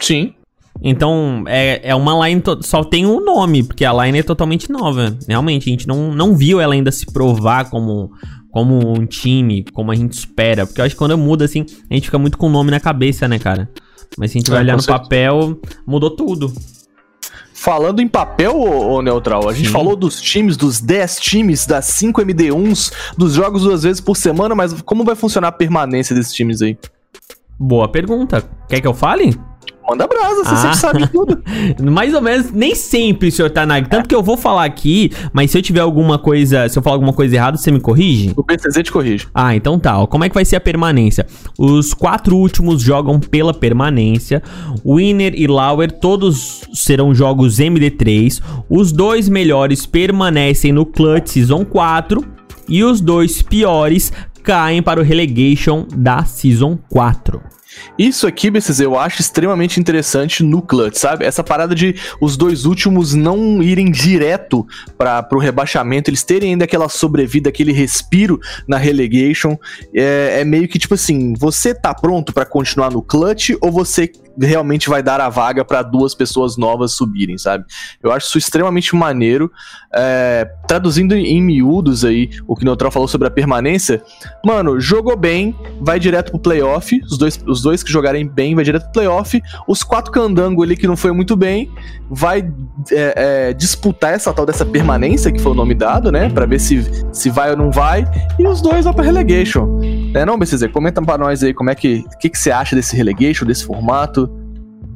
Sim. 0.00 0.34
Então, 0.80 1.44
é, 1.46 1.80
é 1.90 1.94
uma 1.94 2.26
line, 2.28 2.42
só 2.62 2.82
tem 2.82 3.06
um 3.06 3.24
nome, 3.24 3.62
porque 3.62 3.84
a 3.84 3.92
line 4.04 4.18
é 4.18 4.22
totalmente 4.22 4.70
nova. 4.70 5.16
Realmente, 5.28 5.68
a 5.68 5.72
gente 5.72 5.86
não, 5.86 6.12
não 6.14 6.34
viu 6.36 6.60
ela 6.60 6.74
ainda 6.74 6.90
se 6.90 7.06
provar 7.06 7.68
como, 7.70 8.10
como 8.50 8.92
um 8.98 9.06
time, 9.06 9.64
como 9.72 9.90
a 9.92 9.94
gente 9.94 10.12
espera. 10.14 10.66
Porque 10.66 10.80
eu 10.80 10.84
acho 10.84 10.94
que 10.94 10.98
quando 10.98 11.16
muda, 11.16 11.44
assim, 11.44 11.64
a 11.90 11.94
gente 11.94 12.06
fica 12.06 12.18
muito 12.18 12.36
com 12.38 12.46
o 12.46 12.50
nome 12.50 12.70
na 12.70 12.80
cabeça, 12.80 13.28
né, 13.28 13.38
cara? 13.38 13.68
Mas 14.18 14.30
se 14.32 14.38
a 14.38 14.40
gente 14.40 14.50
vai 14.50 14.60
É, 14.60 14.62
olhar 14.62 14.76
no 14.76 14.82
certeza. 14.82 15.02
papel, 15.02 15.60
mudou 15.86 16.10
tudo. 16.10 16.52
Falando 17.54 18.00
em 18.00 18.08
papel, 18.08 18.56
ô, 18.56 18.94
ô 18.96 19.02
Neutral, 19.02 19.48
a 19.48 19.52
gente 19.54 19.66
Sim. 19.66 19.72
falou 19.72 19.94
dos 19.94 20.20
times, 20.20 20.56
dos 20.56 20.80
10 20.80 21.16
times, 21.20 21.64
das 21.64 21.84
5 21.84 22.20
MD1s, 22.20 22.92
dos 23.16 23.34
jogos 23.34 23.62
duas 23.62 23.84
vezes 23.84 24.00
por 24.00 24.16
semana, 24.16 24.52
mas 24.52 24.72
como 24.82 25.04
vai 25.04 25.14
funcionar 25.14 25.48
a 25.48 25.52
permanência 25.52 26.12
desses 26.14 26.32
times 26.32 26.60
aí? 26.60 26.76
Boa 27.56 27.86
pergunta. 27.86 28.42
Quer 28.68 28.80
que 28.80 28.86
eu 28.86 28.92
fale? 28.94 29.38
Manda 29.88 30.06
brasa, 30.06 30.44
você 30.44 30.54
Ah. 30.54 30.56
sempre 30.56 30.76
sabe 30.78 31.06
tudo. 31.08 31.42
Mais 31.90 32.14
ou 32.14 32.20
menos, 32.22 32.52
nem 32.52 32.74
sempre, 32.74 33.30
senhor 33.30 33.50
Tanag. 33.50 33.88
Tanto 33.88 34.08
que 34.08 34.14
eu 34.14 34.22
vou 34.22 34.36
falar 34.36 34.64
aqui, 34.64 35.10
mas 35.32 35.50
se 35.50 35.58
eu 35.58 35.62
tiver 35.62 35.80
alguma 35.80 36.18
coisa, 36.18 36.68
se 36.68 36.78
eu 36.78 36.82
falar 36.82 36.94
alguma 36.96 37.12
coisa 37.12 37.34
errada, 37.34 37.56
você 37.56 37.70
me 37.70 37.80
corrige? 37.80 38.32
O 38.36 38.44
PCZ 38.44 38.82
te 38.84 38.92
corrige. 38.92 39.26
Ah, 39.34 39.54
então 39.56 39.78
tá. 39.78 39.98
ó. 39.98 40.06
Como 40.06 40.24
é 40.24 40.28
que 40.28 40.34
vai 40.34 40.44
ser 40.44 40.56
a 40.56 40.60
permanência? 40.60 41.26
Os 41.58 41.92
quatro 41.94 42.36
últimos 42.36 42.80
jogam 42.80 43.18
pela 43.18 43.52
permanência. 43.52 44.42
Winner 44.86 45.34
e 45.36 45.46
Lauer, 45.46 45.90
todos 45.90 46.62
serão 46.72 47.14
jogos 47.14 47.58
MD3. 47.58 48.40
Os 48.70 48.92
dois 48.92 49.28
melhores 49.28 49.84
permanecem 49.86 50.72
no 50.72 50.86
Clutch 50.86 51.28
Season 51.28 51.64
4. 51.64 52.24
E 52.68 52.84
os 52.84 53.00
dois 53.00 53.42
piores 53.42 54.12
caem 54.44 54.80
para 54.82 55.00
o 55.00 55.02
Relegation 55.04 55.86
da 55.94 56.24
Season 56.24 56.78
4. 56.88 57.40
Isso 57.98 58.26
aqui, 58.26 58.50
BCZ, 58.50 58.80
eu 58.80 58.98
acho 58.98 59.20
extremamente 59.20 59.78
interessante 59.78 60.42
no 60.42 60.62
Clutch, 60.62 60.96
sabe? 60.96 61.24
Essa 61.24 61.44
parada 61.44 61.74
de 61.74 61.94
os 62.20 62.36
dois 62.36 62.64
últimos 62.64 63.14
não 63.14 63.62
irem 63.62 63.90
direto 63.90 64.66
para 64.96 65.22
pro 65.22 65.38
rebaixamento, 65.38 66.10
eles 66.10 66.22
terem 66.22 66.50
ainda 66.50 66.64
aquela 66.64 66.88
sobrevida, 66.88 67.48
aquele 67.48 67.72
respiro 67.72 68.40
na 68.66 68.76
relegation, 68.76 69.56
é, 69.94 70.40
é 70.40 70.44
meio 70.44 70.68
que 70.68 70.78
tipo 70.78 70.94
assim, 70.94 71.34
você 71.34 71.74
tá 71.74 71.94
pronto 71.94 72.32
pra 72.32 72.44
continuar 72.44 72.90
no 72.90 73.02
Clutch 73.02 73.50
ou 73.60 73.70
você 73.70 74.10
realmente 74.40 74.88
vai 74.88 75.02
dar 75.02 75.20
a 75.20 75.28
vaga 75.28 75.64
para 75.64 75.82
duas 75.82 76.14
pessoas 76.14 76.56
novas 76.56 76.92
subirem, 76.92 77.38
sabe? 77.38 77.64
Eu 78.02 78.12
acho 78.12 78.26
isso 78.26 78.38
extremamente 78.38 78.94
maneiro. 78.94 79.50
É, 79.94 80.50
traduzindo 80.66 81.14
em 81.14 81.42
miúdos 81.42 82.04
aí 82.04 82.30
o 82.46 82.56
que 82.56 82.62
o 82.62 82.64
Neutral 82.64 82.90
falou 82.90 83.08
sobre 83.08 83.28
a 83.28 83.30
permanência, 83.30 84.02
mano, 84.44 84.80
jogou 84.80 85.16
bem, 85.16 85.54
vai 85.80 85.98
direto 85.98 86.30
pro 86.30 86.40
playoff. 86.40 87.00
Os 87.04 87.18
dois, 87.18 87.42
os 87.46 87.62
dois 87.62 87.82
que 87.82 87.92
jogarem 87.92 88.26
bem, 88.26 88.54
vai 88.54 88.64
direto 88.64 88.84
pro 88.84 88.92
playoff. 88.92 89.40
Os 89.66 89.82
quatro 89.82 90.10
candango 90.10 90.62
ali 90.62 90.76
que 90.76 90.86
não 90.86 90.96
foi 90.96 91.12
muito 91.12 91.36
bem, 91.36 91.70
vai 92.10 92.40
é, 92.90 93.48
é, 93.50 93.52
disputar 93.52 94.14
essa 94.14 94.32
tal 94.32 94.46
dessa 94.46 94.64
permanência, 94.64 95.30
que 95.30 95.40
foi 95.40 95.52
o 95.52 95.54
nome 95.54 95.74
dado, 95.74 96.10
né? 96.10 96.28
Pra 96.28 96.46
ver 96.46 96.58
se, 96.58 97.04
se 97.12 97.30
vai 97.30 97.50
ou 97.50 97.56
não 97.56 97.70
vai. 97.70 98.04
E 98.38 98.46
os 98.46 98.60
dois 98.60 98.84
vão 98.84 98.94
pra 98.94 99.04
relegation. 99.04 99.80
É, 100.14 100.24
não, 100.24 100.38
BCZ, 100.38 100.68
comenta 100.72 101.02
pra 101.02 101.18
nós 101.18 101.42
aí 101.42 101.54
como 101.54 101.70
é 101.70 101.74
que. 101.74 102.04
O 102.14 102.18
que, 102.18 102.28
que 102.30 102.38
você 102.38 102.50
acha 102.50 102.74
desse 102.74 102.96
relegation, 102.96 103.44
desse 103.44 103.64
formato? 103.64 104.21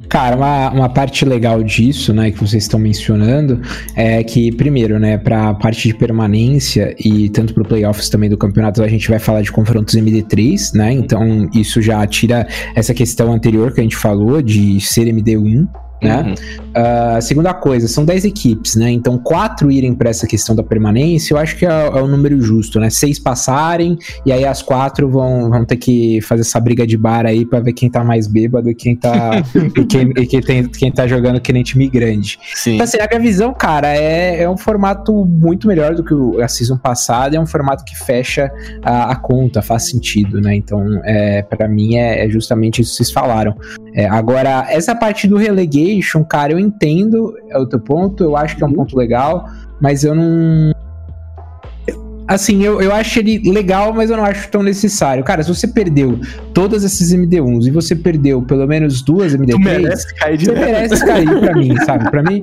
Cara, 0.08 0.36
uma, 0.36 0.70
uma 0.70 0.88
parte 0.88 1.24
legal 1.24 1.62
disso, 1.62 2.12
né, 2.12 2.30
que 2.30 2.38
vocês 2.38 2.62
estão 2.62 2.78
mencionando, 2.78 3.60
é 3.94 4.22
que, 4.22 4.52
primeiro, 4.52 4.98
né, 4.98 5.18
pra 5.18 5.54
parte 5.54 5.88
de 5.88 5.94
permanência 5.94 6.94
e 6.98 7.28
tanto 7.28 7.52
pro 7.52 7.64
playoffs 7.64 8.08
também 8.08 8.30
do 8.30 8.36
campeonato, 8.36 8.82
a 8.82 8.88
gente 8.88 9.08
vai 9.08 9.18
falar 9.18 9.42
de 9.42 9.50
confrontos 9.50 9.94
MD3, 9.94 10.74
né, 10.74 10.92
então 10.92 11.48
isso 11.52 11.82
já 11.82 12.06
tira 12.06 12.46
essa 12.74 12.94
questão 12.94 13.32
anterior 13.32 13.72
que 13.72 13.80
a 13.80 13.82
gente 13.82 13.96
falou 13.96 14.40
de 14.40 14.80
ser 14.80 15.06
MD1, 15.06 15.66
né? 16.02 16.22
Uhum. 16.22 17.16
Uh, 17.16 17.22
segunda 17.22 17.54
coisa, 17.54 17.88
são 17.88 18.04
10 18.04 18.24
equipes, 18.24 18.76
né? 18.76 18.90
Então, 18.90 19.18
quatro 19.18 19.70
irem 19.70 19.94
para 19.94 20.10
essa 20.10 20.26
questão 20.26 20.54
da 20.54 20.62
permanência, 20.62 21.34
eu 21.34 21.38
acho 21.38 21.56
que 21.56 21.64
é, 21.64 21.70
é, 21.70 22.02
o 22.02 22.06
número 22.06 22.40
justo, 22.40 22.78
né? 22.78 22.90
Seis 22.90 23.18
passarem, 23.18 23.98
e 24.24 24.32
aí 24.32 24.44
as 24.44 24.62
quatro 24.62 25.08
vão, 25.08 25.50
vão 25.50 25.64
ter 25.64 25.76
que 25.76 26.20
fazer 26.22 26.42
essa 26.42 26.60
briga 26.60 26.86
de 26.86 26.96
bar 26.96 27.26
aí 27.26 27.46
para 27.46 27.60
ver 27.60 27.72
quem 27.72 27.90
tá 27.90 28.04
mais 28.04 28.26
bêbado 28.26 28.70
e 28.70 28.74
quem 28.74 28.94
tá, 28.94 29.42
e 29.76 29.84
quem, 29.84 30.10
e 30.16 30.26
quem, 30.26 30.40
tem, 30.40 30.64
quem 30.68 30.92
tá 30.92 31.06
jogando 31.06 31.40
que 31.40 31.52
nem 31.52 31.62
time 31.62 31.88
grande. 31.88 32.38
Sim. 32.54 32.74
Então, 32.74 32.84
assim, 32.84 32.98
a 32.98 33.06
minha 33.08 33.20
visão, 33.20 33.54
cara, 33.54 33.88
é, 33.88 34.42
é 34.42 34.50
um 34.50 34.56
formato 34.56 35.24
muito 35.24 35.66
melhor 35.66 35.94
do 35.94 36.04
que 36.04 36.42
a 36.42 36.48
season 36.48 36.76
passada, 36.76 37.36
é 37.36 37.40
um 37.40 37.46
formato 37.46 37.84
que 37.84 37.96
fecha 37.96 38.50
a, 38.82 39.12
a 39.12 39.16
conta, 39.16 39.62
faz 39.62 39.88
sentido, 39.88 40.40
né? 40.40 40.54
Então, 40.54 40.84
é, 41.04 41.42
para 41.42 41.68
mim, 41.68 41.96
é, 41.96 42.24
é, 42.24 42.28
justamente 42.28 42.82
isso 42.82 42.92
que 42.92 42.96
vocês 42.98 43.10
falaram. 43.10 43.54
É, 43.96 44.06
agora, 44.06 44.66
essa 44.68 44.94
parte 44.94 45.26
do 45.26 45.36
releguei 45.36 45.96
PlayStation, 45.96 46.24
cara, 46.24 46.52
eu 46.52 46.58
entendo 46.58 47.34
é 47.48 47.58
o 47.58 47.66
teu 47.66 47.80
ponto, 47.80 48.22
eu 48.22 48.36
acho 48.36 48.56
que 48.56 48.62
é 48.62 48.66
um 48.66 48.70
uhum. 48.70 48.76
ponto 48.76 48.96
legal, 48.96 49.48
mas 49.80 50.04
eu 50.04 50.14
não. 50.14 50.72
Assim, 52.28 52.64
eu, 52.64 52.82
eu 52.82 52.92
acho 52.92 53.20
ele 53.20 53.38
legal, 53.52 53.92
mas 53.92 54.10
eu 54.10 54.16
não 54.16 54.24
acho 54.24 54.50
tão 54.50 54.60
necessário. 54.60 55.22
Cara, 55.22 55.44
se 55.44 55.48
você 55.48 55.68
perdeu 55.68 56.18
todas 56.52 56.84
essas 56.84 57.12
MD1s 57.12 57.68
e 57.68 57.70
você 57.70 57.94
perdeu 57.94 58.42
pelo 58.42 58.66
menos 58.66 59.00
duas 59.00 59.32
MD3, 59.32 59.50
tu 59.52 59.58
merece 59.60 60.14
cair 60.16 60.40
você 60.40 60.52
merece 60.52 61.06
cair 61.06 61.40
pra 61.40 61.54
mim, 61.54 61.76
sabe? 61.84 62.10
Pra 62.10 62.22
mim. 62.24 62.42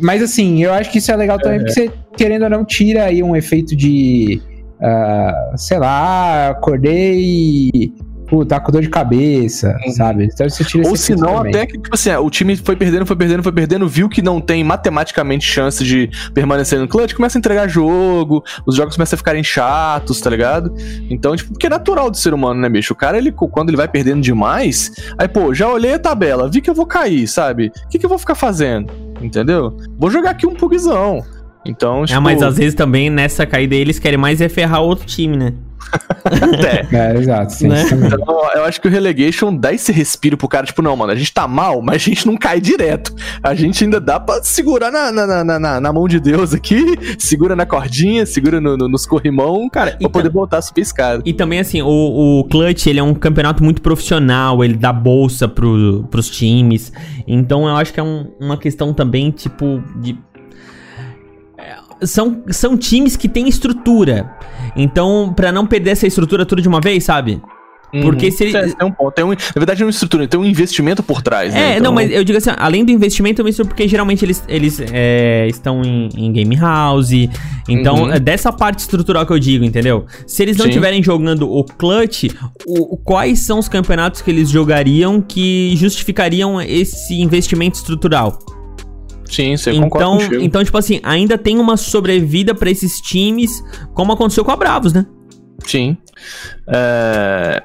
Mas 0.00 0.20
assim, 0.20 0.64
eu 0.64 0.72
acho 0.72 0.90
que 0.90 0.98
isso 0.98 1.12
é 1.12 1.16
legal 1.16 1.38
também, 1.38 1.58
é. 1.58 1.60
porque 1.60 1.72
você, 1.72 1.92
querendo 2.16 2.42
ou 2.42 2.50
não, 2.50 2.64
tira 2.64 3.04
aí 3.04 3.22
um 3.22 3.36
efeito 3.36 3.76
de. 3.76 4.42
Uh, 4.80 5.56
sei 5.56 5.78
lá, 5.78 6.48
acordei 6.48 7.92
tá 8.42 8.58
com 8.58 8.72
dor 8.72 8.80
de 8.80 8.88
cabeça, 8.88 9.76
uhum. 9.84 9.92
sabe? 9.92 10.24
Então 10.32 10.48
você 10.48 10.64
tira 10.64 10.88
Ou 10.88 10.96
se 10.96 11.14
não, 11.14 11.38
até 11.38 11.66
que, 11.66 11.74
tipo 11.74 11.94
assim, 11.94 12.10
o 12.14 12.30
time 12.30 12.56
foi 12.56 12.74
perdendo, 12.74 13.04
foi 13.04 13.16
perdendo, 13.16 13.42
foi 13.42 13.52
perdendo, 13.52 13.86
viu 13.86 14.08
que 14.08 14.22
não 14.22 14.40
tem 14.40 14.64
matematicamente 14.64 15.44
chance 15.44 15.84
de 15.84 16.08
permanecer 16.32 16.78
no 16.78 16.88
clutch, 16.88 17.12
começa 17.12 17.36
a 17.36 17.40
entregar 17.40 17.68
jogo, 17.68 18.42
os 18.64 18.76
jogos 18.76 18.96
começam 18.96 19.16
a 19.16 19.18
ficarem 19.18 19.44
chatos, 19.44 20.20
tá 20.22 20.30
ligado? 20.30 20.74
Então, 21.10 21.36
tipo, 21.36 21.52
porque 21.52 21.66
é 21.66 21.70
natural 21.70 22.10
do 22.10 22.16
ser 22.16 22.32
humano, 22.32 22.60
né, 22.60 22.68
bicho? 22.70 22.94
O 22.94 22.96
cara, 22.96 23.18
ele, 23.18 23.30
quando 23.32 23.68
ele 23.68 23.76
vai 23.76 23.88
perdendo 23.88 24.22
demais, 24.22 24.92
aí, 25.18 25.28
pô, 25.28 25.52
já 25.52 25.68
olhei 25.68 25.92
a 25.92 25.98
tabela, 25.98 26.48
vi 26.48 26.62
que 26.62 26.70
eu 26.70 26.74
vou 26.74 26.86
cair, 26.86 27.28
sabe? 27.28 27.70
O 27.84 27.88
que, 27.88 27.98
que 27.98 28.06
eu 28.06 28.08
vou 28.08 28.18
ficar 28.18 28.34
fazendo? 28.34 28.92
Entendeu? 29.20 29.76
Vou 29.98 30.10
jogar 30.10 30.30
aqui 30.30 30.46
um 30.46 30.54
pugzão. 30.54 31.22
Então, 31.64 32.04
tipo... 32.04 32.18
É, 32.18 32.20
mas 32.20 32.42
às 32.42 32.58
vezes 32.58 32.74
também 32.74 33.08
nessa 33.08 33.46
caída 33.46 33.74
eles 33.74 33.98
querem 33.98 34.18
mais 34.18 34.40
é 34.40 34.48
ferrar 34.48 34.82
outro 34.82 35.06
time, 35.06 35.36
né? 35.36 35.54
É. 36.92 36.96
é, 36.96 37.18
exato. 37.18 37.52
Sim, 37.52 37.68
né? 37.68 37.82
então, 37.82 38.40
eu 38.54 38.64
acho 38.64 38.80
que 38.80 38.88
o 38.88 38.90
relegation 38.90 39.54
dá 39.54 39.72
esse 39.72 39.92
respiro 39.92 40.36
pro 40.36 40.48
cara, 40.48 40.66
tipo, 40.66 40.82
não, 40.82 40.96
mano, 40.96 41.12
a 41.12 41.14
gente 41.14 41.32
tá 41.32 41.46
mal, 41.46 41.82
mas 41.82 41.96
a 41.96 41.98
gente 41.98 42.26
não 42.26 42.36
cai 42.36 42.60
direto. 42.60 43.14
A 43.42 43.54
gente 43.54 43.84
ainda 43.84 44.00
dá 44.00 44.18
pra 44.18 44.42
segurar 44.42 44.90
na, 44.90 45.12
na, 45.12 45.44
na, 45.44 45.58
na, 45.58 45.80
na 45.80 45.92
mão 45.92 46.08
de 46.08 46.18
Deus 46.20 46.54
aqui, 46.54 46.96
segura 47.18 47.54
na 47.54 47.66
cordinha, 47.66 48.26
segura 48.26 48.60
no, 48.60 48.76
no, 48.76 48.88
nos 48.88 49.06
corrimão, 49.06 49.68
cara, 49.68 49.96
pra 49.98 50.08
poder 50.08 50.30
voltar 50.30 50.58
a 50.58 50.62
subir 50.62 50.82
escada. 50.82 51.22
E 51.24 51.32
também, 51.32 51.60
assim, 51.60 51.82
o, 51.82 52.40
o 52.40 52.44
Clutch, 52.44 52.86
ele 52.86 52.98
é 52.98 53.02
um 53.02 53.14
campeonato 53.14 53.62
muito 53.62 53.82
profissional, 53.82 54.64
ele 54.64 54.74
dá 54.74 54.92
bolsa 54.92 55.48
pro, 55.48 56.06
pros 56.10 56.28
times. 56.28 56.92
Então 57.26 57.68
eu 57.68 57.76
acho 57.76 57.92
que 57.92 58.00
é 58.00 58.02
um, 58.02 58.30
uma 58.40 58.56
questão 58.56 58.92
também, 58.92 59.30
tipo, 59.30 59.82
de 59.96 60.18
são, 62.06 62.42
são 62.48 62.76
times 62.76 63.16
que 63.16 63.28
têm 63.28 63.48
estrutura. 63.48 64.30
Então, 64.76 65.32
para 65.34 65.52
não 65.52 65.66
perder 65.66 65.90
essa 65.90 66.06
estrutura 66.06 66.44
tudo 66.46 66.62
de 66.62 66.68
uma 66.68 66.80
vez, 66.80 67.04
sabe? 67.04 67.40
Uhum. 67.94 68.02
Porque 68.02 68.30
se 68.32 68.44
ele... 68.44 68.52
tem 68.52 68.86
um 68.86 68.90
ponto, 68.90 69.14
tem 69.14 69.24
um, 69.24 69.28
na 69.28 69.36
verdade 69.54 69.82
é 69.82 69.86
uma 69.86 69.90
estrutura, 69.90 70.26
tem 70.26 70.38
um 70.38 70.44
investimento 70.44 71.00
por 71.00 71.22
trás, 71.22 71.54
né? 71.54 71.60
É, 71.60 71.70
então... 71.72 71.84
não, 71.84 71.92
mas 71.92 72.10
eu 72.10 72.24
digo 72.24 72.36
assim, 72.36 72.50
além 72.56 72.84
do 72.84 72.90
investimento, 72.90 73.40
é 73.40 73.44
uma 73.44 73.64
porque 73.64 73.86
geralmente 73.86 74.24
eles, 74.24 74.42
eles 74.48 74.82
é, 74.92 75.46
estão 75.48 75.80
em, 75.84 76.08
em, 76.16 76.32
game 76.32 76.56
house, 76.56 77.12
então 77.68 78.04
uhum. 78.04 78.12
é 78.12 78.18
dessa 78.18 78.52
parte 78.52 78.80
estrutural 78.80 79.24
que 79.24 79.32
eu 79.32 79.38
digo, 79.38 79.64
entendeu? 79.64 80.06
Se 80.26 80.42
eles 80.42 80.56
não 80.56 80.66
estiverem 80.66 81.02
jogando 81.04 81.48
o 81.48 81.62
clutch, 81.62 82.24
o, 82.66 82.96
quais 82.96 83.40
são 83.40 83.60
os 83.60 83.68
campeonatos 83.68 84.22
que 84.22 84.30
eles 84.30 84.50
jogariam 84.50 85.20
que 85.20 85.74
justificariam 85.76 86.60
esse 86.60 87.14
investimento 87.20 87.76
estrutural? 87.76 88.36
Sim, 89.34 89.56
você 89.56 89.72
então, 89.72 90.18
Então, 90.40 90.64
tipo 90.64 90.78
assim, 90.78 91.00
ainda 91.02 91.36
tem 91.36 91.58
uma 91.58 91.76
sobrevida 91.76 92.54
para 92.54 92.70
esses 92.70 93.00
times, 93.00 93.62
como 93.92 94.12
aconteceu 94.12 94.44
com 94.44 94.52
a 94.52 94.56
Bravos, 94.56 94.92
né? 94.92 95.04
Sim. 95.66 95.96
É... 96.68 97.62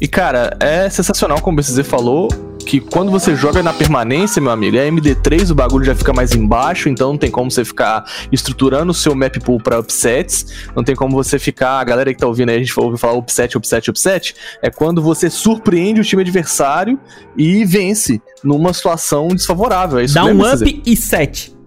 E, 0.00 0.06
cara, 0.06 0.56
é 0.60 0.88
sensacional, 0.88 1.40
como 1.40 1.58
o 1.58 1.60
BCZ 1.60 1.86
falou, 1.86 2.28
que 2.60 2.80
quando 2.80 3.10
você 3.10 3.34
joga 3.34 3.62
na 3.62 3.72
permanência, 3.72 4.40
meu 4.40 4.52
amigo, 4.52 4.76
é 4.76 4.88
MD3, 4.88 5.50
o 5.50 5.54
bagulho 5.54 5.84
já 5.84 5.94
fica 5.94 6.12
mais 6.12 6.34
embaixo, 6.34 6.88
então 6.88 7.10
não 7.10 7.18
tem 7.18 7.30
como 7.30 7.50
você 7.50 7.64
ficar 7.64 8.04
estruturando 8.30 8.92
o 8.92 8.94
seu 8.94 9.14
map 9.14 9.36
pool 9.38 9.60
para 9.60 9.80
upsets, 9.80 10.68
não 10.74 10.84
tem 10.84 10.94
como 10.94 11.12
você 11.16 11.38
ficar, 11.38 11.80
a 11.80 11.84
galera 11.84 12.12
que 12.12 12.20
tá 12.20 12.26
ouvindo 12.26 12.50
aí, 12.50 12.56
a 12.56 12.58
gente 12.58 12.78
ouve 12.78 12.98
falar 12.98 13.14
upset, 13.14 13.56
upset, 13.56 13.90
upset, 13.90 14.34
é 14.62 14.70
quando 14.70 15.02
você 15.02 15.28
surpreende 15.28 16.00
o 16.00 16.04
time 16.04 16.22
adversário 16.22 16.98
e 17.36 17.64
vence 17.64 18.20
numa 18.44 18.72
situação 18.72 19.28
desfavorável. 19.28 19.98
É 19.98 20.04
isso 20.04 20.14
Dá 20.14 20.24
um 20.24 20.40
up 20.40 20.82
e 20.84 20.96
set. 20.96 21.59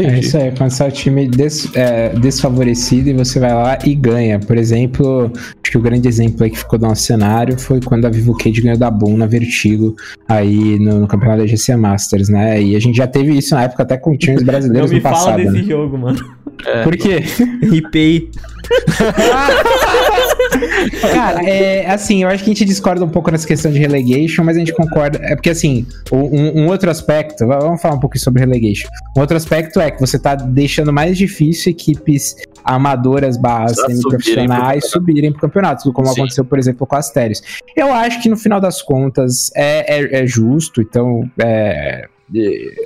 Entendi. 0.00 0.16
É 0.16 0.18
isso 0.20 0.36
aí, 0.36 0.52
quando 0.56 0.70
você 0.70 0.82
é 0.82 0.86
um 0.86 0.90
time 0.90 1.28
des, 1.28 1.74
é, 1.74 2.08
desfavorecido 2.10 3.10
e 3.10 3.12
você 3.12 3.38
vai 3.38 3.54
lá 3.54 3.78
e 3.84 3.94
ganha. 3.94 4.38
Por 4.38 4.56
exemplo, 4.56 5.30
acho 5.34 5.70
que 5.70 5.78
o 5.78 5.80
grande 5.80 6.08
exemplo 6.08 6.44
aí 6.44 6.50
que 6.50 6.58
ficou 6.58 6.78
do 6.78 6.86
nosso 6.86 7.02
cenário 7.02 7.58
foi 7.58 7.80
quando 7.80 8.06
a 8.06 8.10
Vivo 8.10 8.36
Cage 8.36 8.60
ganhou 8.60 8.78
da 8.78 8.90
Boom 8.90 9.16
na 9.16 9.26
Vertigo 9.26 9.94
aí 10.28 10.78
no, 10.78 11.00
no, 11.00 11.06
campeonato 11.06 11.40
da 11.42 11.46
GC 11.46 11.76
Masters, 11.76 12.28
né? 12.28 12.62
E 12.62 12.74
a 12.74 12.80
gente 12.80 12.96
já 12.96 13.06
teve 13.06 13.36
isso 13.36 13.54
na 13.54 13.64
época 13.64 13.82
até 13.82 13.96
com 13.96 14.16
times 14.16 14.42
brasileiros 14.42 14.90
no 14.90 15.00
passado. 15.00 15.30
Não 15.30 15.36
me 15.38 15.44
fala 15.44 15.52
desse 15.52 15.66
né? 15.66 15.74
jogo, 15.74 15.98
mano. 15.98 16.18
É. 16.66 16.82
Por 16.82 16.96
quê? 16.96 17.22
Ripei. 17.62 18.30
Cara, 21.12 21.42
é 21.42 21.90
assim, 21.90 22.22
eu 22.22 22.28
acho 22.28 22.42
que 22.44 22.50
a 22.50 22.54
gente 22.54 22.64
discorda 22.64 23.04
um 23.04 23.08
pouco 23.08 23.30
nessa 23.30 23.46
questão 23.46 23.70
de 23.70 23.78
relegation, 23.78 24.44
mas 24.44 24.56
a 24.56 24.60
gente 24.60 24.72
concorda. 24.72 25.18
É 25.22 25.34
porque, 25.34 25.50
assim, 25.50 25.86
um, 26.12 26.62
um, 26.62 26.68
outro 26.68 26.90
aspecto, 26.90 27.46
vamos 27.46 27.80
falar 27.80 27.94
um 27.94 28.00
pouco 28.00 28.18
sobre 28.18 28.40
relegation. 28.40 28.88
Um 29.16 29.20
outro 29.20 29.36
aspecto 29.36 29.80
é 29.80 29.90
que 29.90 30.00
você 30.00 30.18
tá 30.18 30.34
deixando 30.34 30.92
mais 30.92 31.16
difícil 31.16 31.70
equipes 31.70 32.36
amadoras 32.64 33.36
barras 33.36 33.76
semi-profissionais 33.76 34.90
subirem 34.90 35.32
pro 35.32 35.42
campeonato, 35.42 35.92
como 35.92 36.08
Sim. 36.08 36.20
aconteceu, 36.20 36.44
por 36.44 36.58
exemplo, 36.58 36.86
com 36.86 36.96
as 36.96 37.10
Térios. 37.10 37.42
Eu 37.76 37.92
acho 37.92 38.22
que 38.22 38.28
no 38.28 38.36
final 38.36 38.60
das 38.60 38.82
contas 38.82 39.50
é, 39.54 39.98
é, 39.98 40.22
é 40.22 40.26
justo, 40.26 40.80
então 40.80 41.28
é, 41.38 42.08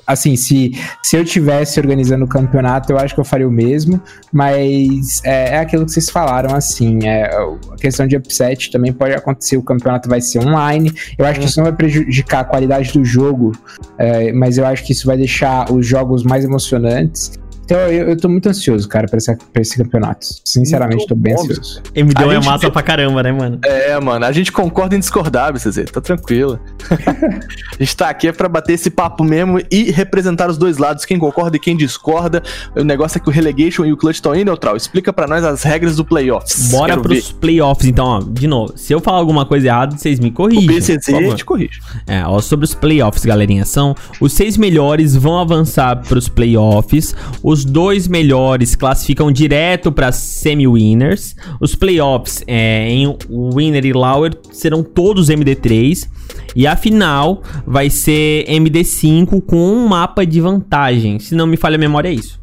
assim, 0.07 0.37
se, 0.37 0.73
se 1.03 1.17
eu 1.17 1.25
tivesse 1.25 1.79
organizando 1.79 2.25
o 2.25 2.29
campeonato, 2.29 2.93
eu 2.93 2.99
acho 2.99 3.15
que 3.15 3.21
eu 3.21 3.25
faria 3.25 3.47
o 3.49 3.51
mesmo, 3.53 4.01
mas 4.33 5.21
é, 5.25 5.57
é 5.57 5.59
aquilo 5.59 5.85
que 5.85 5.93
vocês 5.93 6.09
falaram, 6.11 6.55
assim, 6.55 7.07
é, 7.07 7.25
a 7.71 7.77
questão 7.77 8.07
de 8.07 8.17
upset 8.17 8.71
também 8.71 8.93
pode 8.93 9.15
acontecer, 9.15 9.57
o 9.57 9.63
campeonato 9.63 10.09
vai 10.09 10.21
ser 10.21 10.39
online, 10.41 10.93
eu 11.19 11.27
acho 11.27 11.41
que 11.41 11.47
isso 11.47 11.59
não 11.59 11.65
vai 11.65 11.73
prejudicar 11.75 12.41
a 12.41 12.45
qualidade 12.45 12.93
do 12.93 13.05
jogo, 13.05 13.53
é, 13.99 14.33
mas 14.33 14.59
eu 14.59 14.67
acho 14.67 14.85
que 14.85 14.93
isso 14.93 15.07
vai 15.07 15.17
deixar 15.17 15.71
os 15.73 15.87
jogos 15.87 16.23
mais 16.25 16.45
emocionantes, 16.45 17.33
Então 17.65 17.79
eu, 17.79 18.11
eu 18.11 18.17
tô 18.17 18.29
muito 18.29 18.47
ansioso, 18.47 18.87
cara, 18.87 19.07
pra, 19.09 19.17
essa, 19.17 19.39
pra 19.51 19.63
esse 19.63 19.75
campeonato. 19.79 20.27
Sinceramente, 20.45 21.07
tô 21.07 21.15
bem 21.15 21.33
óbvio. 21.35 21.53
ansioso. 21.53 21.83
MD1 21.95 22.19
A 22.29 22.33
é 22.33 22.35
gente 22.35 22.45
massa 22.45 22.59
tem- 22.61 22.71
pra 22.71 22.83
caramba, 22.83 23.23
né, 23.23 23.33
mano? 23.33 23.59
É, 23.65 23.99
mano, 23.99 24.25
a 24.27 24.33
gente 24.33 24.53
concorda 24.53 24.95
em 24.95 24.99
discordar, 24.99 25.51
BCZ, 25.51 25.91
tá 25.91 25.99
tranquilo. 26.01 26.61
a 27.79 27.83
gente 27.83 27.97
tá 27.97 28.09
aqui 28.09 28.29
é 28.29 28.33
pra 28.33 28.49
bater 28.49 28.75
esse 28.75 28.91
papo 28.91 29.25
mesmo 29.25 29.61
e 29.71 29.91
representar 29.91 30.51
os 30.51 30.59
dois 30.59 30.79
lados, 30.79 31.05
quem 31.05 31.19
concorda 31.19 31.57
e 31.57 31.61
quem 31.61 31.77
discorda. 31.77 32.43
O 32.77 32.85
negócio 32.85 33.19
é 33.19 33.21
que 33.21 33.29
o 33.29 33.33
Relegation 33.33 33.85
e 33.85 33.93
o 33.93 33.97
Clutch 33.97 34.17
estão 34.17 34.33
aí, 34.33 34.45
Neutral. 34.45 34.77
Explica 34.77 35.13
pra 35.13 35.27
nós 35.27 35.45
as 35.45 35.63
regras 35.63 35.97
do 35.97 36.05
playoffs. 36.05 36.71
Bora 36.71 36.93
Quero 36.93 37.03
pros 37.03 37.33
playoffs, 37.33 37.89
então, 37.89 38.07
ó. 38.07 38.21
De 38.21 38.47
novo, 38.47 38.73
se 38.77 38.93
eu 38.93 39.01
falar 39.01 39.19
alguma 39.19 39.47
coisa 39.47 39.67
errada, 39.67 39.97
vocês 39.97 40.19
me 40.19 40.31
ver. 40.31 40.31
O 40.31 40.35
corrigem. 40.35 40.99
Por 40.99 41.13
favor. 41.13 41.35
te 41.35 41.45
corrige. 41.45 41.81
É, 42.07 42.25
ó, 42.27 42.41
sobre 42.41 42.65
os 42.65 42.75
playoffs, 42.75 43.25
galerinha, 43.25 43.65
são 43.65 43.95
os 44.21 44.33
seis 44.33 44.57
melhores 44.57 45.15
vão 45.17 45.39
avançar 45.39 45.97
pros 46.07 46.29
playoffs, 46.29 47.15
os 47.43 47.65
dois 47.65 48.09
melhores 48.09 48.75
classificam 48.75 49.31
direto 49.31 49.91
para 49.93 50.13
semi-winners, 50.13 51.35
os 51.61 51.75
playoffs 51.75 52.43
é, 52.47 52.89
em 52.89 53.17
Winner 53.55 53.85
e 53.85 53.93
Lauer 53.93 54.37
serão 54.53 54.83
todos 54.83 55.29
MD3 55.29 56.09
e 56.55 56.67
a 56.67 56.74
final 56.77 57.43
vai 57.67 57.91
ser 57.91 58.45
MD5 58.47 59.43
com 59.43 59.57
um 59.57 59.87
mapa 59.87 60.25
de 60.25 60.41
vantagem. 60.41 61.19
Se 61.19 61.35
não 61.35 61.47
me 61.47 61.57
falha 61.57 61.77
a 61.77 61.79
memória, 61.79 62.09
é 62.09 62.13
isso. 62.13 62.43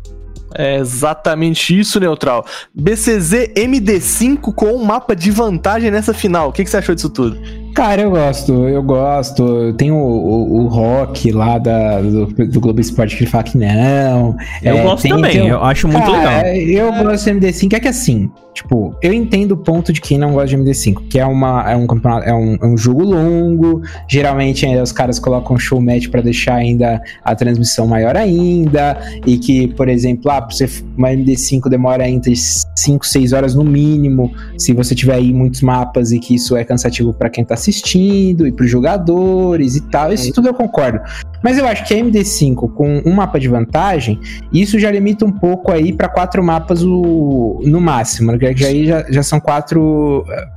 É 0.54 0.78
exatamente 0.78 1.78
isso, 1.78 2.00
Neutral. 2.00 2.46
BCZ 2.74 3.54
MD5 3.56 4.54
com 4.54 4.74
um 4.74 4.84
mapa 4.84 5.16
de 5.16 5.32
vantagem 5.32 5.90
nessa 5.90 6.14
final. 6.14 6.50
O 6.50 6.52
que, 6.52 6.64
que 6.64 6.70
você 6.70 6.78
achou 6.78 6.94
disso 6.94 7.10
tudo? 7.10 7.40
Cara, 7.74 8.02
eu 8.02 8.12
gosto, 8.12 8.54
eu 8.68 8.84
gosto. 8.84 9.74
Tem 9.74 9.92
o, 9.92 9.96
o, 9.96 10.64
o 10.64 10.68
Rock 10.68 11.32
lá 11.32 11.58
da, 11.58 12.02
do, 12.02 12.26
do 12.28 12.60
Globo 12.60 12.82
Esporte 12.82 13.16
que 13.16 13.24
ele 13.24 13.30
fala 13.32 13.44
que 13.44 13.58
não. 13.58 14.36
Eu 14.62 14.78
É, 14.78 14.84
gosto 14.84 15.04
tem- 15.04 15.12
também, 15.12 15.32
tem 15.32 15.42
o- 15.44 15.48
eu 15.56 15.64
acho 15.64 15.88
muito 15.88 16.12
Cara, 16.12 16.52
legal. 16.52 16.88
Eu 16.88 17.04
gosto 17.04 17.26
do 17.26 17.32
MD5, 17.40 17.74
é 17.74 17.80
que 17.80 17.88
assim, 17.88 18.30
tipo, 18.54 18.96
eu 19.02 19.14
entendo 19.14 19.54
o 19.54 19.58
ponto 19.58 19.94
de 19.94 20.02
quem 20.02 20.18
não 20.18 20.34
gosta 20.34 20.48
de 20.50 20.58
MD5, 20.58 21.08
que 21.10 21.18
é, 21.20 21.26
uma, 21.26 21.72
é 21.72 21.76
um 21.76 21.88
campeonato, 21.88 22.28
é 22.28 22.34
um, 22.34 22.56
é 22.62 22.66
um 22.66 22.78
jogo 22.78 23.04
longo, 23.04 23.82
geralmente 24.08 24.66
ainda 24.66 24.84
os 24.84 24.92
caras 24.92 25.18
colocam 25.20 25.58
show 25.58 25.80
match 25.82 26.10
pra 26.10 26.22
deixar 26.22 26.56
ainda 26.56 27.02
a 27.24 27.34
transmissão 27.36 27.88
maior 27.88 28.16
ainda, 28.18 29.00
e 29.26 29.38
que, 29.38 29.70
por 29.70 29.88
exemplo, 29.88 30.30
ah, 30.30 30.42
você, 30.50 30.70
uma 30.98 31.10
MD5 31.10 31.70
demora 31.70 32.08
entre 32.08 32.34
5, 32.36 33.06
6 33.08 33.32
horas 33.34 33.56
no 33.56 33.64
mínimo, 33.64 34.32
se 34.58 34.74
você 34.74 34.94
tiver 34.94 35.16
aí 35.16 35.34
muitos 35.34 35.62
mapas 35.62 36.12
e 36.12 36.20
que 36.20 36.36
isso 36.36 36.56
é 36.58 36.64
cansativo 36.64 37.14
pra 37.14 37.30
quem 37.30 37.46
tá 37.46 37.56
assistindo 37.62 38.48
e 38.48 38.52
pros 38.52 38.70
jogadores 38.70 39.76
e 39.76 39.82
tal, 39.82 40.12
isso 40.12 40.32
tudo 40.34 40.48
eu 40.50 40.54
concordo. 40.54 41.00
Mas 41.44 41.58
eu 41.58 41.66
acho 41.66 41.86
que 41.86 41.94
a 41.94 41.98
MD5 41.98 42.74
com 42.74 43.02
um 43.06 43.14
mapa 43.14 43.40
de 43.40 43.48
vantagem, 43.48 44.20
isso 44.54 44.80
já 44.80 44.92
limita 44.92 45.26
um 45.26 45.32
pouco 45.32 45.72
aí 45.72 45.94
pra 45.94 46.08
quatro 46.10 46.44
mapas 46.44 46.84
o, 46.84 47.62
no 47.66 47.80
máximo, 47.82 48.32
né? 48.32 48.54
que 48.54 48.66
aí 48.66 48.86
já, 48.86 49.06
já 49.10 49.24
são 49.24 49.40
quatro. 49.40 50.26
eh, 50.30 50.48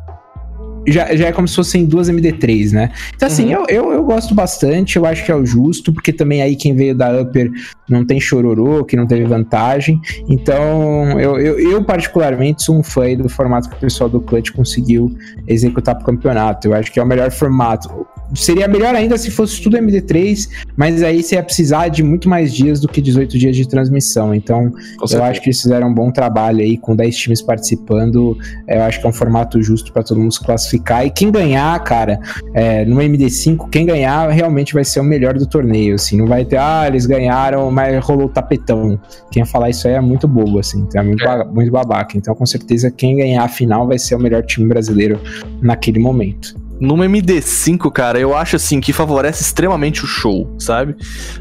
Já, 0.87 1.17
já 1.17 1.29
é 1.29 1.33
como 1.33 1.49
se 1.49 1.57
fossem 1.57 1.87
duas 1.87 2.11
MD3, 2.11 2.73
né? 2.73 2.91
Então, 3.17 3.27
assim, 3.27 3.51
eu, 3.51 3.65
eu, 3.71 3.91
eu 3.93 4.04
gosto 4.05 4.35
bastante, 4.35 4.97
eu 4.97 5.07
acho 5.07 5.25
que 5.25 5.33
é 5.33 5.35
o 5.35 5.45
justo, 5.45 5.93
porque 5.93 6.13
também 6.13 6.43
aí 6.43 6.57
quem 6.57 6.75
veio 6.75 6.95
da 6.95 7.21
Upper 7.21 7.51
não 7.89 8.05
tem 8.05 8.21
chororô, 8.21 8.85
que 8.85 8.97
não 8.97 9.07
teve 9.07 9.25
vantagem. 9.25 10.01
Então, 10.29 11.19
eu, 11.21 11.39
eu, 11.39 11.59
eu 11.59 11.85
particularmente 11.85 12.63
sou 12.63 12.77
um 12.77 12.83
fã 12.83 13.03
aí 13.03 13.17
do 13.17 13.29
formato 13.29 13.69
que 13.69 13.77
o 13.77 13.79
pessoal 13.79 14.09
do 14.09 14.21
Clutch 14.21 14.51
conseguiu 14.53 15.15
executar 15.47 15.95
pro 15.95 16.05
campeonato. 16.05 16.69
Eu 16.69 16.75
acho 16.75 16.91
que 16.91 16.99
é 16.99 17.03
o 17.03 17.07
melhor 17.07 17.31
formato. 17.31 18.07
Seria 18.35 18.67
melhor 18.67 18.95
ainda 18.95 19.19
se 19.19 19.31
fosse 19.31 19.61
tudo 19.61 19.77
MD3, 19.77 20.49
mas 20.77 21.03
aí 21.03 21.23
você 21.23 21.35
ia 21.35 21.43
precisar 21.43 21.89
de 21.89 22.03
muito 22.03 22.29
mais 22.29 22.53
dias 22.53 22.81
do 22.81 22.89
que 22.89 23.01
18 23.01 23.39
dias 23.39 23.55
de 23.55 23.69
transmissão. 23.69 24.35
Então, 24.35 24.73
eu 25.11 25.23
acho 25.23 25.41
que 25.41 25.49
eles 25.49 25.61
fizeram 25.61 25.89
um 25.89 25.95
bom 25.95 26.11
trabalho 26.11 26.61
aí, 26.61 26.79
com 26.79 26.97
10 26.97 27.17
times 27.17 27.43
participando. 27.43 28.37
Eu 28.67 28.83
acho 28.83 29.01
que 29.01 29.07
é 29.07 29.09
um 29.09 29.13
formato 29.13 29.63
justo 29.63 29.93
para 29.93 30.03
todo 30.03 30.19
mundo 30.19 30.33
se 30.33 30.43
classificar. 30.43 31.07
E 31.07 31.11
quem 31.11 31.31
ganhar, 31.31 31.79
cara, 31.85 32.19
é, 32.55 32.85
no 32.85 32.97
MD5, 32.97 33.69
quem 33.71 33.85
ganhar 33.85 33.94
realmente 34.31 34.75
vai 34.75 34.85
ser 34.85 35.01
o 35.01 35.05
melhor 35.05 35.35
do 35.35 35.47
torneio. 35.47 35.95
Assim, 35.95 36.17
não 36.19 36.27
vai 36.27 36.45
ter, 36.45 36.57
ah, 36.59 36.85
eles 36.87 37.07
ganharam, 37.07 37.71
mas 37.71 38.05
rolou 38.05 38.27
o 38.27 38.29
tapetão. 38.29 38.99
Quem 39.31 39.45
falar 39.45 39.71
isso 39.71 39.87
aí 39.89 39.95
é 39.95 40.01
muito 40.01 40.27
bobo, 40.29 40.59
assim, 40.59 40.81
então 40.81 41.01
é 41.01 41.05
muito, 41.05 41.25
ba- 41.25 41.45
muito 41.45 41.71
babaca. 41.73 42.17
Então, 42.17 42.35
com 42.35 42.47
certeza, 42.47 42.91
quem 42.91 43.17
ganhar 43.17 43.43
a 43.45 43.49
final 43.49 43.87
vai 43.87 43.99
ser 43.99 44.15
o 44.15 44.19
melhor 44.19 44.43
time 44.43 44.67
brasileiro 44.69 45.21
naquele 45.63 45.99
momento. 45.99 46.55
Numa 46.81 47.07
MD5, 47.07 47.91
cara, 47.93 48.19
eu 48.19 48.37
acho 48.37 48.57
assim 48.57 48.81
que 48.81 48.93
favorece 48.93 49.43
extremamente 49.43 50.05
o 50.05 50.07
show, 50.07 50.55
sabe? 50.59 50.97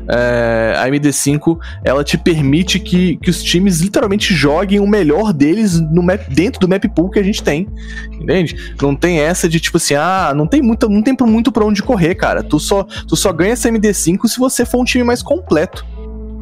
É, 0.07 0.75
a 0.77 0.87
MD5 0.87 1.57
ela 1.83 2.03
te 2.03 2.17
permite 2.17 2.79
que, 2.79 3.17
que 3.17 3.29
os 3.29 3.41
times 3.41 3.81
literalmente 3.81 4.33
joguem 4.33 4.79
o 4.79 4.87
melhor 4.87 5.33
deles 5.33 5.79
no 5.79 6.03
map, 6.03 6.27
dentro 6.29 6.59
do 6.59 6.69
map 6.69 6.83
pool 6.95 7.09
que 7.09 7.19
a 7.19 7.23
gente 7.23 7.41
tem, 7.41 7.67
entende? 8.11 8.75
Não 8.81 8.95
tem 8.95 9.19
essa 9.19 9.49
de 9.49 9.59
tipo 9.59 9.77
assim, 9.77 9.95
ah, 9.95 10.33
não 10.35 10.45
tem 10.45 10.61
muito, 10.61 10.87
não 10.87 11.01
tem 11.01 11.15
muito 11.21 11.51
pra 11.51 11.65
onde 11.65 11.81
correr, 11.81 12.15
cara. 12.15 12.43
Tu 12.43 12.59
só, 12.59 12.83
tu 12.83 13.15
só 13.15 13.33
ganha 13.33 13.53
essa 13.53 13.69
MD5 13.69 14.27
se 14.27 14.39
você 14.39 14.65
for 14.65 14.81
um 14.81 14.85
time 14.85 15.03
mais 15.03 15.23
completo. 15.23 15.85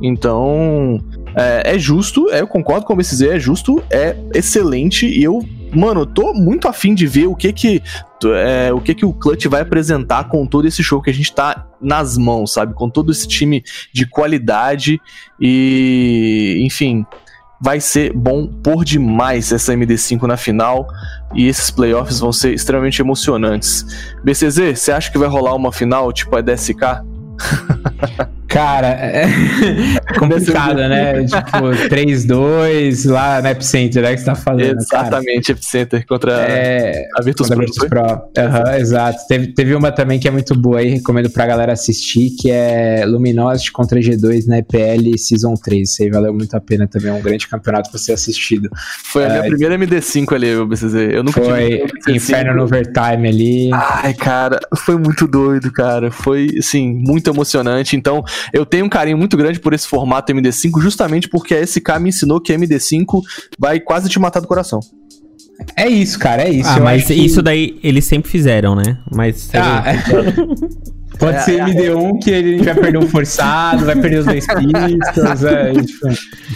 Então, 0.01 0.99
é, 1.35 1.75
é 1.75 1.79
justo, 1.79 2.29
é, 2.29 2.41
eu 2.41 2.47
concordo 2.47 2.85
com 2.85 2.93
o 2.93 2.95
BCZ, 2.95 3.21
é 3.21 3.39
justo, 3.39 3.81
é 3.89 4.15
excelente 4.33 5.05
e 5.05 5.23
eu, 5.23 5.45
mano, 5.73 6.01
eu 6.01 6.05
tô 6.05 6.33
muito 6.33 6.67
afim 6.67 6.93
de 6.93 7.07
ver 7.07 7.27
o 7.27 7.35
que 7.35 7.51
que 7.51 7.81
é, 8.25 8.71
o 8.71 8.79
que 8.79 8.93
que 8.93 9.05
o 9.05 9.13
Clutch 9.13 9.45
vai 9.47 9.61
apresentar 9.61 10.25
com 10.25 10.45
todo 10.45 10.67
esse 10.67 10.83
show 10.83 11.01
que 11.01 11.09
a 11.09 11.13
gente 11.13 11.33
tá 11.33 11.67
nas 11.81 12.17
mãos, 12.17 12.53
sabe? 12.53 12.73
Com 12.73 12.89
todo 12.89 13.11
esse 13.11 13.27
time 13.27 13.63
de 13.93 14.05
qualidade 14.05 15.01
e, 15.39 16.61
enfim, 16.61 17.05
vai 17.61 17.79
ser 17.79 18.13
bom 18.13 18.47
por 18.47 18.83
demais 18.83 19.51
essa 19.51 19.73
MD5 19.73 20.23
na 20.23 20.37
final 20.37 20.87
e 21.33 21.47
esses 21.47 21.69
playoffs 21.69 22.19
vão 22.19 22.31
ser 22.31 22.53
extremamente 22.53 23.01
emocionantes. 23.01 23.85
BCZ, 24.23 24.79
você 24.79 24.91
acha 24.91 25.11
que 25.11 25.17
vai 25.17 25.27
rolar 25.27 25.55
uma 25.55 25.71
final 25.71 26.11
tipo 26.11 26.35
a 26.35 26.41
DSK? 26.41 26.81
Cara, 28.51 28.87
é 28.89 29.27
complicado, 30.19 30.75
né? 30.77 31.23
Tipo, 31.23 31.67
3-2 31.89 33.09
lá 33.09 33.41
no 33.41 33.47
Epicenter, 33.47 34.03
né? 34.03 34.11
Que 34.13 34.19
você 34.19 34.25
tá 34.25 34.35
falando. 34.35 34.59
cara. 34.89 35.07
Exatamente, 35.07 35.51
Epicenter 35.51 36.05
contra 36.05 36.33
É, 36.33 37.05
a 37.17 37.21
Virtus 37.21 37.47
Contra 37.47 37.63
a 37.63 37.65
Pro. 37.65 37.73
Virtus 37.73 37.89
Pro. 37.89 38.43
Aham, 38.43 38.77
exato. 38.77 39.19
Teve, 39.27 39.47
teve 39.53 39.73
uma 39.75 39.91
também 39.91 40.19
que 40.19 40.27
é 40.27 40.31
muito 40.31 40.53
boa 40.55 40.79
aí, 40.79 40.89
recomendo 40.89 41.29
pra 41.29 41.45
galera 41.45 41.73
assistir, 41.73 42.31
que 42.39 42.51
é 42.51 43.03
Luminosity 43.05 43.71
contra 43.71 43.99
G2 43.99 44.45
na 44.47 44.57
EPL 44.59 45.17
Season 45.17 45.53
3. 45.53 45.89
Isso 45.89 46.03
aí 46.03 46.09
valeu 46.09 46.33
muito 46.33 46.55
a 46.55 46.59
pena 46.61 46.87
também, 46.87 47.09
é 47.09 47.13
um 47.13 47.21
grande 47.21 47.47
campeonato 47.47 47.89
pra 47.89 47.99
ser 47.99 48.13
assistido. 48.13 48.69
Foi 49.05 49.25
a 49.25 49.29
minha 49.29 49.39
É, 49.45 49.47
primeira 49.47 49.77
MD5 49.77 50.33
ali, 50.33 50.55
o 50.55 50.65
BCZ. 50.67 50.93
Eu 51.11 51.23
nunca 51.23 51.41
Foi 51.41 51.69
tive 51.69 51.83
MD5. 51.83 52.15
Inferno 52.15 52.53
no 52.55 52.63
Overtime 52.63 53.27
ali. 53.27 53.69
Ai, 53.73 54.13
cara, 54.13 54.59
foi 54.77 54.97
muito 54.97 55.25
doido, 55.27 55.71
cara. 55.71 56.11
Foi, 56.11 56.49
assim, 56.59 56.91
muito 56.93 57.29
emocionante. 57.29 57.95
Então, 57.95 58.23
eu 58.53 58.65
tenho 58.65 58.85
um 58.85 58.89
carinho 58.89 59.17
muito 59.17 59.35
grande 59.37 59.59
por 59.59 59.73
esse 59.73 59.87
formato 59.87 60.31
MD5, 60.33 60.81
justamente 60.81 61.27
porque 61.29 61.53
a 61.55 61.65
SK 61.65 61.99
me 61.99 62.09
ensinou 62.09 62.39
que 62.41 62.53
MD5 62.53 63.21
vai 63.59 63.79
quase 63.79 64.09
te 64.09 64.19
matar 64.19 64.39
do 64.39 64.47
coração. 64.47 64.79
É 65.75 65.87
isso, 65.87 66.17
cara, 66.17 66.43
é 66.43 66.49
isso. 66.49 66.69
Ah, 66.69 66.77
Eu 66.77 66.83
mas 66.83 67.05
que- 67.05 67.13
isso 67.13 67.41
daí 67.41 67.79
eles 67.83 68.05
sempre 68.05 68.31
fizeram, 68.31 68.75
né? 68.75 68.97
Mas. 69.11 69.49
Ah, 69.53 69.83
Pode 71.19 71.37
É, 71.37 71.39
ser 71.41 71.59
é, 71.59 71.65
MD1 71.65 72.19
que 72.19 72.31
ele 72.31 72.63
vai 72.63 72.73
perder 72.73 72.97
um 72.97 73.07
forçado, 73.07 73.85
vai 73.85 73.95
perder 73.95 74.19
os 74.19 74.25
dois 74.25 74.43
pistols, 74.47 75.43
é, 75.43 75.71
tipo, 75.73 76.07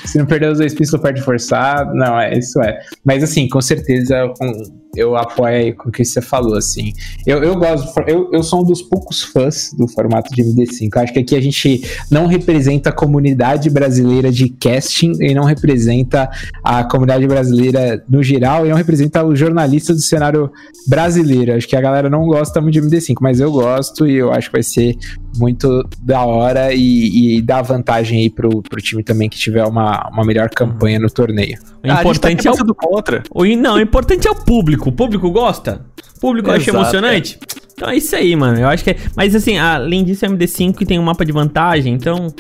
se 0.06 0.18
não 0.18 0.26
perder 0.26 0.52
os 0.54 0.58
dois 0.58 0.74
pistols, 0.74 1.04
perde 1.04 1.22
forçado, 1.22 1.94
não, 1.94 2.20
é, 2.20 2.36
isso 2.40 2.60
é. 2.64 2.80
Mas 3.06 3.22
assim, 3.24 3.48
com 3.48 3.62
certeza 3.62 4.28
com- 4.40 4.54
eu 4.96 5.16
apoio 5.16 5.56
aí 5.56 5.74
com 5.74 5.89
o 5.89 5.91
que 5.91 6.04
você 6.04 6.22
falou, 6.22 6.56
assim. 6.56 6.93
Eu, 7.26 7.43
eu 7.43 7.56
gosto, 7.56 8.00
eu, 8.08 8.30
eu 8.32 8.43
sou 8.43 8.62
um 8.62 8.66
dos 8.66 8.82
poucos 8.82 9.24
fãs 9.24 9.74
do 9.78 9.88
formato 9.88 10.34
de 10.34 10.43
MD5. 10.43 10.89
Eu 10.96 11.02
acho 11.02 11.14
que 11.14 11.20
aqui 11.20 11.36
a 11.36 11.41
gente 11.41 11.84
não 12.10 12.28
representa 12.28 12.89
a 12.89 12.93
comunidade 12.93 13.70
brasileira 13.70 14.32
de 14.32 14.50
casting 14.50 15.14
e 15.20 15.34
não 15.34 15.43
representa 15.43 16.30
a 16.64 16.84
comunidade 16.84 17.28
brasileira 17.28 18.04
no 18.10 18.24
geral 18.24 18.66
e 18.66 18.70
não 18.70 18.78
representa 18.78 19.24
os 19.26 19.38
jornalistas 19.38 19.98
do 19.98 20.02
cenário 20.02 20.52
brasileiro. 20.88 21.54
Acho 21.54 21.68
que 21.68 21.76
a 21.76 21.82
galera 21.82 22.10
não 22.10 22.26
gosta 22.28 22.62
muito 22.62 22.74
de 22.74 22.82
MD5, 22.82 23.16
mas 23.22 23.39
eu 23.39 23.52
gosto 23.52 24.08
e 24.08 24.16
eu 24.16 24.32
acho 24.32 24.50
que 24.50 24.54
vai 24.54 24.64
ser 24.64 24.96
muito 25.36 25.88
da 26.02 26.24
hora 26.24 26.74
e, 26.74 27.38
e 27.38 27.42
dá 27.42 27.62
vantagem 27.62 28.20
aí 28.22 28.30
pro, 28.30 28.62
pro 28.62 28.82
time 28.82 29.04
também 29.04 29.30
que 29.30 29.38
tiver 29.38 29.66
uma, 29.66 30.08
uma 30.10 30.24
melhor 30.26 30.50
campanha 30.50 31.00
no 31.00 31.10
torneio. 31.10 31.58
O 31.84 31.92
Ah, 31.92 32.00
importante 32.02 32.48
a 32.48 32.52
gente 32.52 32.58
tá 32.66 32.66
é 32.68 32.72
o. 32.72 32.76
contra. 32.76 33.24
o- 33.30 33.46
Não, 33.46 33.76
o 33.76 33.80
importante 33.82 34.28
é 34.28 34.32
o 34.32 34.36
público. 34.36 34.90
O 34.90 34.92
público 34.92 35.30
gosta? 35.32 35.86
O 36.18 36.20
público 36.20 36.50
acha 36.50 36.70
Exato, 36.70 36.78
emocionante? 36.78 37.40
Então 37.74 37.90
é 37.90 37.98
isso 37.98 38.16
aí, 38.16 38.36
mano. 38.36 38.58
Eu 38.60 38.68
acho 38.70 38.84
que 38.84 38.92
é. 38.92 38.98
Mas 39.16 39.36
assim, 39.36 39.58
além 39.58 40.04
disso, 40.04 40.26
é 40.26 40.30
MD5 40.30 40.74
que 40.76 40.86
tem 40.86 40.98
um 40.98 41.04
mapa 41.04 41.26
de 41.26 41.32
vantagem, 41.34 41.94
então. 41.94 42.34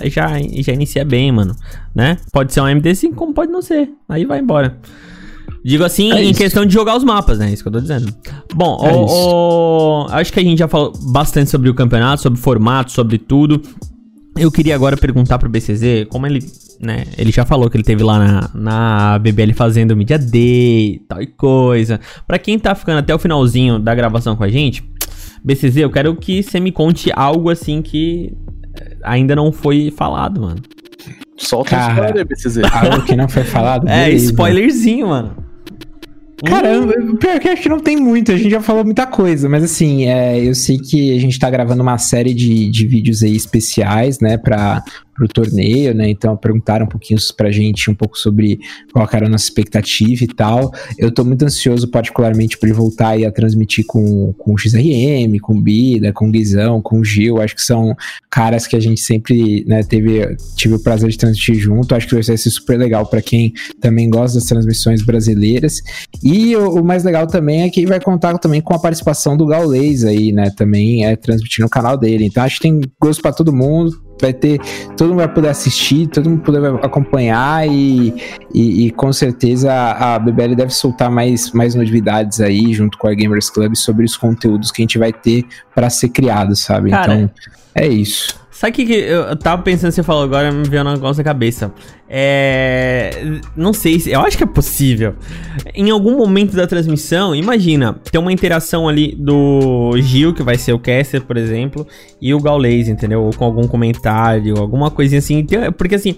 eh, 0.00 0.10
Já, 0.10 0.28
já 0.62 0.72
inicia 0.72 1.04
bem, 1.04 1.32
mano. 1.32 1.56
Né? 1.94 2.18
Pode 2.32 2.52
ser 2.52 2.60
um 2.60 2.66
MD5, 2.66 3.14
como 3.14 3.32
pode 3.32 3.50
não 3.50 3.62
ser. 3.62 3.88
Aí 4.08 4.24
vai 4.26 4.38
embora. 4.40 4.78
Digo 5.64 5.84
assim, 5.84 6.10
É 6.12 6.22
em 6.22 6.30
isso. 6.30 6.40
questão 6.40 6.64
de 6.64 6.72
jogar 6.72 6.96
os 6.96 7.04
mapas, 7.04 7.38
né? 7.38 7.52
Isso 7.52 7.62
que 7.62 7.68
eu 7.68 7.72
tô 7.72 7.80
dizendo. 7.80 8.12
Bom, 8.54 8.78
É 8.82 8.92
o- 8.92 9.04
o- 9.04 10.06
acho 10.10 10.32
que 10.32 10.40
a 10.40 10.42
gente 10.42 10.58
já 10.58 10.68
falou 10.68 10.92
bastante 11.12 11.50
sobre 11.50 11.68
o 11.68 11.74
campeonato, 11.74 12.22
sobre 12.22 12.38
o 12.38 12.42
formato, 12.42 12.90
sobre 12.92 13.18
tudo. 13.18 13.60
Eu 14.38 14.50
queria 14.50 14.74
agora 14.74 14.96
perguntar 14.96 15.38
pro 15.38 15.48
BCZ, 15.50 16.06
como 16.08 16.26
ele, 16.26 16.38
né, 16.80 17.04
ele 17.18 17.30
já 17.30 17.44
falou 17.44 17.68
que 17.68 17.76
ele 17.76 17.84
teve 17.84 18.02
lá 18.02 18.18
na, 18.18 18.50
na 18.54 19.18
BBL 19.18 19.52
fazendo 19.52 19.94
Media 19.96 20.18
Day, 20.18 21.02
tal 21.06 21.20
e 21.20 21.26
coisa. 21.26 22.00
Pra 22.26 22.38
quem 22.38 22.58
tá 22.58 22.74
ficando 22.74 22.98
até 23.00 23.14
o 23.14 23.18
finalzinho 23.18 23.78
da 23.78 23.94
gravação 23.94 24.36
com 24.36 24.44
a 24.44 24.48
gente, 24.48 24.82
BCZ, 25.44 25.76
eu 25.78 25.90
quero 25.90 26.14
que 26.16 26.42
você 26.42 26.58
me 26.58 26.72
conte 26.72 27.10
algo 27.14 27.50
assim 27.50 27.82
que 27.82 28.32
eh, 28.80 28.96
ainda 29.02 29.36
não 29.36 29.52
foi 29.52 29.92
falado, 29.94 30.40
mano. 30.40 30.60
Solta 31.36 31.70
Cara. 31.70 31.92
a 31.92 31.94
história, 32.06 32.24
BCZ. 32.24 32.58
Algo 32.72 33.02
que 33.04 33.16
não 33.16 33.28
foi 33.28 33.44
falado. 33.44 33.88
É, 33.88 34.06
beleza. 34.06 34.26
spoilerzinho, 34.26 35.08
mano. 35.08 35.49
Caramba, 36.44 36.94
pior 37.18 37.38
que 37.38 37.48
acho 37.48 37.62
que 37.62 37.68
não 37.68 37.80
tem 37.80 37.96
muito, 37.96 38.32
a 38.32 38.36
gente 38.36 38.50
já 38.50 38.60
falou 38.60 38.84
muita 38.84 39.06
coisa, 39.06 39.48
mas 39.48 39.62
assim, 39.62 40.06
é, 40.06 40.38
eu 40.38 40.54
sei 40.54 40.78
que 40.78 41.14
a 41.14 41.20
gente 41.20 41.38
tá 41.38 41.50
gravando 41.50 41.82
uma 41.82 41.98
série 41.98 42.32
de, 42.32 42.70
de 42.70 42.86
vídeos 42.86 43.22
aí 43.22 43.36
especiais, 43.36 44.20
né, 44.20 44.38
pra, 44.38 44.82
pro 45.20 45.28
torneio, 45.28 45.94
né, 45.94 46.08
então 46.08 46.34
perguntaram 46.34 46.86
um 46.86 46.88
pouquinho 46.88 47.20
pra 47.36 47.50
gente 47.50 47.90
um 47.90 47.94
pouco 47.94 48.16
sobre 48.16 48.58
qual 48.90 49.06
era 49.12 49.26
a 49.26 49.28
nossa 49.28 49.44
expectativa 49.44 50.24
e 50.24 50.26
tal. 50.26 50.72
Eu 50.96 51.10
tô 51.10 51.26
muito 51.26 51.44
ansioso, 51.44 51.88
particularmente, 51.88 52.56
pra 52.56 52.70
ele 52.70 52.76
voltar 52.76 53.08
aí 53.10 53.26
a 53.26 53.30
transmitir 53.30 53.84
com, 53.86 54.32
com 54.38 54.54
o 54.54 54.58
XRM, 54.58 55.38
com 55.42 55.58
o 55.58 55.60
Bida, 55.60 56.10
com 56.10 56.28
o 56.28 56.30
Guizão, 56.30 56.80
com 56.80 57.00
o 57.00 57.04
Gil, 57.04 57.38
acho 57.38 57.54
que 57.54 57.60
são 57.60 57.94
caras 58.30 58.66
que 58.66 58.74
a 58.74 58.80
gente 58.80 59.02
sempre, 59.02 59.62
né, 59.66 59.82
teve, 59.82 60.36
tive 60.56 60.76
o 60.76 60.82
prazer 60.82 61.10
de 61.10 61.18
transmitir 61.18 61.56
junto, 61.56 61.94
acho 61.94 62.08
que 62.08 62.14
vai 62.14 62.22
ser 62.22 62.38
super 62.38 62.78
legal 62.78 63.04
pra 63.04 63.20
quem 63.20 63.52
também 63.78 64.08
gosta 64.08 64.38
das 64.38 64.48
transmissões 64.48 65.02
brasileiras. 65.02 65.82
E 66.22 66.56
o, 66.56 66.80
o 66.80 66.84
mais 66.84 67.04
legal 67.04 67.26
também 67.26 67.62
é 67.62 67.68
que 67.68 67.84
vai 67.84 68.00
contar 68.00 68.38
também 68.38 68.62
com 68.62 68.72
a 68.72 68.78
participação 68.78 69.36
do 69.36 69.44
Gaulês 69.44 70.02
aí, 70.02 70.32
né? 70.32 70.50
Também 70.56 71.04
é 71.04 71.14
transmitindo 71.14 71.66
no 71.66 71.70
canal 71.70 71.98
dele. 71.98 72.24
Então 72.24 72.42
acho 72.42 72.56
que 72.56 72.62
tem 72.62 72.80
gosto 72.98 73.20
pra 73.20 73.32
todo 73.32 73.52
mundo. 73.52 74.09
Vai 74.20 74.32
ter. 74.32 74.60
Todo 74.96 75.10
mundo 75.10 75.18
vai 75.18 75.32
poder 75.32 75.48
assistir, 75.48 76.06
todo 76.08 76.28
mundo 76.28 76.42
poder 76.42 76.66
acompanhar 76.84 77.66
e, 77.68 78.14
e, 78.52 78.86
e 78.86 78.90
com 78.90 79.12
certeza 79.12 79.72
a 79.72 80.18
BBL 80.18 80.54
deve 80.54 80.70
soltar 80.70 81.10
mais, 81.10 81.52
mais 81.52 81.74
novidades 81.74 82.40
aí 82.40 82.72
junto 82.72 82.98
com 82.98 83.08
a 83.08 83.14
Gamers 83.14 83.50
Club 83.50 83.74
sobre 83.74 84.04
os 84.04 84.16
conteúdos 84.16 84.70
que 84.70 84.82
a 84.82 84.84
gente 84.84 84.98
vai 84.98 85.12
ter 85.12 85.44
pra 85.74 85.88
ser 85.88 86.10
criado, 86.10 86.54
sabe? 86.54 86.90
Cara, 86.90 87.14
então 87.14 87.30
é 87.74 87.88
isso. 87.88 88.38
Sabe 88.60 88.72
o 88.72 88.74
que, 88.74 88.84
que 88.84 88.92
eu 88.92 89.34
tava 89.36 89.62
pensando, 89.62 89.90
você 89.90 90.02
falou 90.02 90.22
agora, 90.22 90.52
me 90.52 90.68
veio 90.68 90.82
um 90.82 90.92
negócio 90.92 91.18
na 91.22 91.24
cabeça. 91.24 91.72
É. 92.06 93.10
Não 93.56 93.72
sei 93.72 93.98
se. 93.98 94.10
Eu 94.10 94.20
acho 94.20 94.36
que 94.36 94.44
é 94.44 94.46
possível. 94.46 95.14
Em 95.74 95.88
algum 95.88 96.14
momento 96.14 96.54
da 96.54 96.66
transmissão, 96.66 97.34
imagina, 97.34 97.94
ter 98.12 98.18
uma 98.18 98.30
interação 98.30 98.86
ali 98.86 99.16
do 99.18 99.92
Gil, 100.02 100.34
que 100.34 100.42
vai 100.42 100.58
ser 100.58 100.74
o 100.74 100.78
caster, 100.78 101.22
por 101.22 101.38
exemplo, 101.38 101.86
e 102.20 102.34
o 102.34 102.38
Gaulês, 102.38 102.86
entendeu? 102.86 103.22
Ou 103.22 103.32
com 103.32 103.46
algum 103.46 103.66
comentário, 103.66 104.58
alguma 104.58 104.90
coisinha 104.90 105.20
assim. 105.20 105.42
Tem- 105.42 105.72
Porque 105.72 105.94
assim. 105.94 106.16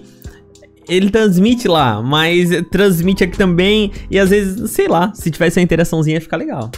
Ele 0.89 1.09
transmite 1.09 1.65
lá, 1.65 2.01
mas 2.01 2.49
transmite 2.69 3.23
aqui 3.23 3.37
também. 3.37 3.89
E 4.11 4.19
às 4.19 4.31
vezes, 4.31 4.69
sei 4.71 4.89
lá, 4.89 5.13
se 5.15 5.31
tivesse 5.31 5.57
uma 5.61 5.63
interaçãozinha, 5.63 6.19
fica 6.19 6.35
legal. 6.35 6.69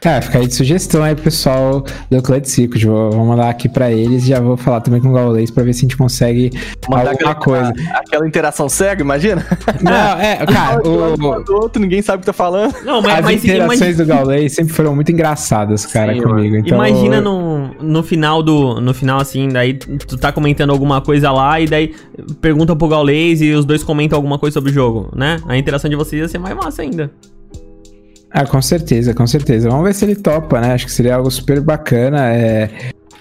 Cara, 0.00 0.22
fica 0.22 0.38
aí 0.38 0.46
de 0.46 0.54
sugestão 0.54 1.02
aí 1.02 1.14
pro 1.14 1.24
pessoal 1.24 1.84
do 2.10 2.22
Club 2.22 2.44
Circuit. 2.44 2.86
Vou, 2.86 3.10
vou 3.10 3.26
mandar 3.26 3.50
aqui 3.50 3.68
pra 3.68 3.92
eles 3.92 4.24
e 4.24 4.28
já 4.28 4.40
vou 4.40 4.56
falar 4.56 4.80
também 4.80 5.00
com 5.00 5.08
o 5.08 5.12
Gaulês 5.12 5.50
pra 5.50 5.62
ver 5.62 5.74
se 5.74 5.80
a 5.80 5.82
gente 5.82 5.96
consegue 5.96 6.50
Mandar 6.88 7.10
alguma 7.10 7.30
aquela, 7.30 7.34
coisa. 7.34 7.72
aquela 7.94 8.26
interação 8.26 8.68
cega, 8.68 9.02
imagina? 9.02 9.46
Não, 9.80 10.18
é, 10.18 10.36
cara, 10.46 10.78
o, 10.78 11.16
do 11.44 11.54
outro, 11.54 11.80
ninguém 11.80 12.00
sabe 12.00 12.18
o 12.18 12.20
que 12.20 12.26
tá 12.26 12.32
falando. 12.32 12.74
Não, 12.82 13.02
mas, 13.02 13.18
as 13.18 13.24
mas 13.24 13.44
interações 13.44 13.80
imagina, 13.80 14.04
do 14.04 14.08
Gaulês 14.08 14.52
sempre 14.54 14.72
foram 14.72 14.94
muito 14.94 15.12
engraçadas, 15.12 15.84
cara, 15.84 16.14
Sim, 16.14 16.22
comigo. 16.22 16.56
Então, 16.56 16.78
imagina 16.78 17.20
no, 17.20 17.68
no 17.80 18.02
final 18.02 18.42
do. 18.42 18.80
No 18.80 18.94
final, 18.94 19.20
assim, 19.20 19.48
daí 19.48 19.74
tu 19.74 20.16
tá 20.16 20.32
comentando 20.32 20.70
alguma 20.70 21.00
coisa 21.00 21.30
lá 21.30 21.60
e 21.60 21.66
daí 21.66 21.94
pergunta 22.40 22.74
pro 22.74 22.88
Gaulês 22.88 23.42
e 23.42 23.52
os 23.52 23.64
dois 23.66 23.82
comentam 23.82 24.16
alguma 24.16 24.38
coisa 24.38 24.54
sobre 24.54 24.70
o 24.70 24.74
jogo, 24.74 25.10
né? 25.14 25.38
A 25.46 25.58
interação 25.58 25.90
de 25.90 25.96
vocês 25.96 26.22
ia 26.22 26.28
ser 26.28 26.38
mais 26.38 26.56
massa 26.56 26.82
ainda. 26.82 27.10
Ah, 28.30 28.46
com 28.46 28.62
certeza, 28.62 29.12
com 29.12 29.26
certeza. 29.26 29.68
Vamos 29.68 29.84
ver 29.84 29.94
se 29.94 30.04
ele 30.04 30.14
topa, 30.16 30.60
né? 30.60 30.72
Acho 30.72 30.86
que 30.86 30.92
seria 30.92 31.16
algo 31.16 31.30
super 31.30 31.60
bacana. 31.60 32.32
É... 32.34 32.70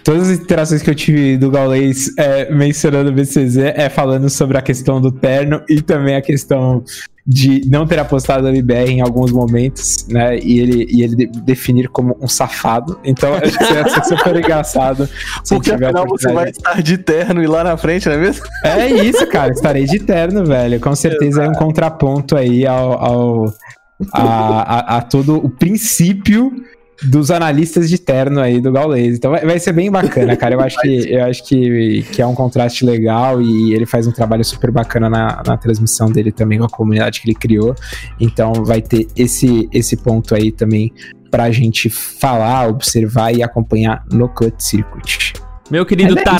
Todas 0.03 0.29
as 0.29 0.39
interações 0.39 0.81
que 0.81 0.89
eu 0.89 0.95
tive 0.95 1.37
do 1.37 1.51
Gaulês 1.51 2.11
é, 2.17 2.51
mencionando 2.53 3.09
o 3.09 3.13
BCZ 3.13 3.57
é 3.57 3.89
falando 3.89 4.29
sobre 4.29 4.57
a 4.57 4.61
questão 4.61 4.99
do 5.01 5.11
terno 5.11 5.61
e 5.69 5.81
também 5.81 6.15
a 6.15 6.21
questão 6.21 6.83
de 7.27 7.61
não 7.69 7.85
ter 7.85 7.99
apostado 7.99 8.43
no 8.43 8.49
MBR 8.49 8.89
em 8.91 9.01
alguns 9.01 9.31
momentos, 9.31 10.07
né? 10.07 10.39
E 10.39 10.57
ele, 10.59 10.87
e 10.89 11.03
ele 11.03 11.15
de- 11.15 11.27
definir 11.41 11.87
como 11.89 12.17
um 12.19 12.27
safado. 12.27 12.97
Então, 13.03 13.33
acho 13.35 13.55
que 13.55 13.65
seria 13.65 13.87
ser 13.89 14.03
super 14.17 14.35
engraçado. 14.37 15.07
Porque 15.47 15.71
afinal 15.71 16.07
você 16.07 16.31
vai 16.31 16.49
estar 16.49 16.81
de 16.81 16.97
terno 16.97 17.43
e 17.43 17.47
lá 17.47 17.63
na 17.63 17.77
frente, 17.77 18.07
não 18.07 18.15
é 18.15 18.17
mesmo? 18.17 18.43
É 18.63 18.87
isso, 18.87 19.27
cara. 19.27 19.51
Estarei 19.51 19.85
de 19.85 19.99
terno, 19.99 20.43
velho. 20.45 20.79
Com 20.79 20.95
certeza 20.95 21.43
é 21.43 21.49
um 21.49 21.53
contraponto 21.53 22.35
aí 22.35 22.65
ao, 22.65 22.93
ao- 22.93 23.53
a, 24.11 24.21
a- 24.23 24.97
a 24.97 25.01
todo 25.01 25.35
o 25.37 25.49
princípio 25.49 26.51
dos 27.03 27.31
analistas 27.31 27.89
de 27.89 27.97
terno 27.97 28.41
aí 28.41 28.59
do 28.59 28.71
Gaules. 28.73 29.17
Então 29.17 29.31
vai, 29.31 29.45
vai 29.45 29.57
ser 29.57 29.71
bem 29.71 29.89
bacana, 29.89 30.35
cara. 30.35 30.55
Eu 30.55 30.59
acho 30.61 30.81
que, 30.81 31.13
eu 31.13 31.23
acho 31.23 31.45
que, 31.45 32.03
que 32.11 32.21
é 32.21 32.27
um 32.27 32.35
contraste 32.35 32.83
legal 32.85 33.41
e 33.41 33.73
ele 33.73 33.85
faz 33.85 34.05
um 34.05 34.11
trabalho 34.11 34.43
super 34.43 34.69
bacana 34.69 35.09
na, 35.09 35.41
na 35.45 35.55
transmissão 35.55 36.11
dele 36.11 36.29
também 36.31 36.59
com 36.59 36.65
a 36.65 36.69
comunidade 36.69 37.21
que 37.21 37.27
ele 37.29 37.35
criou. 37.35 37.73
Então 38.19 38.51
vai 38.65 38.81
ter 38.81 39.07
esse, 39.15 39.69
esse 39.71 39.95
ponto 39.95 40.35
aí 40.35 40.51
também 40.51 40.91
pra 41.31 41.49
gente 41.51 41.89
falar, 41.89 42.67
observar 42.67 43.33
e 43.33 43.41
acompanhar 43.41 44.03
no 44.11 44.27
Cut 44.27 44.55
Circuit. 44.61 45.33
Meu 45.71 45.85
querido 45.85 46.19
é 46.19 46.23
Tar... 46.23 46.39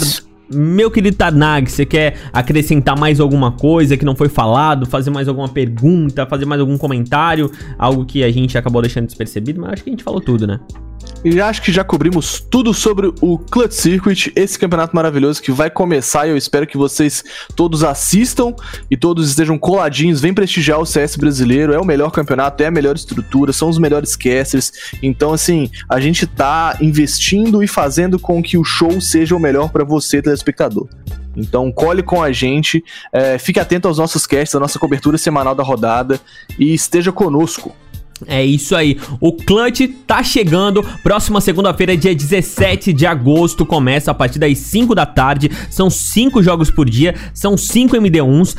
Meu 0.51 0.89
querido 0.89 1.15
Tarnag, 1.15 1.69
você 1.69 1.85
quer 1.85 2.17
acrescentar 2.33 2.97
mais 2.97 3.19
alguma 3.19 3.51
coisa 3.51 3.95
que 3.95 4.03
não 4.03 4.15
foi 4.15 4.27
falado? 4.27 4.85
Fazer 4.85 5.11
mais 5.11 5.27
alguma 5.27 5.47
pergunta? 5.47 6.25
Fazer 6.25 6.45
mais 6.45 6.59
algum 6.59 6.77
comentário? 6.77 7.51
Algo 7.77 8.03
que 8.03 8.23
a 8.23 8.31
gente 8.31 8.57
acabou 8.57 8.81
deixando 8.81 9.05
despercebido, 9.05 9.61
mas 9.61 9.73
acho 9.73 9.83
que 9.83 9.89
a 9.89 9.93
gente 9.93 10.03
falou 10.03 10.19
tudo, 10.19 10.47
né? 10.47 10.59
E 11.23 11.41
acho 11.41 11.61
que 11.61 11.71
já 11.71 11.83
cobrimos 11.83 12.39
tudo 12.39 12.73
sobre 12.73 13.11
o 13.19 13.37
Clutch 13.37 13.73
Circuit, 13.73 14.31
esse 14.35 14.57
campeonato 14.57 14.95
maravilhoso 14.95 15.41
que 15.41 15.51
vai 15.51 15.69
começar 15.69 16.25
e 16.25 16.29
eu 16.29 16.37
espero 16.37 16.65
que 16.65 16.77
vocês 16.77 17.23
todos 17.55 17.83
assistam 17.83 18.53
e 18.89 18.95
todos 18.95 19.29
estejam 19.29 19.59
coladinhos, 19.59 20.21
vem 20.21 20.33
prestigiar 20.33 20.79
o 20.79 20.85
CS 20.85 21.17
brasileiro, 21.17 21.73
é 21.73 21.79
o 21.79 21.85
melhor 21.85 22.09
campeonato, 22.11 22.63
é 22.63 22.67
a 22.67 22.71
melhor 22.71 22.95
estrutura, 22.95 23.51
são 23.51 23.67
os 23.69 23.77
melhores 23.77 24.15
casters, 24.15 24.71
então 25.03 25.33
assim, 25.33 25.69
a 25.89 25.99
gente 25.99 26.25
tá 26.25 26.77
investindo 26.79 27.61
e 27.61 27.67
fazendo 27.67 28.17
com 28.17 28.41
que 28.41 28.57
o 28.57 28.63
show 28.63 29.01
seja 29.01 29.35
o 29.35 29.39
melhor 29.39 29.69
pra 29.69 29.83
você, 29.83 30.21
telespectador. 30.21 30.87
Então 31.35 31.71
cole 31.71 32.01
com 32.01 32.23
a 32.23 32.31
gente, 32.31 32.83
é, 33.11 33.37
fique 33.37 33.59
atento 33.59 33.87
aos 33.87 33.97
nossos 33.97 34.25
casts, 34.25 34.55
à 34.55 34.59
nossa 34.59 34.79
cobertura 34.79 35.17
semanal 35.17 35.53
da 35.53 35.63
rodada 35.63 36.19
e 36.57 36.73
esteja 36.73 37.11
conosco. 37.11 37.75
É 38.27 38.43
isso 38.43 38.75
aí. 38.75 38.97
O 39.19 39.33
Clutch 39.33 39.81
tá 40.05 40.23
chegando. 40.23 40.83
Próxima 41.03 41.41
segunda-feira, 41.41 41.95
dia 41.95 42.13
17 42.13 42.93
de 42.93 43.05
agosto, 43.05 43.65
começa 43.65 44.11
a 44.11 44.13
partir 44.13 44.39
das 44.39 44.57
5 44.57 44.93
da 44.95 45.05
tarde. 45.05 45.49
São 45.69 45.89
5 45.89 46.41
jogos 46.43 46.69
por 46.71 46.89
dia, 46.89 47.15
são 47.33 47.55
5 47.57 47.95
MD1s. 47.95 48.55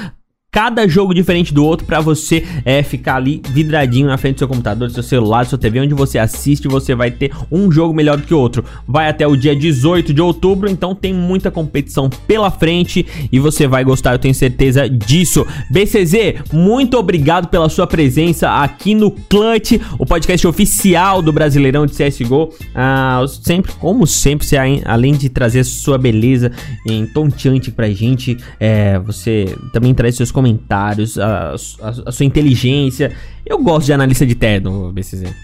Cada 0.52 0.88
jogo 0.88 1.14
diferente 1.14 1.54
do 1.54 1.64
outro 1.64 1.86
pra 1.86 2.00
você 2.00 2.44
é, 2.64 2.82
ficar 2.82 3.16
ali 3.16 3.40
vidradinho 3.50 4.08
na 4.08 4.18
frente 4.18 4.34
do 4.34 4.38
seu 4.40 4.48
computador, 4.48 4.88
do 4.88 4.94
seu 4.94 5.02
celular, 5.02 5.44
do 5.44 5.50
seu 5.50 5.58
TV, 5.58 5.78
onde 5.78 5.94
você 5.94 6.18
assiste, 6.18 6.66
você 6.66 6.92
vai 6.92 7.08
ter 7.12 7.30
um 7.52 7.70
jogo 7.70 7.94
melhor 7.94 8.16
do 8.16 8.24
que 8.24 8.34
o 8.34 8.38
outro. 8.38 8.64
Vai 8.84 9.08
até 9.08 9.24
o 9.24 9.36
dia 9.36 9.54
18 9.54 10.12
de 10.12 10.20
outubro, 10.20 10.68
então 10.68 10.92
tem 10.92 11.14
muita 11.14 11.52
competição 11.52 12.10
pela 12.26 12.50
frente 12.50 13.06
e 13.30 13.38
você 13.38 13.68
vai 13.68 13.84
gostar, 13.84 14.12
eu 14.12 14.18
tenho 14.18 14.34
certeza 14.34 14.88
disso. 14.88 15.46
BCZ, 15.70 16.42
muito 16.52 16.98
obrigado 16.98 17.46
pela 17.46 17.68
sua 17.68 17.86
presença 17.86 18.50
aqui 18.50 18.92
no 18.92 19.12
Clutch, 19.12 19.80
o 20.00 20.04
podcast 20.04 20.44
oficial 20.48 21.22
do 21.22 21.32
Brasileirão 21.32 21.86
de 21.86 21.92
CSGO. 21.92 22.52
Ah, 22.74 23.24
sempre, 23.28 23.72
como 23.74 24.04
sempre, 24.04 24.44
você, 24.44 24.56
além 24.84 25.12
de 25.12 25.28
trazer 25.28 25.62
sua 25.62 25.96
beleza 25.96 26.50
em 26.84 27.06
tonteante 27.06 27.70
pra 27.70 27.88
gente, 27.90 28.36
é, 28.58 28.98
você 28.98 29.56
também 29.72 29.94
traz 29.94 30.16
seus 30.16 30.30
comentários, 30.30 30.39
a, 31.18 31.54
a- 31.54 31.94
a 32.06 32.12
sua 32.12 32.24
inteligência. 32.26 33.12
Eu 33.44 33.58
gosto 33.62 33.86
de 33.86 33.92
analista 33.92 34.26
de 34.26 34.34
terno, 34.34 34.92
BCZ. 34.92 35.34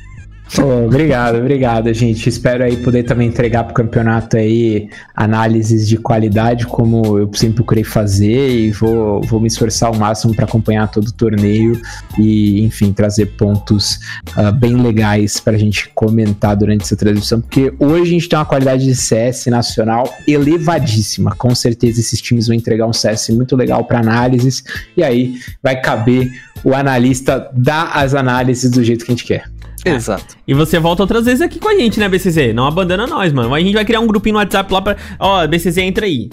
Pô, 0.54 0.84
obrigado, 0.84 1.38
obrigado, 1.38 1.92
gente. 1.92 2.28
Espero 2.28 2.62
aí 2.62 2.76
poder 2.76 3.02
também 3.02 3.28
entregar 3.28 3.64
pro 3.64 3.74
campeonato 3.74 4.36
aí 4.36 4.88
análises 5.14 5.88
de 5.88 5.96
qualidade, 5.96 6.66
como 6.66 7.18
eu 7.18 7.30
sempre 7.34 7.56
procurei 7.56 7.82
fazer, 7.82 8.50
e 8.50 8.70
vou, 8.70 9.20
vou 9.22 9.40
me 9.40 9.48
esforçar 9.48 9.88
ao 9.88 9.96
máximo 9.96 10.34
para 10.34 10.44
acompanhar 10.44 10.88
todo 10.88 11.08
o 11.08 11.12
torneio 11.12 11.80
e, 12.16 12.62
enfim, 12.62 12.92
trazer 12.92 13.26
pontos 13.26 13.98
ah, 14.36 14.52
bem 14.52 14.76
legais 14.76 15.40
pra 15.40 15.58
gente 15.58 15.90
comentar 15.94 16.56
durante 16.56 16.82
essa 16.82 16.96
transmissão, 16.96 17.40
porque 17.40 17.74
hoje 17.80 18.02
a 18.02 18.14
gente 18.14 18.28
tem 18.28 18.38
uma 18.38 18.44
qualidade 18.44 18.84
de 18.84 18.94
CS 18.94 19.46
nacional 19.46 20.14
elevadíssima. 20.28 21.34
Com 21.36 21.54
certeza 21.54 21.98
esses 21.98 22.20
times 22.20 22.46
vão 22.46 22.56
entregar 22.56 22.86
um 22.86 22.92
CS 22.92 23.30
muito 23.30 23.56
legal 23.56 23.84
para 23.84 23.98
análises, 23.98 24.62
e 24.96 25.02
aí 25.02 25.34
vai 25.60 25.80
caber 25.80 26.30
o 26.62 26.72
analista 26.72 27.50
dar 27.52 27.90
as 27.94 28.14
análises 28.14 28.70
do 28.70 28.82
jeito 28.82 29.04
que 29.04 29.10
a 29.10 29.14
gente 29.14 29.24
quer. 29.24 29.55
Exato. 29.90 30.36
E 30.46 30.54
você 30.54 30.78
volta 30.78 31.02
outras 31.02 31.24
vezes 31.24 31.40
aqui 31.40 31.58
com 31.58 31.68
a 31.68 31.74
gente, 31.74 31.98
né, 32.00 32.08
BCZ? 32.08 32.54
Não 32.54 32.66
abandona 32.66 33.06
nós, 33.06 33.32
mano. 33.32 33.54
A 33.54 33.60
gente 33.60 33.74
vai 33.74 33.84
criar 33.84 34.00
um 34.00 34.06
grupinho 34.06 34.34
no 34.34 34.38
WhatsApp 34.40 34.72
lá 34.72 34.82
pra. 34.82 34.96
Ó, 35.18 35.46
BCZ 35.46 35.78
entra 35.78 36.06
aí. 36.06 36.28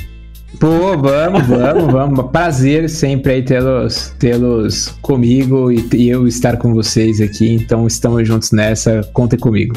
Pô, 0.60 0.98
vamos, 0.98 1.48
vamos, 1.48 1.92
vamos. 1.92 2.32
Prazer 2.32 2.90
sempre 2.90 3.34
aí 3.34 3.44
tê-los 3.44 4.14
tê-los 4.20 4.96
comigo 5.02 5.72
e, 5.72 5.88
e 5.94 6.10
eu 6.10 6.28
estar 6.28 6.58
com 6.58 6.74
vocês 6.74 7.22
aqui. 7.22 7.54
Então 7.54 7.88
estamos 7.88 8.28
juntos 8.28 8.52
nessa. 8.52 9.02
Contem 9.14 9.40
comigo. 9.40 9.76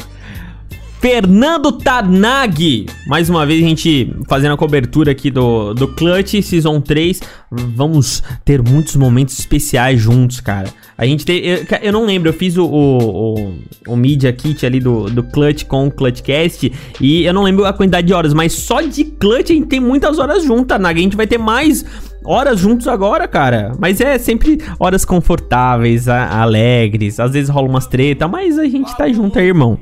Fernando 0.99 1.71
Tanag. 1.71 2.87
Mais 3.05 3.29
uma 3.29 3.45
vez 3.45 3.63
a 3.63 3.67
gente 3.67 4.13
fazendo 4.27 4.53
a 4.53 4.57
cobertura 4.57 5.11
aqui 5.11 5.29
do, 5.29 5.73
do 5.73 5.87
Clutch 5.89 6.41
Season 6.41 6.81
3. 6.81 7.21
Vamos 7.51 8.23
ter 8.43 8.61
muitos 8.61 8.95
momentos 8.95 9.37
especiais 9.37 10.01
juntos, 10.01 10.39
cara. 10.39 10.73
A 10.97 11.05
gente 11.05 11.23
tem. 11.23 11.39
Eu, 11.45 11.65
eu 11.83 11.93
não 11.93 12.05
lembro, 12.05 12.29
eu 12.29 12.33
fiz 12.33 12.57
o, 12.57 12.65
o, 12.65 13.35
o, 13.35 13.53
o 13.89 13.95
Media 13.95 14.33
Kit 14.33 14.65
ali 14.65 14.79
do, 14.79 15.03
do 15.05 15.23
Clutch 15.23 15.65
com 15.65 15.85
o 15.85 15.91
Clutchcast. 15.91 16.71
E 16.99 17.23
eu 17.23 17.33
não 17.33 17.43
lembro 17.43 17.65
a 17.65 17.73
quantidade 17.73 18.07
de 18.07 18.13
horas, 18.13 18.33
mas 18.33 18.53
só 18.53 18.81
de 18.81 19.05
Clutch 19.05 19.51
a 19.51 19.53
gente 19.53 19.67
tem 19.67 19.79
muitas 19.79 20.17
horas 20.17 20.43
juntas, 20.43 20.77
Tanag. 20.77 20.99
A 20.99 21.03
gente 21.03 21.15
vai 21.15 21.27
ter 21.27 21.37
mais 21.37 21.85
horas 22.27 22.59
juntos 22.59 22.87
agora, 22.87 23.27
cara. 23.27 23.71
Mas 23.79 24.01
é 24.01 24.17
sempre 24.17 24.59
horas 24.77 25.05
confortáveis, 25.05 26.07
alegres. 26.07 27.19
Às 27.19 27.31
vezes 27.31 27.49
rola 27.49 27.67
umas 27.67 27.87
treta, 27.87 28.27
mas 28.27 28.59
a 28.59 28.65
gente 28.65 28.95
tá 28.95 29.07
junto 29.09 29.39
aí, 29.39 29.47
irmão. 29.47 29.79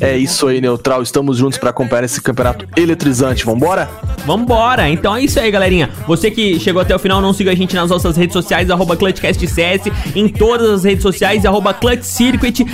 É 0.00 0.16
isso 0.16 0.46
aí, 0.46 0.60
Neutral. 0.60 1.02
Estamos 1.02 1.38
juntos 1.38 1.58
para 1.58 1.70
acompanhar 1.70 2.04
esse 2.04 2.20
campeonato 2.20 2.66
eletrizante. 2.76 3.44
Vambora? 3.44 3.88
Vambora! 4.26 4.88
Então 4.90 5.16
é 5.16 5.22
isso 5.22 5.40
aí, 5.40 5.50
galerinha. 5.50 5.88
Você 6.06 6.30
que 6.30 6.60
chegou 6.60 6.82
até 6.82 6.94
o 6.94 6.98
final, 6.98 7.20
não 7.20 7.32
siga 7.32 7.50
a 7.50 7.54
gente 7.54 7.74
nas 7.74 7.90
nossas 7.90 8.16
redes 8.16 8.34
sociais, 8.34 8.70
arroba 8.70 8.96
ClutchCastCS, 8.96 9.90
em 10.14 10.28
todas 10.28 10.70
as 10.70 10.84
redes 10.84 11.02
sociais, 11.02 11.46
arroba 11.46 11.72
ClutchCircuit, 11.72 12.64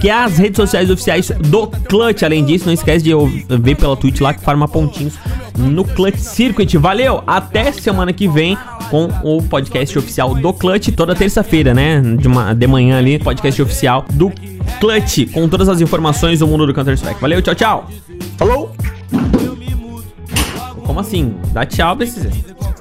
que 0.00 0.08
é 0.08 0.12
as 0.12 0.38
redes 0.38 0.56
sociais 0.56 0.90
oficiais 0.90 1.30
do 1.40 1.66
Clutch. 1.66 2.22
Além 2.22 2.44
disso, 2.44 2.66
não 2.66 2.72
esquece 2.72 3.04
de 3.04 3.12
ver 3.60 3.76
pela 3.76 3.96
Twitch 3.96 4.20
lá 4.20 4.32
que 4.32 4.42
farma 4.42 4.66
pontinhos 4.66 5.18
no 5.56 5.84
Clutch 5.84 6.18
Circuit. 6.18 6.76
Valeu! 6.78 7.22
Até 7.26 7.72
semana 7.72 8.12
que 8.12 8.28
vem 8.28 8.56
com 8.90 9.08
o 9.22 9.42
podcast 9.42 9.98
oficial 9.98 10.34
do 10.34 10.52
Clutch, 10.52 10.88
toda 10.88 11.14
terça-feira, 11.14 11.72
né? 11.72 12.00
De, 12.00 12.26
uma, 12.26 12.54
de 12.54 12.66
manhã 12.66 12.98
ali, 12.98 13.18
podcast 13.18 13.60
oficial 13.62 14.04
do 14.12 14.32
Clutch, 14.80 15.30
com 15.32 15.48
todas 15.48 15.68
as 15.68 15.80
informações 15.80 16.40
do 16.40 16.46
mundo 16.46 16.66
do 16.66 16.74
Counter-Strike. 16.74 17.20
Valeu, 17.20 17.40
tchau, 17.42 17.54
tchau! 17.54 17.90
Falou! 18.36 18.74
Como 20.84 20.98
assim? 20.98 21.34
Dá 21.52 21.64
tchau 21.64 21.96
pra 21.96 22.04
esses... 22.04 22.26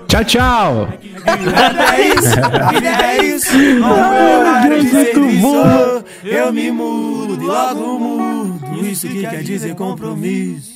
Tchau, 0.08 0.24
tchau! 0.26 0.90
é 1.28 2.08
isso, 2.16 2.40
é 2.84 3.26
isso. 3.26 3.84
Horário 3.84 4.82
de 4.82 4.90
serviço, 4.90 6.06
eu 6.24 6.52
me 6.52 6.72
mudo 6.72 7.46
logo 7.46 8.00
mudo. 8.00 8.86
Isso 8.86 9.08
que 9.08 9.22
quer 9.22 9.44
dizer 9.44 9.76
compromisso. 9.76 10.69